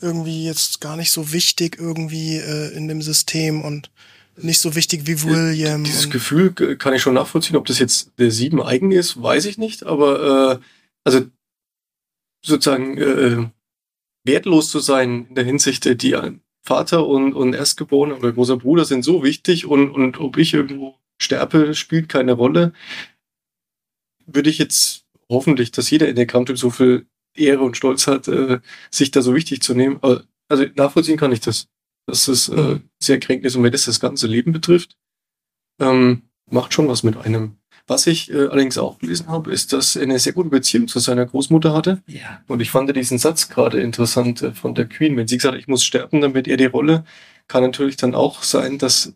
irgendwie 0.01 0.45
jetzt 0.45 0.81
gar 0.81 0.97
nicht 0.97 1.13
so 1.13 1.33
wichtig 1.33 1.79
irgendwie 1.79 2.39
äh, 2.39 2.75
in 2.75 2.89
dem 2.89 3.01
System 3.01 3.63
und 3.63 3.93
nicht 4.37 4.61
so 4.61 4.75
wichtig 4.75 5.07
wie 5.07 5.23
William. 5.23 5.85
Dieses 5.85 6.11
Gefühl 6.11 6.53
kann 6.53 6.95
ich 6.95 7.03
schon 7.03 7.15
nachvollziehen. 7.15 7.55
Ob 7.55 7.67
das 7.67 7.79
jetzt 7.79 8.11
der 8.19 8.33
sieben 8.33 8.61
eigen 8.61 8.91
ist, 8.91 9.23
weiß 9.23 9.45
ich 9.45 9.57
nicht. 9.57 9.85
Aber 9.85 10.59
äh, 10.59 10.65
also 11.05 11.27
sozusagen 12.45 12.99
äh, 12.99 13.49
wertlos 14.25 14.71
zu 14.71 14.81
sein 14.81 15.27
in 15.29 15.35
der 15.35 15.45
Hinsicht, 15.45 15.87
äh, 15.87 15.97
die 15.97 16.17
Vater 16.63 17.07
und, 17.07 17.35
und 17.35 17.55
Erstgeborener 17.55 18.19
oder 18.19 18.33
großer 18.33 18.57
Bruder 18.57 18.85
sind 18.85 19.05
so 19.05 19.23
wichtig 19.23 19.67
und, 19.67 19.91
und 19.91 20.21
ob 20.21 20.37
ich 20.37 20.55
irgendwo 20.55 20.97
sterbe, 21.21 21.75
spielt 21.75 22.09
keine 22.09 22.33
Rolle. 22.33 22.73
Würde 24.27 24.51
ich 24.51 24.59
jetzt 24.59 25.05
hoffentlich, 25.29 25.73
dass 25.73 25.91
jeder 25.91 26.09
in 26.09 26.17
der 26.17 26.27
Kampftyp 26.27 26.59
so 26.59 26.71
viel 26.71 27.07
Ehre 27.35 27.63
und 27.63 27.77
Stolz 27.77 28.07
hat, 28.07 28.29
äh, 28.29 28.61
sich 28.91 29.11
da 29.11 29.23
so 29.23 29.35
wichtig 29.35 29.63
zu 29.63 29.75
nehmen. 29.75 30.01
Also 30.49 30.65
nachvollziehen 30.75 31.17
kann 31.17 31.33
ich 31.33 31.41
das. 31.41 31.69
Dass 32.07 32.27
es 32.27 32.49
äh, 32.49 32.81
sehr 33.01 33.21
kränkend 33.21 33.47
ist 33.47 33.57
und 33.57 33.63
wenn 33.63 33.73
das 33.73 33.85
das 33.85 34.01
ganze 34.01 34.27
Leben 34.27 34.53
betrifft, 34.53 34.97
ähm, 35.81 36.23
macht 36.51 36.75
schon 36.75 36.89
was 36.89 37.03
mit 37.03 37.17
einem. 37.17 37.57
Was 37.87 38.07
ich 38.07 38.31
äh, 38.31 38.47
allerdings 38.47 38.79
auch 38.79 38.99
gelesen 38.99 39.29
habe, 39.29 39.53
ist, 39.53 39.73
dass 39.73 39.97
er 39.97 40.03
eine 40.03 40.19
sehr 40.19 40.33
gute 40.33 40.49
Beziehung 40.49 40.89
zu 40.89 40.99
seiner 40.99 41.27
Großmutter 41.27 41.73
hatte. 41.73 42.03
Ja. 42.07 42.43
Und 42.47 42.61
ich 42.61 42.71
fand 42.71 42.95
diesen 42.95 43.19
Satz 43.19 43.49
gerade 43.49 43.81
interessant 43.81 44.43
äh, 44.43 44.53
von 44.53 44.75
der 44.75 44.89
Queen. 44.89 45.17
Wenn 45.17 45.29
sie 45.29 45.37
gesagt 45.37 45.55
hat, 45.55 45.61
ich 45.61 45.69
muss 45.69 45.85
sterben, 45.85 46.21
damit 46.21 46.47
er 46.47 46.57
die 46.57 46.67
Rolle, 46.67 47.05
kann 47.49 47.63
natürlich 47.63 47.97
dann 47.97 48.15
auch 48.15 48.43
sein, 48.43 48.79
dass 48.79 49.15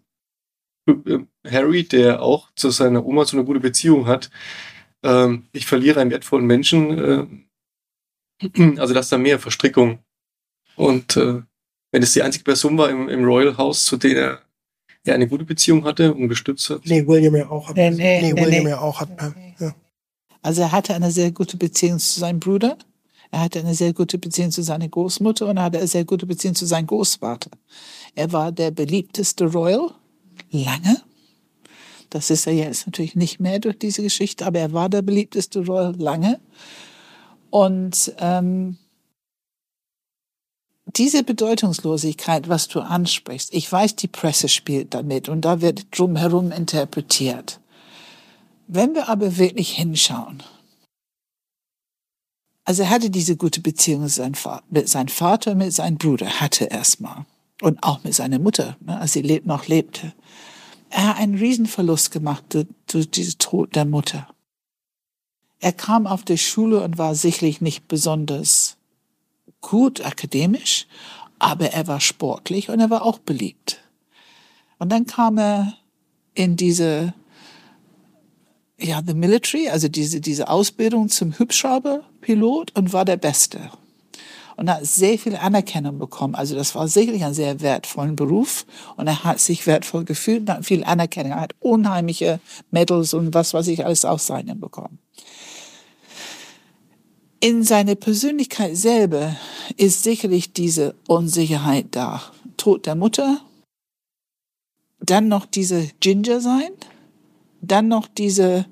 äh, 0.89 1.19
Harry, 1.49 1.85
der 1.85 2.23
auch 2.23 2.51
zu 2.57 2.71
seiner 2.71 3.07
Oma 3.07 3.25
so 3.25 3.37
eine 3.37 3.47
gute 3.47 3.61
Beziehung 3.61 4.07
hat, 4.07 4.31
ähm, 5.03 5.47
ich 5.53 5.67
verliere 5.67 6.01
einen 6.01 6.11
wertvollen 6.11 6.47
Menschen, 6.47 7.39
äh, 8.43 8.77
also 8.79 8.95
dass 8.95 9.09
da 9.09 9.19
mehr 9.19 9.39
Verstrickung 9.39 10.01
und 10.75 11.17
äh, 11.17 11.43
wenn 11.93 12.03
es 12.03 12.13
die 12.13 12.23
einzige 12.23 12.45
Person 12.45 12.77
war 12.77 12.91
im, 12.91 13.09
im 13.09 13.25
Royal 13.25 13.57
House, 13.57 13.85
zu 13.85 13.97
der 13.97 14.17
er 14.17 14.43
ja 15.07 15.15
eine 15.15 15.29
gute 15.29 15.45
Beziehung 15.45 15.85
hatte 15.85 16.13
und 16.15 16.29
gestützt 16.29 16.71
hat. 16.71 16.81
Nee, 16.85 17.07
William 17.07 17.37
ja 17.37 17.49
auch. 17.49 17.69
Hat, 17.69 17.77
nee, 17.77 17.91
nee, 17.91 18.33
nee, 18.33 18.43
William 18.43 18.65
nee. 18.65 18.71
ja 18.71 18.81
auch 18.81 19.01
hat. 19.01 19.09
Ja. 19.59 19.75
Also 20.43 20.63
er 20.63 20.73
hatte 20.73 20.95
eine 20.95 21.11
sehr 21.11 21.33
gute 21.33 21.57
Beziehung 21.57 21.99
zu 21.99 22.21
seinem 22.21 22.41
Bruder. 22.41 22.77
Er 23.31 23.41
hatte 23.41 23.59
eine 23.59 23.75
sehr 23.75 23.93
gute 23.93 24.19
Beziehung 24.19 24.51
zu 24.51 24.63
seiner 24.63 24.89
Großmutter 24.89 25.47
und 25.47 25.57
er 25.57 25.65
hatte 25.65 25.79
eine 25.79 25.89
sehr 25.89 26.05
gute 26.05 26.27
Beziehung 26.27 26.55
zu 26.55 26.67
seinem 26.67 26.87
Großvater. 26.87 27.51
Er 28.15 28.33
war 28.33 28.53
der 28.53 28.71
beliebteste 28.71 29.47
Royal 29.47 29.91
lange. 30.51 31.03
Das 32.11 32.31
ist 32.31 32.47
er 32.47 32.53
jetzt 32.53 32.87
natürlich 32.87 33.17
nicht 33.17 33.41
mehr 33.41 33.59
durch 33.59 33.79
diese 33.79 34.03
Geschichte, 34.03 34.47
aber 34.47 34.61
er 34.61 34.73
war 34.73 34.89
der 34.89 35.03
beliebteste 35.03 35.67
Royal 35.67 35.95
lange. 35.99 36.41
Und 37.51 38.15
ähm, 38.19 38.79
diese 40.87 41.25
Bedeutungslosigkeit, 41.25 42.49
was 42.49 42.69
du 42.69 42.81
ansprichst, 42.81 43.53
ich 43.53 43.71
weiß, 43.71 43.97
die 43.97 44.09
Presse 44.09 44.49
spielt 44.49 44.95
damit 44.95 45.29
und 45.29 45.43
da 45.43 45.61
wird 45.61 45.87
drumherum 45.97 46.53
interpretiert. 46.53 47.61
Wenn 48.69 48.95
wir 48.95 49.09
aber 49.09 49.37
wirklich 49.37 49.71
hinschauen, 49.73 50.43
also 52.65 52.83
er 52.83 52.91
hatte 52.91 53.11
diese 53.11 53.37
gute 53.37 53.61
Beziehung 53.61 54.03
mit 54.03 54.89
seinem 54.89 55.09
Vater, 55.09 55.55
mit 55.55 55.73
seinem 55.73 55.99
Bruder, 55.99 56.41
hatte 56.41 56.65
erstmal. 56.65 57.25
Und 57.63 57.83
auch 57.83 58.03
mit 58.03 58.13
seiner 58.13 58.41
Mutter, 58.41 58.77
ne, 58.81 58.99
als 58.99 59.13
sie 59.13 59.41
noch 59.45 59.69
lebte. 59.69 60.13
Er 60.91 61.09
hat 61.09 61.19
einen 61.19 61.37
Riesenverlust 61.37 62.11
gemacht 62.11 62.45
durch 62.89 63.11
diesen 63.11 63.39
Tod 63.39 63.75
der 63.77 63.85
Mutter. 63.85 64.29
Er 65.61 65.73
kam 65.73 66.07
auf 66.07 66.25
die 66.25 66.39
Schule 66.39 66.83
und 66.83 66.99
war 66.99 67.15
sicherlich 67.15 67.61
nicht 67.61 67.89
besonders 67.89 68.76
gut 69.61 70.05
akademisch, 70.05 70.87
aber 71.39 71.73
er 71.73 71.87
war 71.87 72.01
sportlich 72.01 72.71
und 72.71 72.81
er 72.81 72.91
war 72.91 73.03
auch 73.03 73.19
beliebt. 73.19 73.81
Und 74.79 74.91
dann 74.91 75.07
kam 75.07 75.39
er 75.39 75.75
in 76.35 76.57
diese, 76.57 77.15
ja, 78.79 79.03
the 79.07 79.15
military, 79.15 79.69
also 79.69 79.89
diese, 79.89 80.21
diese 80.21 80.49
Ausbildung 80.49 81.09
zum 81.09 81.39
Hubschrauberpilot 81.39 82.77
und 82.77 82.93
war 82.93 83.05
der 83.05 83.17
Beste. 83.17 83.71
Und 84.59 84.71
hat 84.71 84.87
sehr 84.87 85.19
viel 85.19 85.37
Anerkennung 85.37 85.99
bekommen. 85.99 86.35
Also 86.35 86.55
das 86.55 86.75
war 86.75 86.89
sicherlich 86.89 87.25
ein 87.25 87.35
sehr 87.35 87.61
wertvoller 87.61 88.13
Beruf 88.13 88.65
und 88.97 89.07
er 89.07 89.23
hat 89.23 89.39
sich 89.39 89.67
wertvoll 89.67 90.05
gefühlt 90.05 90.41
und 90.41 90.51
hat 90.51 90.65
viel 90.65 90.83
Anerkennung. 90.83 91.33
Er 91.33 91.41
hat 91.41 91.55
unheimliche 91.61 92.41
Medals 92.71 93.13
und 93.13 93.35
was 93.35 93.53
weiß 93.53 93.67
ich 93.69 93.85
alles 93.85 94.07
aus 94.07 94.27
seinem 94.27 94.59
bekommen 94.59 94.99
in 97.47 97.63
seiner 97.63 97.95
Persönlichkeit 97.95 98.77
selber 98.77 99.37
ist 99.77 100.03
sicherlich 100.03 100.53
diese 100.53 100.97
Unsicherheit 101.07 101.87
da. 101.93 102.21
Tod 102.57 102.87
der 102.87 102.97
Mutter, 102.97 103.41
dann 104.99 105.29
noch 105.29 105.47
diese 105.47 105.89
Ginger 106.01 106.41
sein, 106.41 106.71
dann 107.61 107.87
noch 107.87 108.09
diese 108.09 108.67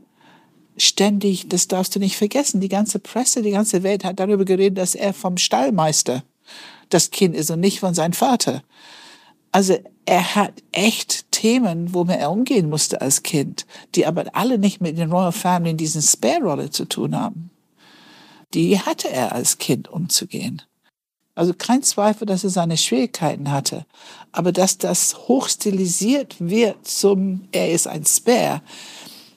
ständig, 0.77 1.49
das 1.49 1.69
darfst 1.69 1.95
du 1.95 2.01
nicht 2.01 2.17
vergessen, 2.17 2.61
die 2.61 2.69
ganze 2.69 2.99
Presse, 2.99 3.43
die 3.43 3.53
ganze 3.53 3.85
Welt 3.85 4.03
hat 4.03 4.19
darüber 4.19 4.45
geredet, 4.45 4.79
dass 4.79 4.97
er 4.97 5.15
vom 5.15 5.37
Stallmeister 5.37 6.25
das 6.89 7.13
Kind 7.13 7.37
ist 7.37 7.53
und 7.53 7.61
nicht 7.61 7.79
von 7.79 7.95
seinem 7.95 8.13
Vater. 8.13 8.65
Also 9.53 9.79
er 10.05 10.35
hat 10.35 10.65
echt 10.73 11.31
Themen, 11.31 11.95
womit 11.95 12.19
er 12.19 12.33
umgehen 12.33 12.69
musste 12.69 13.01
als 13.01 13.23
Kind, 13.23 13.67
die 13.95 14.05
aber 14.05 14.25
alle 14.33 14.59
nicht 14.59 14.81
mit 14.81 14.99
den 14.99 15.13
Royal 15.13 15.31
Family 15.31 15.71
in 15.71 15.77
diesen 15.77 16.03
Spare-Rolle 16.03 16.71
zu 16.71 16.87
tun 16.87 17.15
haben 17.15 17.51
die 18.55 18.79
hatte 18.79 19.11
er 19.11 19.33
als 19.33 19.59
Kind 19.59 19.89
umzugehen. 19.89 20.63
Also 21.35 21.53
kein 21.53 21.83
Zweifel, 21.83 22.27
dass 22.27 22.45
er 22.45 22.51
seine 22.51 22.77
Schwierigkeiten 22.77 23.51
hatte. 23.51 23.87
Aber 24.31 24.53
dass 24.53 24.79
das 24.79 25.29
hochstilisiert 25.29 26.37
wird 26.39 26.87
zum, 26.87 27.49
er 27.51 27.73
ist 27.73 27.89
ein 27.89 28.05
Spare. 28.05 28.63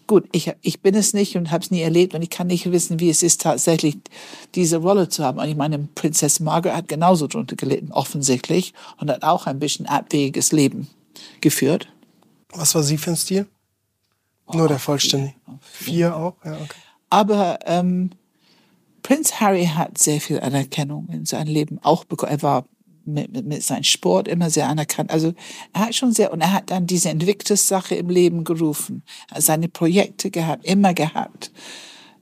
Gut, 0.06 0.30
ich, 0.32 0.54
ich 0.62 0.82
bin 0.82 0.96
es 0.96 1.14
nicht 1.14 1.36
und 1.36 1.52
habe 1.52 1.64
es 1.64 1.72
nie 1.72 1.82
erlebt 1.82 2.14
und 2.14 2.22
ich 2.22 2.30
kann 2.30 2.48
nicht 2.48 2.72
wissen, 2.72 3.00
wie 3.00 3.10
es 3.10 3.24
ist, 3.24 3.42
tatsächlich 3.42 3.98
diese 4.56 4.78
Rolle 4.78 5.10
zu 5.10 5.24
haben. 5.24 5.40
Und 5.40 5.50
ich 5.50 5.56
meine, 5.56 5.80
Prinzessin 5.96 6.46
Margaret 6.46 6.78
hat 6.78 6.88
genauso 6.88 7.28
drunter 7.28 7.56
gelitten, 7.56 7.92
offensichtlich, 7.92 8.74
und 9.00 9.10
hat 9.10 9.24
auch 9.24 9.48
ein 9.48 9.60
bisschen 9.60 9.88
abwegiges 9.88 10.52
Leben 10.52 10.88
geführt. 11.42 11.90
Was 12.54 12.76
war 12.76 12.84
sie 12.84 12.98
für 12.98 13.12
ein 13.12 13.18
Stil? 13.18 13.48
Nur 14.54 14.66
oh, 14.66 14.68
der 14.68 14.80
Vollständige. 14.80 15.34
Vier. 15.62 15.94
vier 15.94 16.16
auch? 16.16 16.36
Ja, 16.46 16.54
okay. 16.54 16.78
Aber 17.10 17.60
ähm, 17.66 18.12
Prinz 19.08 19.40
Harry 19.40 19.68
hat 19.68 19.98
sehr 19.98 20.20
viel 20.20 20.42
Anerkennung 20.42 21.08
in 21.10 21.24
seinem 21.24 21.48
Leben 21.48 21.80
auch 21.82 22.04
bekommen. 22.04 22.34
Er 22.34 22.42
war 22.42 22.66
mit, 23.06 23.32
mit, 23.32 23.46
mit 23.46 23.64
seinem 23.64 23.86
Sport 23.86 24.28
immer 24.28 24.50
sehr 24.50 24.68
anerkannt. 24.68 25.12
Also 25.12 25.34
er 25.72 25.86
hat 25.86 25.96
schon 25.96 26.12
sehr, 26.12 26.34
und 26.34 26.42
er 26.42 26.52
hat 26.52 26.72
dann 26.72 26.88
diese 26.88 27.08
Invictus-Sache 27.12 27.96
im 27.96 28.10
Leben 28.10 28.44
gerufen. 28.44 29.04
Er 29.30 29.38
hat 29.38 29.44
seine 29.44 29.70
Projekte 29.70 30.30
gehabt, 30.30 30.66
immer 30.66 30.94
gehabt. 30.94 31.54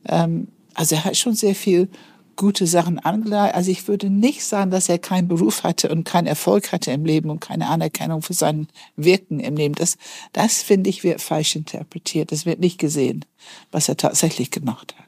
Ähm, 0.08 0.50
also 0.76 0.94
er 0.94 1.06
hat 1.06 1.18
schon 1.18 1.34
sehr 1.34 1.56
viel 1.56 1.90
gute 2.36 2.68
Sachen 2.68 3.00
angeleitet. 3.00 3.56
Also 3.56 3.72
ich 3.72 3.88
würde 3.88 4.12
nicht 4.12 4.44
sagen, 4.44 4.70
dass 4.70 4.88
er 4.88 5.00
keinen 5.00 5.28
Beruf 5.28 5.64
hatte 5.64 5.90
und 5.90 6.04
keinen 6.04 6.28
Erfolg 6.28 6.72
hatte 6.72 6.92
im 6.92 7.04
Leben 7.04 7.32
und 7.32 7.40
keine 7.42 7.68
Anerkennung 7.68 8.22
für 8.22 8.34
sein 8.34 8.68
Wirken 8.96 9.40
im 9.40 9.56
Leben. 9.56 9.74
Das, 9.74 9.98
das 10.34 10.62
finde 10.62 10.92
ich, 10.92 11.04
wird 11.04 11.20
falsch 11.20 11.56
interpretiert. 11.56 12.32
Das 12.32 12.46
wird 12.46 12.60
nicht 12.60 12.78
gesehen, 12.78 13.26
was 13.72 13.90
er 13.90 13.98
tatsächlich 13.98 14.52
gemacht 14.52 14.94
hat. 15.00 15.05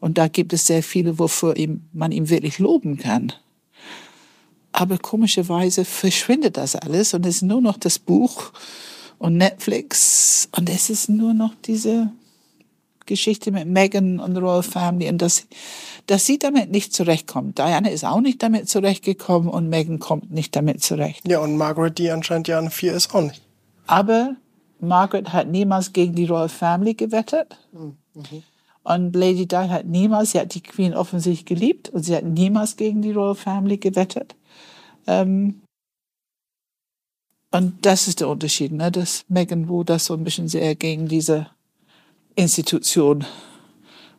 Und 0.00 0.18
da 0.18 0.28
gibt 0.28 0.52
es 0.52 0.66
sehr 0.66 0.82
viele, 0.82 1.18
wofür 1.18 1.54
man 1.92 2.12
ihm 2.12 2.28
wirklich 2.28 2.58
loben 2.58 2.98
kann. 2.98 3.32
Aber 4.72 4.98
komischerweise 4.98 5.84
verschwindet 5.84 6.58
das 6.58 6.76
alles 6.76 7.14
und 7.14 7.24
es 7.24 7.36
ist 7.36 7.42
nur 7.42 7.62
noch 7.62 7.78
das 7.78 7.98
Buch 7.98 8.52
und 9.18 9.36
Netflix 9.38 10.48
und 10.54 10.68
es 10.68 10.90
ist 10.90 11.08
nur 11.08 11.32
noch 11.32 11.54
diese 11.64 12.10
Geschichte 13.06 13.52
mit 13.52 13.66
Meghan 13.66 14.20
und 14.20 14.34
der 14.34 14.42
Royal 14.42 14.62
Family 14.62 15.08
und 15.08 15.22
das, 15.22 15.46
dass 16.06 16.26
sie 16.26 16.38
damit 16.38 16.70
nicht 16.70 16.92
zurechtkommt. 16.92 17.58
Diana 17.58 17.88
ist 17.88 18.04
auch 18.04 18.20
nicht 18.20 18.42
damit 18.42 18.68
zurechtgekommen 18.68 19.48
und 19.48 19.68
Meghan 19.70 19.98
kommt 19.98 20.30
nicht 20.30 20.54
damit 20.54 20.82
zurecht. 20.82 21.26
Ja, 21.26 21.38
und 21.38 21.56
Margaret, 21.56 21.96
die 21.96 22.10
anscheinend 22.10 22.48
ja 22.48 22.58
eine 22.58 22.70
Vier 22.70 22.92
ist, 22.92 23.14
auch 23.14 23.22
nicht. 23.22 23.40
Aber 23.86 24.36
Margaret 24.80 25.32
hat 25.32 25.48
niemals 25.48 25.92
gegen 25.92 26.14
die 26.14 26.26
Royal 26.26 26.48
Family 26.48 26.94
gewettet. 26.94 27.56
Mhm. 27.72 27.96
Und 28.86 29.16
Lady 29.16 29.48
Di 29.48 29.56
hat 29.56 29.86
niemals, 29.86 30.30
sie 30.30 30.38
hat 30.38 30.54
die 30.54 30.62
Queen 30.62 30.94
offensichtlich 30.94 31.44
geliebt 31.44 31.88
und 31.88 32.04
sie 32.04 32.14
hat 32.14 32.22
niemals 32.22 32.76
gegen 32.76 33.02
die 33.02 33.10
Royal 33.10 33.34
Family 33.34 33.78
gewettet. 33.78 34.36
Ähm 35.08 35.62
und 37.50 37.84
das 37.84 38.06
ist 38.06 38.20
der 38.20 38.28
Unterschied, 38.28 38.70
ne? 38.70 38.92
dass 38.92 39.24
Meghan 39.26 39.68
wo 39.68 39.82
das 39.82 40.04
so 40.04 40.14
ein 40.14 40.22
bisschen 40.22 40.46
sehr 40.46 40.76
gegen 40.76 41.08
diese 41.08 41.48
Institution 42.36 43.26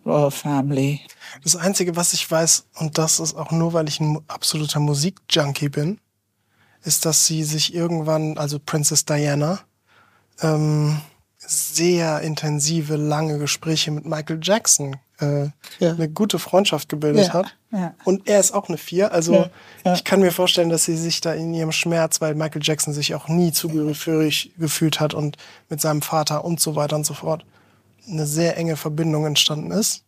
Royal 0.05 0.31
Family. 0.31 0.99
Das 1.43 1.55
Einzige, 1.55 1.95
was 1.95 2.11
ich 2.11 2.29
weiß, 2.29 2.67
und 2.79 2.97
das 2.97 3.21
ist 3.21 3.37
auch 3.37 3.51
nur, 3.51 3.71
weil 3.71 3.87
ich 3.87 4.01
ein 4.01 4.19
absoluter 4.27 4.81
Musikjunkie 4.81 5.69
bin, 5.69 5.97
ist, 6.83 7.05
dass 7.05 7.25
sie 7.25 7.45
sich 7.45 7.73
irgendwann, 7.73 8.37
also 8.37 8.59
Princess 8.59 9.05
Diana, 9.05 9.61
ähm, 10.41 10.99
sehr 11.37 12.21
intensive, 12.21 12.95
lange 12.95 13.37
Gespräche 13.37 13.91
mit 13.91 14.05
Michael 14.05 14.39
Jackson 14.41 14.97
äh, 15.19 15.45
Ja. 15.79 15.91
eine 15.91 16.09
gute 16.09 16.39
Freundschaft 16.39 16.89
gebildet 16.89 17.27
Ja, 17.27 17.33
hat. 17.33 17.57
ja. 17.71 17.93
Und 18.03 18.27
er 18.27 18.39
ist 18.39 18.53
auch 18.53 18.67
eine 18.69 18.77
Vier. 18.77 19.11
Also 19.11 19.47
ich 19.93 20.03
kann 20.03 20.19
mir 20.19 20.31
vorstellen, 20.31 20.69
dass 20.69 20.85
sie 20.85 20.97
sich 20.97 21.21
da 21.21 21.33
in 21.33 21.53
ihrem 21.53 21.71
Schmerz, 21.71 22.21
weil 22.21 22.35
Michael 22.35 22.61
Jackson 22.63 22.93
sich 22.93 23.13
auch 23.15 23.27
nie 23.27 23.51
zugehörig 23.51 24.51
gefühlt 24.57 24.99
hat 24.99 25.13
und 25.13 25.37
mit 25.69 25.79
seinem 25.81 26.01
Vater 26.01 26.43
und 26.43 26.59
so 26.59 26.75
weiter 26.75 26.95
und 26.95 27.05
so 27.05 27.13
fort 27.13 27.45
eine 28.07 28.25
sehr 28.25 28.57
enge 28.57 28.75
Verbindung 28.77 29.25
entstanden 29.25 29.71
ist. 29.71 30.03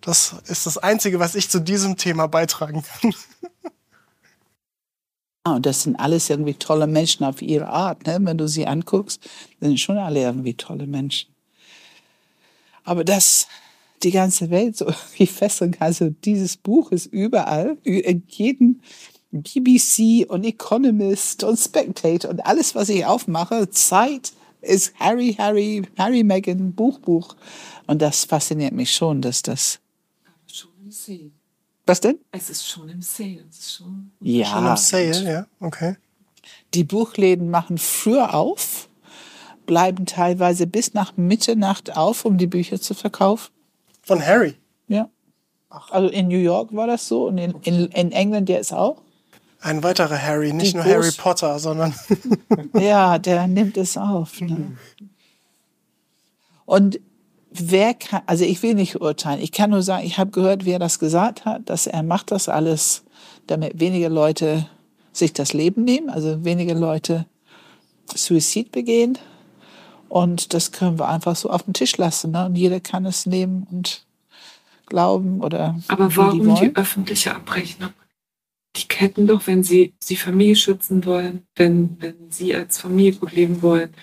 Das 0.00 0.34
ist 0.46 0.66
das 0.66 0.78
Einzige, 0.78 1.20
was 1.20 1.34
ich 1.36 1.48
zu 1.50 1.60
diesem 1.60 1.96
Thema 1.96 2.26
beitragen 2.26 2.82
kann. 3.00 3.12
Ah, 5.44 5.56
Und 5.56 5.66
das 5.66 5.82
sind 5.82 5.96
alles 5.96 6.30
irgendwie 6.30 6.54
tolle 6.54 6.86
Menschen 6.86 7.24
auf 7.24 7.42
ihre 7.42 7.68
Art. 7.68 8.06
Ne? 8.06 8.18
Wenn 8.20 8.38
du 8.38 8.46
sie 8.46 8.66
anguckst, 8.66 9.28
sind 9.60 9.78
schon 9.80 9.98
alle 9.98 10.20
irgendwie 10.20 10.54
tolle 10.54 10.86
Menschen. 10.86 11.34
Aber 12.84 13.04
dass 13.04 13.48
die 14.02 14.12
ganze 14.12 14.50
Welt 14.50 14.76
so 14.76 14.86
irgendwie 14.88 15.26
fesseln 15.26 15.72
kann, 15.72 15.88
also 15.88 16.10
dieses 16.10 16.56
Buch 16.56 16.92
ist 16.92 17.06
überall, 17.06 17.76
in 17.82 18.22
jedem 18.28 18.80
BBC 19.32 20.26
und 20.28 20.44
Economist 20.44 21.42
und 21.42 21.58
Spectator 21.58 22.30
und 22.30 22.44
alles, 22.44 22.74
was 22.74 22.88
ich 22.88 23.04
aufmache, 23.06 23.70
Zeit 23.70 24.32
ist 24.60 24.94
Harry, 25.00 25.34
Harry, 25.38 25.82
Harry, 25.98 26.22
Meghan, 26.22 26.72
Buch, 26.72 26.98
Buch. 27.00 27.34
Und 27.86 28.00
das 28.00 28.24
fasziniert 28.24 28.72
mich 28.72 28.94
schon, 28.94 29.22
dass 29.22 29.42
das. 29.42 29.80
Schon 30.46 30.70
Sale. 30.90 31.31
Was 31.86 32.00
denn? 32.00 32.18
Es 32.30 32.48
ist 32.50 32.66
schon 32.68 32.88
im 32.88 33.02
Sale. 33.02 33.44
Es 33.50 33.58
ist 33.58 33.74
schon 33.74 34.10
Ja. 34.20 34.46
Schon 34.46 34.66
im 34.66 34.76
Sale, 34.76 35.32
ja, 35.32 35.46
okay. 35.60 35.96
Die 36.74 36.84
Buchläden 36.84 37.50
machen 37.50 37.76
früher 37.78 38.34
auf, 38.34 38.88
bleiben 39.66 40.06
teilweise 40.06 40.66
bis 40.66 40.94
nach 40.94 41.16
Mitternacht 41.16 41.96
auf, 41.96 42.24
um 42.24 42.38
die 42.38 42.46
Bücher 42.46 42.80
zu 42.80 42.94
verkaufen. 42.94 43.50
Von 44.02 44.24
Harry. 44.24 44.54
Ja. 44.88 45.08
Also 45.70 46.08
in 46.08 46.28
New 46.28 46.38
York 46.38 46.74
war 46.74 46.86
das 46.86 47.08
so 47.08 47.26
und 47.28 47.38
in, 47.38 47.52
in, 47.62 47.86
in 47.88 48.12
England 48.12 48.48
jetzt 48.48 48.72
auch. 48.72 49.00
Ein 49.60 49.82
weiterer 49.84 50.20
Harry, 50.20 50.52
nicht 50.52 50.72
Die 50.72 50.76
nur 50.76 50.84
groß- 50.84 50.90
Harry 50.92 51.10
Potter, 51.16 51.58
sondern 51.58 51.94
Ja, 52.74 53.18
der 53.20 53.46
nimmt 53.46 53.76
es 53.76 53.96
auf. 53.96 54.40
Ne? 54.40 54.76
Und 56.64 57.00
wer 57.54 57.94
kann, 57.94 58.22
also 58.26 58.44
ich 58.44 58.62
will 58.62 58.74
nicht 58.74 59.00
urteilen, 59.00 59.40
ich 59.40 59.52
kann 59.52 59.70
nur 59.70 59.82
sagen, 59.82 60.06
ich 60.06 60.18
habe 60.18 60.30
gehört, 60.30 60.64
wer 60.64 60.78
das 60.78 60.98
gesagt 60.98 61.44
hat, 61.44 61.68
dass 61.68 61.86
er 61.86 62.02
macht 62.02 62.30
das 62.30 62.48
alles, 62.48 63.04
damit 63.46 63.80
weniger 63.80 64.08
Leute 64.08 64.66
sich 65.12 65.32
das 65.32 65.52
Leben 65.52 65.84
nehmen, 65.84 66.10
also 66.10 66.44
weniger 66.44 66.74
Leute 66.74 67.26
Suizid 68.14 68.72
begehen. 68.72 69.18
Und 70.08 70.52
das 70.52 70.72
können 70.72 70.98
wir 70.98 71.08
einfach 71.08 71.36
so 71.36 71.48
auf 71.48 71.62
den 71.62 71.74
Tisch 71.74 71.96
lassen. 71.96 72.32
Ne? 72.32 72.46
Und 72.46 72.56
jeder 72.56 72.80
kann 72.80 73.06
es 73.06 73.24
nehmen 73.24 73.66
und 73.70 74.04
glauben 74.86 75.40
oder 75.40 75.78
Aber 75.88 76.08
die 76.08 76.16
warum 76.16 76.40
die, 76.40 76.46
wollen. 76.46 76.76
öffentliche 76.76 77.34
Abrechnung? 77.34 77.90
Die 78.76 78.86
hätten 78.94 79.26
doch, 79.26 79.46
wenn 79.46 79.62
sie 79.62 79.94
die 80.08 80.16
Familie 80.16 80.56
schützen 80.56 81.04
wollen, 81.04 81.46
wenn, 81.56 81.96
wenn 82.00 82.30
sie 82.30 82.54
als 82.54 82.78
Familie 82.78 83.12
gut 83.12 83.32
leben 83.32 83.62
wollen, 83.62 83.94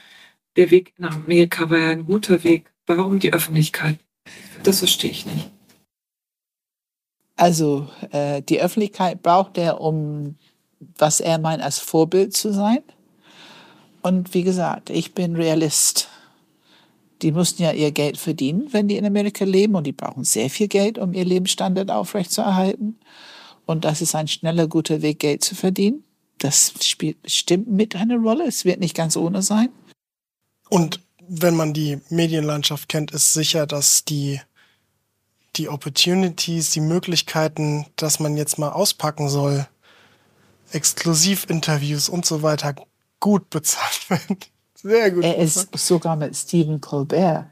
der 0.56 0.72
Weg 0.72 0.94
nach 0.98 1.16
Amerika 1.16 1.70
war 1.70 1.78
ja 1.78 1.90
ein 1.90 2.06
guter 2.06 2.44
Weg. 2.44 2.72
Warum 2.90 3.20
die 3.20 3.32
Öffentlichkeit? 3.32 4.00
Das 4.64 4.80
verstehe 4.80 5.12
ich 5.12 5.28
nicht. 5.28 5.52
Also 7.36 7.88
äh, 8.10 8.42
die 8.42 8.60
Öffentlichkeit 8.60 9.22
braucht 9.22 9.60
er, 9.60 9.80
um, 9.80 10.38
was 10.98 11.20
er 11.20 11.38
meint, 11.38 11.62
als 11.62 11.78
Vorbild 11.78 12.36
zu 12.36 12.52
sein. 12.52 12.80
Und 14.02 14.34
wie 14.34 14.42
gesagt, 14.42 14.90
ich 14.90 15.14
bin 15.14 15.36
Realist. 15.36 16.10
Die 17.22 17.32
mussten 17.32 17.62
ja 17.62 17.74
ihr 17.74 17.92
Geld 17.92 18.18
verdienen, 18.18 18.70
wenn 18.72 18.88
die 18.88 18.98
in 18.98 19.06
Amerika 19.06 19.46
leben. 19.46 19.76
Und 19.76 19.86
die 19.86 19.92
brauchen 19.92 20.24
sehr 20.24 20.50
viel 20.50 20.68
Geld, 20.68 20.98
um 20.98 21.14
ihr 21.14 21.26
Lebensstandard 21.26 21.92
aufrechtzuerhalten. 21.92 23.00
Und 23.68 23.86
das 23.86 24.02
ist 24.02 24.16
ein 24.16 24.28
schneller, 24.28 24.68
guter 24.68 25.04
Weg, 25.04 25.20
Geld 25.20 25.44
zu 25.44 25.54
verdienen. 25.54 26.04
Das 26.40 26.74
spielt 26.82 27.22
bestimmt 27.22 27.68
mit 27.70 27.96
eine 27.96 28.18
Rolle. 28.18 28.48
Es 28.48 28.66
wird 28.66 28.80
nicht 28.80 28.96
ganz 28.96 29.16
ohne 29.16 29.44
sein. 29.44 29.70
Und 30.70 31.02
wenn 31.30 31.56
man 31.56 31.74
die 31.74 32.00
Medienlandschaft 32.10 32.90
kennt, 32.90 33.12
ist 33.12 33.34
sicher, 33.34 33.68
dass 33.68 34.04
die, 34.04 34.42
die 35.56 35.70
Opportunities, 35.70 36.72
die 36.72 36.82
Möglichkeiten, 36.82 37.86
dass 37.96 38.20
man 38.20 38.36
jetzt 38.36 38.58
mal 38.58 38.70
auspacken 38.70 39.30
soll, 39.30 39.68
Exklusivinterviews 40.72 42.10
und 42.10 42.26
so 42.26 42.42
weiter, 42.42 42.76
gut 43.20 43.50
bezahlt 43.50 44.10
werden. 44.10 44.38
Sehr 44.76 45.12
gut. 45.12 45.24
Er 45.24 45.38
bezahlt. 45.38 45.76
ist 45.76 45.88
sogar 45.88 46.16
mit 46.16 46.36
Stephen 46.36 46.82
Colbert 46.82 47.46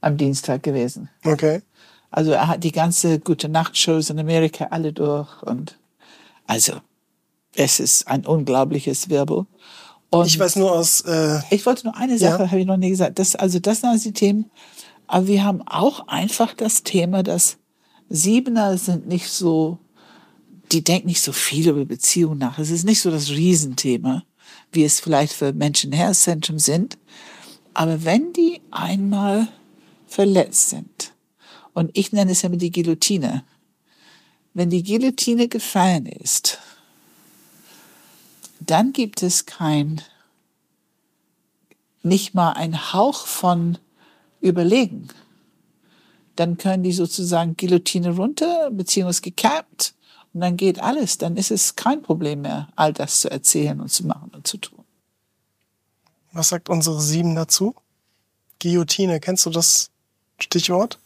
am 0.00 0.16
Dienstag 0.16 0.62
gewesen. 0.62 1.08
Okay. 1.24 1.62
Also 2.10 2.32
er 2.32 2.48
hat 2.48 2.64
die 2.64 2.72
ganze 2.72 3.18
gute 3.18 3.48
Nachtshows 3.48 4.10
in 4.10 4.18
Amerika 4.18 4.66
alle 4.70 4.92
durch 4.92 5.42
und 5.42 5.78
also 6.46 6.80
es 7.56 7.80
ist 7.80 8.08
ein 8.08 8.26
unglaubliches 8.26 9.08
Wirbel. 9.08 9.46
Und 10.20 10.26
Ich 10.26 10.38
weiß 10.38 10.56
nur 10.56 10.72
aus, 10.72 11.00
äh, 11.02 11.40
ich 11.50 11.64
wollte 11.66 11.84
nur 11.86 11.96
eine 11.96 12.18
Sache, 12.18 12.44
Ja. 12.44 12.50
habe 12.50 12.60
ich 12.60 12.66
noch 12.66 12.76
nie 12.76 12.90
gesagt. 12.90 13.18
Das, 13.18 13.34
also 13.36 13.58
das 13.58 13.80
sind 13.80 13.90
also 13.90 14.04
die 14.08 14.12
Themen. 14.12 14.50
Aber 15.06 15.26
wir 15.26 15.44
haben 15.44 15.62
auch 15.66 16.08
einfach 16.08 16.54
das 16.54 16.82
Thema, 16.82 17.22
dass 17.22 17.58
Siebener 18.08 18.78
sind 18.78 19.06
nicht 19.08 19.28
so, 19.28 19.78
die 20.72 20.82
denken 20.84 21.08
nicht 21.08 21.20
so 21.20 21.32
viel 21.32 21.68
über 21.68 21.84
Beziehungen 21.84 22.38
nach. 22.38 22.58
Es 22.58 22.70
ist 22.70 22.84
nicht 22.84 23.00
so 23.00 23.10
das 23.10 23.30
Riesenthema, 23.30 24.24
wie 24.72 24.84
es 24.84 25.00
vielleicht 25.00 25.32
für 25.32 25.52
Menschen 25.52 25.92
Herzzentrum 25.92 26.58
sind. 26.58 26.96
Aber 27.74 28.04
wenn 28.04 28.32
die 28.32 28.60
einmal 28.70 29.48
verletzt 30.06 30.70
sind, 30.70 31.12
und 31.72 31.90
ich 31.94 32.12
nenne 32.12 32.30
es 32.32 32.42
ja 32.42 32.48
mit 32.48 32.62
die 32.62 32.70
Guillotine, 32.70 33.42
wenn 34.54 34.70
die 34.70 34.84
Guillotine 34.84 35.48
gefallen 35.48 36.06
ist, 36.06 36.58
dann 38.60 38.92
gibt 38.92 39.22
es 39.22 39.46
kein, 39.46 40.00
nicht 42.02 42.34
mal 42.34 42.52
ein 42.52 42.92
Hauch 42.92 43.26
von 43.26 43.78
Überlegen. 44.40 45.08
Dann 46.36 46.56
können 46.58 46.82
die 46.82 46.92
sozusagen 46.92 47.56
Guillotine 47.56 48.10
runter, 48.16 48.70
beziehungsweise 48.70 49.22
gekappt, 49.22 49.94
und 50.32 50.40
dann 50.40 50.56
geht 50.56 50.80
alles. 50.80 51.16
Dann 51.18 51.36
ist 51.36 51.52
es 51.52 51.76
kein 51.76 52.02
Problem 52.02 52.42
mehr, 52.42 52.68
all 52.74 52.92
das 52.92 53.20
zu 53.20 53.30
erzählen 53.30 53.80
und 53.80 53.88
zu 53.90 54.04
machen 54.06 54.32
und 54.34 54.46
zu 54.46 54.56
tun. 54.58 54.84
was 56.32 56.48
sagt 56.48 56.68
unsere 56.68 57.00
Sieben 57.00 57.36
dazu? 57.36 57.74
Guillotine, 58.60 59.20
kennst 59.20 59.46
du 59.46 59.50
das 59.50 59.90
Stichwort? 60.40 60.98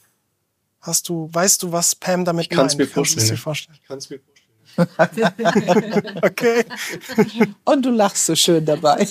Hast 0.80 1.08
du, 1.10 1.28
weißt 1.32 1.62
du, 1.62 1.72
was 1.72 1.94
Pam 1.94 2.24
damit 2.24 2.46
Ich 2.50 2.56
meint? 2.56 2.78
mir 2.78 2.86
Kannst 2.86 3.16
du 3.16 3.20
dir 3.20 3.26
vorstellen. 3.36 3.36
vorstellen? 3.36 3.78
Ich 3.82 3.86
kann 3.86 3.98
es 3.98 4.08
mir 4.08 4.18
vorstellen. 4.20 4.37
Okay. 6.22 6.64
Und 7.64 7.84
du 7.84 7.90
lachst 7.90 8.26
so 8.26 8.34
schön 8.34 8.64
dabei. 8.64 9.06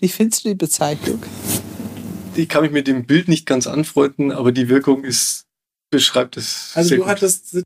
Wie 0.00 0.08
findest 0.08 0.44
du 0.44 0.48
die 0.50 0.54
Bezeichnung? 0.54 1.22
Ich 2.34 2.48
kann 2.48 2.62
mich 2.62 2.72
mit 2.72 2.86
dem 2.86 3.06
Bild 3.06 3.28
nicht 3.28 3.46
ganz 3.46 3.66
anfreunden, 3.66 4.30
aber 4.32 4.52
die 4.52 4.68
Wirkung 4.68 5.04
ist, 5.04 5.44
beschreibt 5.90 6.36
es 6.36 6.72
Also 6.74 6.88
sehr 6.90 6.98
du 6.98 7.04
gut. 7.04 7.10
hattest, 7.12 7.56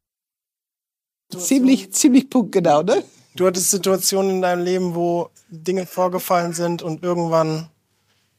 Ziemlich, 1.36 1.92
ziemlich 1.92 2.28
punktgenau, 2.28 2.82
ne? 2.82 3.04
du 3.36 3.46
hattest 3.46 3.70
Situationen 3.70 4.30
in 4.36 4.42
deinem 4.42 4.64
Leben, 4.64 4.94
wo 4.96 5.30
Dinge 5.48 5.86
vorgefallen 5.86 6.52
sind 6.52 6.82
und 6.82 7.02
irgendwann, 7.04 7.68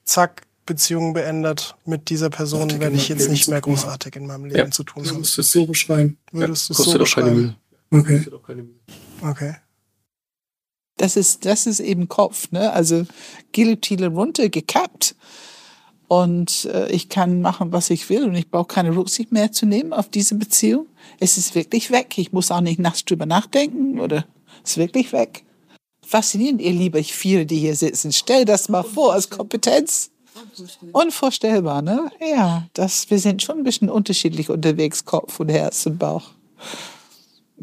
zack, 0.03 0.41
Beziehung 0.65 1.13
beendet. 1.13 1.76
Mit 1.86 2.09
dieser 2.09 2.30
Person 2.30 2.80
werde 2.80 2.95
ich 2.95 3.07
jetzt 3.09 3.30
nicht 3.30 3.47
mehr 3.47 3.61
großartig 3.61 4.15
in 4.17 4.28
meinem 4.28 4.45
Leben 4.45 4.57
Ja. 4.57 4.72
zu 4.72 4.84
tun 4.84 5.03
Du 5.03 5.09
haben. 5.09 5.19
musst 5.19 5.38
es 5.39 5.51
so 5.51 5.65
beschreiben. 5.65 6.17
Würdest 6.32 6.69
du 6.69 6.74
es 6.74 6.78
kostet 6.78 6.93
so 6.93 6.99
beschreiben? 6.99 7.55
Okay. 7.91 8.25
Okay. 9.21 9.55
Das 10.97 11.17
ist, 11.17 11.45
das 11.45 11.67
ist 11.67 11.79
eben 11.79 12.07
Kopf, 12.07 12.51
ne? 12.51 12.71
Also 12.71 13.05
Guillotine 13.53 14.07
runter, 14.07 14.49
gekappt. 14.49 15.15
Und 16.07 16.65
äh, 16.65 16.91
ich 16.91 17.07
kann 17.09 17.41
machen, 17.41 17.71
was 17.71 17.89
ich 17.89 18.09
will 18.09 18.25
und 18.25 18.35
ich 18.35 18.49
brauche 18.49 18.67
keine 18.67 18.95
Rücksicht 18.95 19.31
mehr 19.31 19.51
zu 19.51 19.65
nehmen 19.65 19.93
auf 19.93 20.09
diese 20.09 20.35
Beziehung. 20.35 20.87
Es 21.19 21.37
ist 21.37 21.55
wirklich 21.55 21.89
weg. 21.89 22.17
Ich 22.17 22.33
muss 22.33 22.51
auch 22.51 22.61
nicht 22.61 22.79
nachts 22.79 23.05
drüber 23.05 23.25
nachdenken 23.25 23.99
oder 23.99 24.25
es 24.63 24.71
ist 24.71 24.77
wirklich 24.77 25.13
weg. 25.13 25.43
Faszinierend, 26.05 26.61
ihr 26.61 26.71
liebe 26.71 27.01
Viere, 27.03 27.45
die 27.45 27.59
hier 27.59 27.75
sitzen. 27.75 28.11
Stell 28.11 28.43
das 28.43 28.67
mal 28.67 28.83
vor 28.83 29.13
als 29.13 29.29
Kompetenz. 29.29 30.11
Unvorstellbar, 30.91 31.81
ne? 31.81 32.11
Ja, 32.19 32.67
das, 32.73 33.09
wir 33.09 33.19
sind 33.19 33.41
schon 33.41 33.59
ein 33.59 33.63
bisschen 33.63 33.89
unterschiedlich 33.89 34.49
unterwegs, 34.49 35.05
Kopf 35.05 35.39
und 35.39 35.49
Herz 35.49 35.85
und 35.85 35.97
Bauch. 35.97 36.31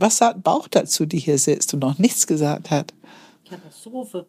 Was 0.00 0.18
sagt 0.18 0.44
Bauch 0.44 0.68
dazu, 0.68 1.06
die 1.06 1.18
hier 1.18 1.38
sitzt 1.38 1.74
und 1.74 1.80
noch 1.80 1.98
nichts 1.98 2.28
gesagt 2.28 2.70
hat? 2.70 2.94
Katastrophe. 3.48 4.26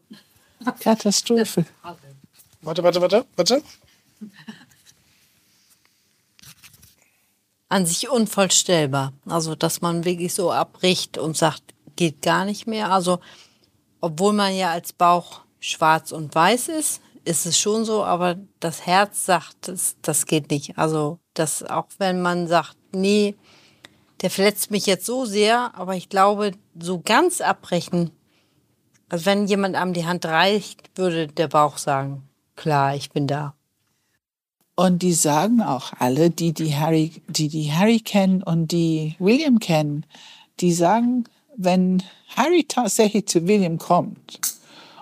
Katastrophe. 0.80 1.66
Warte, 2.62 2.84
warte, 2.84 3.00
warte, 3.00 3.26
warte. 3.38 3.64
An 7.70 7.86
sich 7.86 8.10
unvorstellbar. 8.10 9.14
Also, 9.26 9.56
dass 9.56 9.80
man 9.80 10.04
wirklich 10.04 10.34
so 10.34 10.52
abbricht 10.52 11.18
und 11.18 11.38
sagt, 11.38 11.64
geht 11.96 12.22
gar 12.22 12.44
nicht 12.44 12.68
mehr. 12.68 12.92
Also, 12.92 13.22
obwohl 14.02 14.34
man 14.34 14.54
ja 14.54 14.72
als 14.72 14.92
Bauch 14.92 15.44
schwarz 15.62 16.12
und 16.12 16.36
weiß 16.36 16.68
ist, 16.68 17.02
ist 17.24 17.46
es 17.46 17.58
schon 17.58 17.86
so, 17.86 18.04
aber 18.04 18.36
das 18.60 18.86
Herz 18.86 19.26
sagt, 19.26 19.70
das, 19.70 19.96
das 20.02 20.26
geht 20.26 20.52
nicht. 20.52 20.78
Also, 20.78 21.20
das, 21.34 21.64
auch 21.64 21.88
wenn 21.98 22.22
man 22.22 22.50
sagt, 22.50 22.76
nee, 22.92 23.38
der 24.22 24.30
verletzt 24.30 24.72
mich 24.72 24.86
jetzt 24.86 25.06
so 25.06 25.26
sehr, 25.26 25.76
aber 25.76 25.96
ich 25.96 26.10
glaube, 26.10 26.52
so 26.80 27.00
ganz 27.00 27.42
abbrechen, 27.42 28.12
also 29.08 29.26
wenn 29.26 29.48
jemand 29.48 29.76
einem 29.76 29.94
die 29.94 30.06
Hand 30.06 30.26
reicht, 30.26 30.92
würde 30.96 31.28
der 31.28 31.48
Bauch 31.48 31.78
sagen, 31.78 32.24
klar, 32.56 32.96
ich 32.96 33.12
bin 33.12 33.28
da. 33.28 33.56
Und 34.76 35.02
die 35.02 35.14
sagen 35.14 35.62
auch 35.62 35.92
alle, 36.00 36.30
die 36.30 36.54
die 36.54 36.76
Harry, 36.76 37.22
die 37.28 37.50
die 37.50 37.72
Harry 37.72 38.00
kennen 38.00 38.44
und 38.44 38.72
die 38.72 39.16
William 39.20 39.60
kennen, 39.60 40.06
die 40.60 40.72
sagen, 40.72 41.26
wenn 41.58 42.04
Harry 42.36 42.64
tatsächlich 42.66 43.28
zu 43.28 43.46
William 43.48 43.78
kommt 43.78 44.40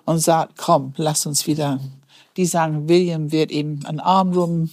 und 0.05 0.20
sagt, 0.20 0.57
komm, 0.57 0.93
lass 0.97 1.26
uns 1.26 1.45
wieder, 1.45 1.80
die 2.38 2.45
sagen, 2.45 2.89
William 2.89 3.32
wird 3.32 3.51
ihm 3.51 3.82
einen 3.86 3.99
Arm 3.99 4.34
rum 4.34 4.70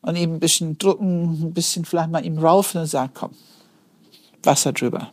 und 0.00 0.16
ihm 0.16 0.34
ein 0.34 0.40
bisschen 0.40 0.78
drücken, 0.78 1.48
ein 1.48 1.52
bisschen 1.52 1.84
vielleicht 1.84 2.10
mal 2.10 2.24
ihm 2.24 2.38
raufen 2.38 2.82
und 2.82 2.86
sagt, 2.86 3.14
komm, 3.14 3.32
Wasser 4.46 4.72
drüber. 4.72 5.12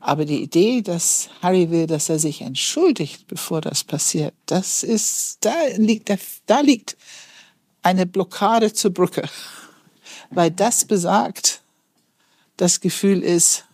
Aber 0.00 0.24
die 0.24 0.42
Idee, 0.42 0.82
dass 0.82 1.28
Harry 1.42 1.70
will, 1.70 1.86
dass 1.86 2.08
er 2.08 2.20
sich 2.20 2.42
entschuldigt, 2.42 3.26
bevor 3.26 3.60
das 3.60 3.82
passiert, 3.82 4.34
das 4.46 4.84
ist, 4.84 5.38
da 5.44 5.52
liegt, 5.76 6.12
da 6.46 6.60
liegt 6.60 6.96
eine 7.82 8.06
Blockade 8.06 8.72
zur 8.72 8.92
Brücke. 8.92 9.28
Weil 10.30 10.50
das 10.50 10.84
besagt, 10.84 11.62
das 12.56 12.80
Gefühl 12.80 13.22
ist, 13.22 13.64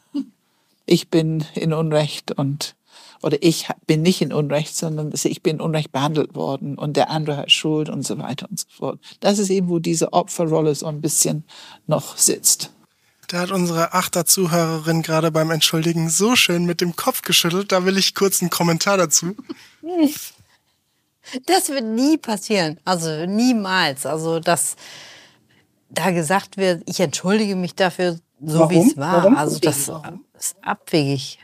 ich 0.86 1.08
bin 1.08 1.44
in 1.54 1.72
Unrecht 1.72 2.32
und 2.32 2.74
oder 3.22 3.38
ich 3.40 3.68
bin 3.86 4.02
nicht 4.02 4.20
in 4.20 4.32
Unrecht, 4.32 4.74
sondern 4.74 5.12
ich 5.14 5.42
bin 5.42 5.60
unrecht 5.60 5.92
behandelt 5.92 6.34
worden 6.34 6.76
und 6.76 6.96
der 6.96 7.08
andere 7.08 7.36
hat 7.36 7.52
Schuld 7.52 7.88
und 7.88 8.04
so 8.04 8.18
weiter 8.18 8.48
und 8.50 8.58
so 8.58 8.66
fort. 8.68 9.00
Das 9.20 9.38
ist 9.38 9.48
eben, 9.48 9.68
wo 9.68 9.78
diese 9.78 10.12
Opferrolle 10.12 10.74
so 10.74 10.86
ein 10.86 11.00
bisschen 11.00 11.44
noch 11.86 12.16
sitzt. 12.16 12.72
Da 13.32 13.40
hat 13.40 13.50
unsere 13.50 13.94
Achter-Zuhörerin 13.94 15.00
gerade 15.00 15.30
beim 15.30 15.50
Entschuldigen 15.50 16.10
so 16.10 16.36
schön 16.36 16.66
mit 16.66 16.82
dem 16.82 16.96
Kopf 16.96 17.22
geschüttelt. 17.22 17.72
Da 17.72 17.86
will 17.86 17.96
ich 17.96 18.14
kurz 18.14 18.42
einen 18.42 18.50
Kommentar 18.50 18.96
dazu. 18.96 19.34
Das 21.46 21.68
wird 21.68 21.84
nie 21.84 22.18
passieren. 22.18 22.80
Also 22.84 23.26
niemals. 23.26 24.06
Also, 24.06 24.40
dass 24.40 24.74
da 25.88 26.10
gesagt 26.10 26.56
wird, 26.56 26.82
ich 26.86 26.98
entschuldige 26.98 27.54
mich 27.54 27.76
dafür, 27.76 28.18
so 28.44 28.68
wie 28.68 28.80
es 28.80 28.96
war. 28.96 29.18
Warum? 29.18 29.36
Also, 29.36 29.60
das 29.60 29.86
Warum? 29.86 30.24
ist 30.36 30.56
abwegig. 30.62 31.38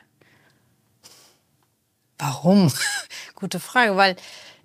Warum? 2.18 2.72
Gute 3.36 3.60
Frage, 3.60 3.96
weil 3.96 4.16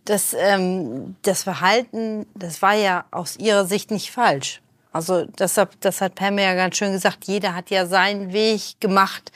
das, 0.04 0.34
ähm, 0.34 1.16
das 1.22 1.44
Verhalten, 1.44 2.26
das 2.34 2.64
war 2.64 2.74
ja 2.74 3.06
aus 3.12 3.38
ihrer 3.38 3.66
Sicht 3.66 3.92
nicht 3.92 4.10
falsch. 4.10 4.63
Also 4.94 5.26
deshalb, 5.26 5.82
das 5.82 6.02
hat 6.02 6.16
Pam 6.16 6.38
ja 6.38 6.54
ganz 6.54 6.78
schön 6.78 6.94
gesagt, 6.94 7.26
jeder 7.26 7.56
hat 7.56 7.72
ja 7.72 7.88
seinen 7.88 8.32
Weg 8.32 8.80
gemacht, 8.80 9.32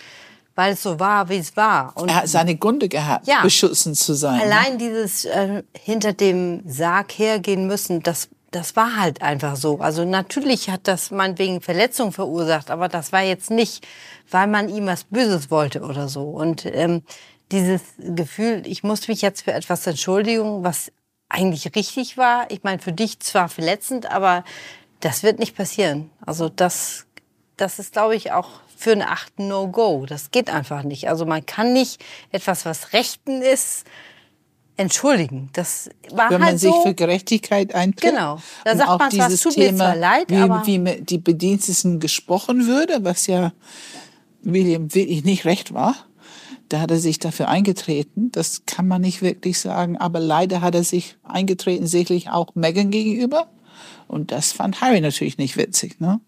weil 0.54 0.74
es 0.74 0.84
so 0.84 1.00
war, 1.00 1.30
wie 1.30 1.38
es 1.38 1.58
war. 1.58 1.94
Und 1.96 2.10
er 2.10 2.18
hat 2.18 2.28
seine 2.30 2.56
Gründe 2.56 2.88
gehabt, 2.88 3.28
ja, 3.28 3.42
beschussen 3.42 3.96
zu 3.96 4.14
sein. 4.14 4.38
Ne? 4.38 4.44
Allein 4.44 4.74
ne? 4.74 4.78
dieses 4.78 5.26
äh, 5.26 5.64
hinter 5.74 6.14
dem 6.14 6.62
Sarg 6.68 7.12
hergehen 7.18 7.66
müssen, 7.66 8.04
das, 8.04 8.30
das 8.52 8.76
war 8.76 8.98
halt 8.98 9.24
einfach 9.24 9.56
so. 9.56 9.80
Also 9.80 10.06
natürlich 10.06 10.70
hat 10.70 10.82
das 10.88 11.10
meinetwegen 11.10 11.60
Verletzung 11.62 12.12
verursacht, 12.12 12.70
aber 12.70 12.88
das 12.88 13.12
war 13.12 13.24
jetzt 13.24 13.50
nicht, 13.50 13.86
weil 14.30 14.46
man 14.48 14.70
ihm 14.70 14.86
was 14.86 15.06
Böses 15.06 15.50
wollte 15.50 15.82
oder 15.82 16.08
so. 16.08 16.24
Und 16.24 16.66
ähm, 16.66 17.02
dieses 17.52 17.82
Gefühl, 17.98 18.62
ich 18.66 18.84
muss 18.84 19.08
mich 19.08 19.22
jetzt 19.24 19.42
für 19.42 19.54
etwas 19.54 19.88
entschuldigen, 19.88 20.64
was 20.64 20.92
eigentlich 21.30 21.76
richtig 21.76 22.18
war. 22.18 22.50
Ich 22.52 22.64
meine, 22.64 22.80
für 22.80 22.92
dich 22.92 23.20
zwar 23.20 23.50
verletzend, 23.50 24.12
aber 24.12 24.44
das 25.00 25.24
wird 25.24 25.40
nicht 25.40 25.56
passieren. 25.56 26.10
Also 26.26 26.50
das, 26.50 27.06
das 27.56 27.80
ist, 27.80 27.94
glaube 27.94 28.16
ich, 28.16 28.32
auch 28.32 28.50
für 28.76 28.92
eine 28.92 29.10
Acht 29.10 29.40
No-Go. 29.40 30.06
Das 30.06 30.32
geht 30.32 30.50
einfach 30.50 30.84
nicht. 30.84 31.10
Also 31.10 31.26
man 31.26 31.46
kann 31.46 31.74
nicht 31.74 32.04
etwas, 32.32 32.66
was 32.66 32.94
Rechten 32.94 33.42
ist, 33.42 33.86
entschuldigen. 34.78 35.50
Das 35.54 35.90
war 36.12 36.30
Wenn 36.30 36.44
halt 36.44 36.54
man 36.54 36.58
so. 36.60 36.72
sich 36.72 36.82
für 36.84 36.94
Gerechtigkeit 36.94 37.74
eintritt. 37.74 38.12
Genau. 38.12 38.40
Da 38.64 38.76
sagt 38.78 39.00
man 39.00 39.12
zwar, 39.12 39.32
es 39.32 39.42
tut 39.42 39.54
Thema, 39.54 39.72
mir 39.72 39.78
zwar 39.78 39.96
leid, 39.96 40.30
wie, 40.30 40.36
aber... 40.36 40.66
Wie 40.66 41.02
die 41.02 41.18
Bediensteten 41.18 42.00
gesprochen 42.00 42.68
würde, 42.68 43.04
was 43.04 43.28
ja 43.28 43.54
William 44.44 44.94
wirklich 44.94 45.24
nicht 45.24 45.46
recht 45.46 45.74
war. 45.74 45.96
Da 46.70 46.80
hat 46.82 46.92
er 46.92 47.00
sich 47.00 47.18
dafür 47.18 47.48
eingetreten. 47.48 48.32
Das 48.32 48.64
kann 48.66 48.88
man 48.88 49.02
nicht 49.02 49.22
wirklich 49.22 49.60
sagen. 49.60 49.98
Aber 49.98 50.20
leider 50.20 50.62
hat 50.62 50.76
er 50.76 50.84
sich 50.84 51.18
eingetreten, 51.24 51.88
sicherlich 51.88 52.30
auch 52.30 52.54
Megan 52.56 52.92
gegenüber. 52.92 53.50
Und 54.08 54.32
das 54.32 54.52
fand 54.52 54.82
Harry 54.82 55.02
natürlich 55.02 55.38
nicht 55.38 55.58
witzig. 55.58 56.00
Ne? 56.00 56.20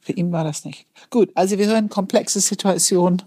Für 0.00 0.12
ihn 0.12 0.32
war 0.32 0.44
das 0.44 0.64
nicht. 0.64 0.86
Gut, 1.10 1.30
also 1.34 1.58
wir 1.58 1.66
hören 1.66 1.88
komplexe 1.88 2.40
Situation. 2.40 3.22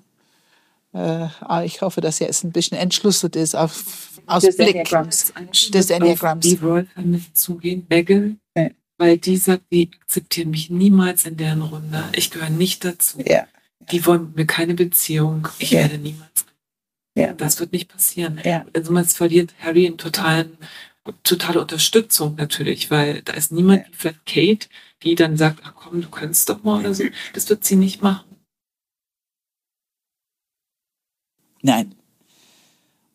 Äh, 0.93 1.27
ich 1.65 1.81
hoffe, 1.81 2.01
dass 2.01 2.19
jetzt 2.19 2.43
ein 2.43 2.51
bisschen 2.51 2.77
entschlüsselt 2.77 3.35
ist 3.35 3.55
auf, 3.55 4.21
aus 4.25 4.43
des 4.43 4.57
Blick 4.57 4.75
Enneagramms. 4.75 5.33
des 5.73 5.89
Enneagramms. 5.89 6.45
Die 6.45 6.59
mit 7.03 7.37
zugehen, 7.37 7.85
Megan, 7.89 8.39
ja. 8.55 8.69
weil 8.97 9.17
die 9.17 9.37
sagt, 9.37 9.63
die 9.71 9.89
akzeptieren 10.01 10.51
mich 10.51 10.69
niemals 10.69 11.25
in 11.25 11.37
deren 11.37 11.61
Runde. 11.61 12.03
Ich 12.13 12.31
gehöre 12.31 12.49
nicht 12.49 12.85
dazu. 12.85 13.19
Ja. 13.25 13.45
Die 13.91 14.05
wollen 14.05 14.27
mit 14.27 14.35
mir 14.35 14.45
keine 14.45 14.73
Beziehung. 14.73 15.47
Ich 15.59 15.71
ja. 15.71 15.81
werde 15.81 15.97
niemals. 15.97 16.45
Ja. 17.15 17.33
Das 17.33 17.59
wird 17.59 17.73
nicht 17.73 17.91
passieren. 17.91 18.39
Ja. 18.43 18.65
Also 18.73 18.91
man 18.91 19.03
verliert 19.05 19.53
Harry 19.59 19.85
in 19.85 19.97
totalen 19.97 20.57
totale 21.23 21.61
Unterstützung 21.61 22.35
natürlich, 22.35 22.91
weil 22.91 23.21
da 23.21 23.33
ist 23.33 23.51
niemand 23.51 23.87
wie 23.87 23.93
vielleicht 23.93 24.25
Kate, 24.25 24.67
die 25.03 25.15
dann 25.15 25.37
sagt, 25.37 25.61
ach 25.63 25.73
komm, 25.75 26.01
du 26.01 26.09
kannst 26.09 26.49
doch 26.49 26.63
mal 26.63 26.79
oder 26.79 26.93
so. 26.93 27.03
Das 27.33 27.49
wird 27.49 27.63
sie 27.63 27.75
nicht 27.75 28.01
machen. 28.01 28.29
Nein. 31.61 31.95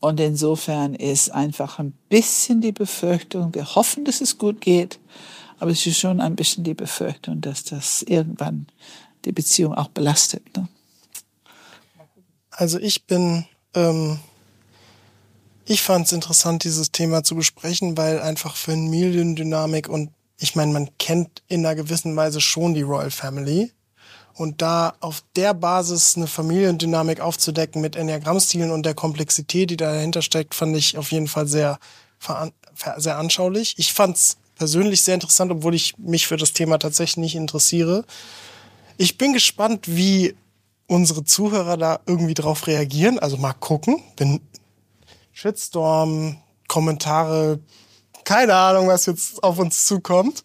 Und 0.01 0.20
insofern 0.20 0.95
ist 0.95 1.30
einfach 1.30 1.78
ein 1.78 1.93
bisschen 2.11 2.61
die 2.61 2.72
Befürchtung, 2.72 3.55
wir 3.55 3.74
hoffen, 3.74 4.05
dass 4.05 4.20
es 4.20 4.37
gut 4.37 4.61
geht, 4.61 4.99
aber 5.59 5.70
es 5.70 5.87
ist 5.87 5.99
schon 5.99 6.20
ein 6.20 6.37
bisschen 6.37 6.62
die 6.62 6.74
Befürchtung, 6.74 7.41
dass 7.41 7.64
das 7.64 8.03
irgendwann 8.03 8.66
die 9.24 9.32
Beziehung 9.32 9.72
auch 9.74 9.89
belastet. 9.89 10.43
Ne? 10.57 10.68
Also 12.51 12.78
ich 12.78 13.07
bin 13.07 13.47
ähm, 13.72 14.18
ich 15.67 15.83
fand 15.83 16.07
es 16.07 16.12
interessant, 16.12 16.65
dieses 16.65 16.93
Thema 16.93 17.25
zu 17.25 17.37
besprechen, 17.37 17.97
weil 17.97 18.21
einfach 18.21 18.57
Familiendynamik 18.57 19.89
und 19.89 20.11
ich 20.39 20.57
meine, 20.57 20.73
man 20.73 20.91
kennt 20.99 21.43
in 21.49 21.65
einer 21.65 21.75
gewissen 21.75 22.15
Weise 22.17 22.41
schon 22.41 22.75
die 22.75 22.83
Royal 22.83 23.11
Family. 23.11 23.73
Und 24.35 24.62
da 24.62 24.95
auf 24.99 25.23
der 25.37 25.55
Basis 25.55 26.17
eine 26.17 26.27
Familiendynamik 26.27 27.21
aufzudecken 27.21 27.81
mit 27.81 27.95
Enneagrammstilen 27.95 28.73
und 28.73 28.85
der 28.85 28.95
Komplexität, 28.95 29.71
die 29.71 29.77
dahinter 29.77 30.23
steckt, 30.23 30.57
fand 30.57 30.77
ich 30.77 30.99
auf 30.99 31.12
jeden 31.12 31.29
Fall 31.29 31.47
sehr, 31.47 31.79
sehr 32.97 33.17
anschaulich. 33.17 33.75
Ich 33.79 33.93
fand 33.93 34.17
es 34.17 34.37
persönlich 34.57 35.03
sehr 35.03 35.15
interessant, 35.15 35.53
obwohl 35.53 35.75
ich 35.75 35.97
mich 35.99 36.27
für 36.27 36.37
das 36.37 36.53
Thema 36.53 36.79
tatsächlich 36.79 37.19
nicht 37.19 37.37
interessiere. 37.37 38.05
Ich 38.97 39.19
bin 39.19 39.33
gespannt, 39.33 39.87
wie 39.87 40.35
unsere 40.89 41.25
Zuhörer 41.25 41.77
da 41.77 42.01
irgendwie 42.07 42.35
drauf 42.35 42.67
reagieren. 42.67 43.21
Also 43.21 43.37
mal 43.37 43.53
gucken. 43.53 44.03
Bin 44.17 44.41
Shitstorm, 45.35 46.39
Kommentare, 46.68 47.59
keine 48.24 48.55
Ahnung, 48.55 48.89
was 48.89 49.05
jetzt 49.07 49.43
auf 49.43 49.59
uns 49.59 49.85
zukommt. 49.85 50.45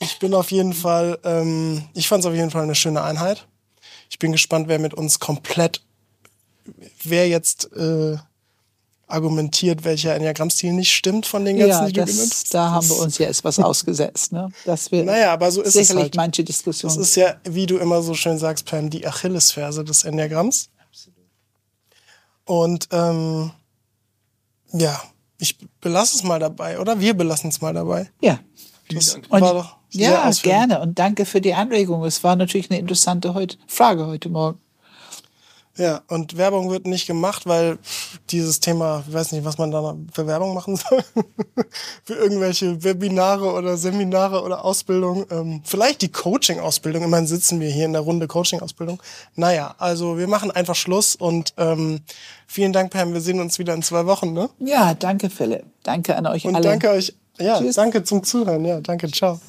Ich 0.00 0.18
bin 0.18 0.34
auf 0.34 0.50
jeden 0.50 0.72
Fall, 0.72 1.18
ähm, 1.24 1.84
ich 1.94 2.08
fand 2.08 2.24
es 2.24 2.26
auf 2.26 2.34
jeden 2.34 2.50
Fall 2.50 2.64
eine 2.64 2.74
schöne 2.74 3.02
Einheit. 3.02 3.46
Ich 4.08 4.18
bin 4.18 4.32
gespannt, 4.32 4.66
wer 4.66 4.80
mit 4.80 4.94
uns 4.94 5.20
komplett, 5.20 5.82
wer 7.04 7.28
jetzt 7.28 7.72
äh, 7.76 8.16
argumentiert, 9.06 9.84
welcher 9.84 10.14
Enneagrammstil 10.14 10.72
nicht 10.72 10.92
stimmt 10.92 11.26
von 11.26 11.44
den 11.44 11.58
ganzen, 11.58 11.82
ja, 11.82 11.86
die 11.86 11.92
das, 11.92 12.06
du 12.06 12.14
genannt 12.14 12.32
hast. 12.32 12.54
Da 12.54 12.70
haben 12.70 12.88
wir 12.88 12.98
uns 12.98 13.18
jetzt 13.18 13.44
was 13.44 13.58
ausgesetzt. 13.58 14.32
Ne? 14.32 14.50
Das 14.64 14.90
wird 14.90 15.06
naja, 15.06 15.32
aber 15.32 15.50
so 15.52 15.62
ist 15.62 15.74
sicherlich 15.74 15.90
es 15.90 16.02
halt. 16.02 16.16
manche 16.16 16.44
Diskussionen. 16.44 16.96
Das 16.96 17.08
ist 17.08 17.16
ja, 17.16 17.36
wie 17.44 17.66
du 17.66 17.76
immer 17.76 18.02
so 18.02 18.14
schön 18.14 18.38
sagst, 18.38 18.66
Pam, 18.66 18.88
die 18.90 19.06
Achillesferse 19.06 19.84
des 19.84 20.04
Enneagramms. 20.04 20.70
Absolut. 20.88 21.18
Und 22.46 22.88
ähm, 22.92 23.52
ja, 24.72 25.00
ich 25.38 25.56
belasse 25.80 26.16
es 26.16 26.22
mal 26.22 26.38
dabei, 26.38 26.78
oder? 26.78 27.00
Wir 27.00 27.14
belassen 27.14 27.50
es 27.50 27.60
mal 27.60 27.74
dabei. 27.74 28.10
Ja. 28.20 28.40
Das 28.92 29.18
war 29.28 29.40
doch 29.40 29.76
ja, 29.90 30.30
gerne. 30.42 30.80
Und 30.80 30.98
danke 30.98 31.24
für 31.24 31.40
die 31.40 31.54
Anregung. 31.54 32.04
Es 32.04 32.22
war 32.24 32.36
natürlich 32.36 32.70
eine 32.70 32.80
interessante 32.80 33.34
heute, 33.34 33.56
Frage 33.66 34.06
heute 34.06 34.28
Morgen. 34.28 34.58
Ja, 35.80 36.02
und 36.08 36.36
Werbung 36.36 36.68
wird 36.68 36.86
nicht 36.86 37.06
gemacht, 37.06 37.46
weil 37.46 37.78
dieses 38.28 38.60
Thema, 38.60 39.02
ich 39.08 39.14
weiß 39.14 39.32
nicht, 39.32 39.46
was 39.46 39.56
man 39.56 39.70
da 39.70 39.96
für 40.12 40.26
Werbung 40.26 40.52
machen 40.52 40.76
soll. 40.76 41.02
für 42.04 42.14
irgendwelche 42.14 42.84
Webinare 42.84 43.50
oder 43.50 43.78
Seminare 43.78 44.42
oder 44.42 44.62
Ausbildung. 44.62 45.24
Ähm, 45.30 45.62
vielleicht 45.64 46.02
die 46.02 46.12
Coaching-Ausbildung. 46.12 47.02
Immerhin 47.02 47.26
sitzen 47.26 47.60
wir 47.60 47.70
hier 47.70 47.86
in 47.86 47.94
der 47.94 48.02
Runde 48.02 48.26
Coaching-Ausbildung. 48.26 49.02
Naja, 49.36 49.74
also 49.78 50.18
wir 50.18 50.28
machen 50.28 50.50
einfach 50.50 50.74
Schluss 50.76 51.16
und 51.16 51.54
ähm, 51.56 52.00
vielen 52.46 52.74
Dank, 52.74 52.92
Pam. 52.92 53.14
Wir 53.14 53.22
sehen 53.22 53.40
uns 53.40 53.58
wieder 53.58 53.72
in 53.72 53.82
zwei 53.82 54.04
Wochen, 54.04 54.34
ne? 54.34 54.50
Ja, 54.58 54.92
danke, 54.92 55.30
Philipp. 55.30 55.64
Danke. 55.82 56.14
An 56.14 56.26
euch 56.26 56.44
Und 56.44 56.56
alle. 56.56 56.64
danke 56.64 56.90
euch. 56.90 57.14
Ja, 57.38 57.58
Tschüss. 57.58 57.76
danke 57.76 58.04
zum 58.04 58.22
Zuhören. 58.22 58.66
Ja, 58.66 58.82
danke. 58.82 59.10
Ciao. 59.10 59.40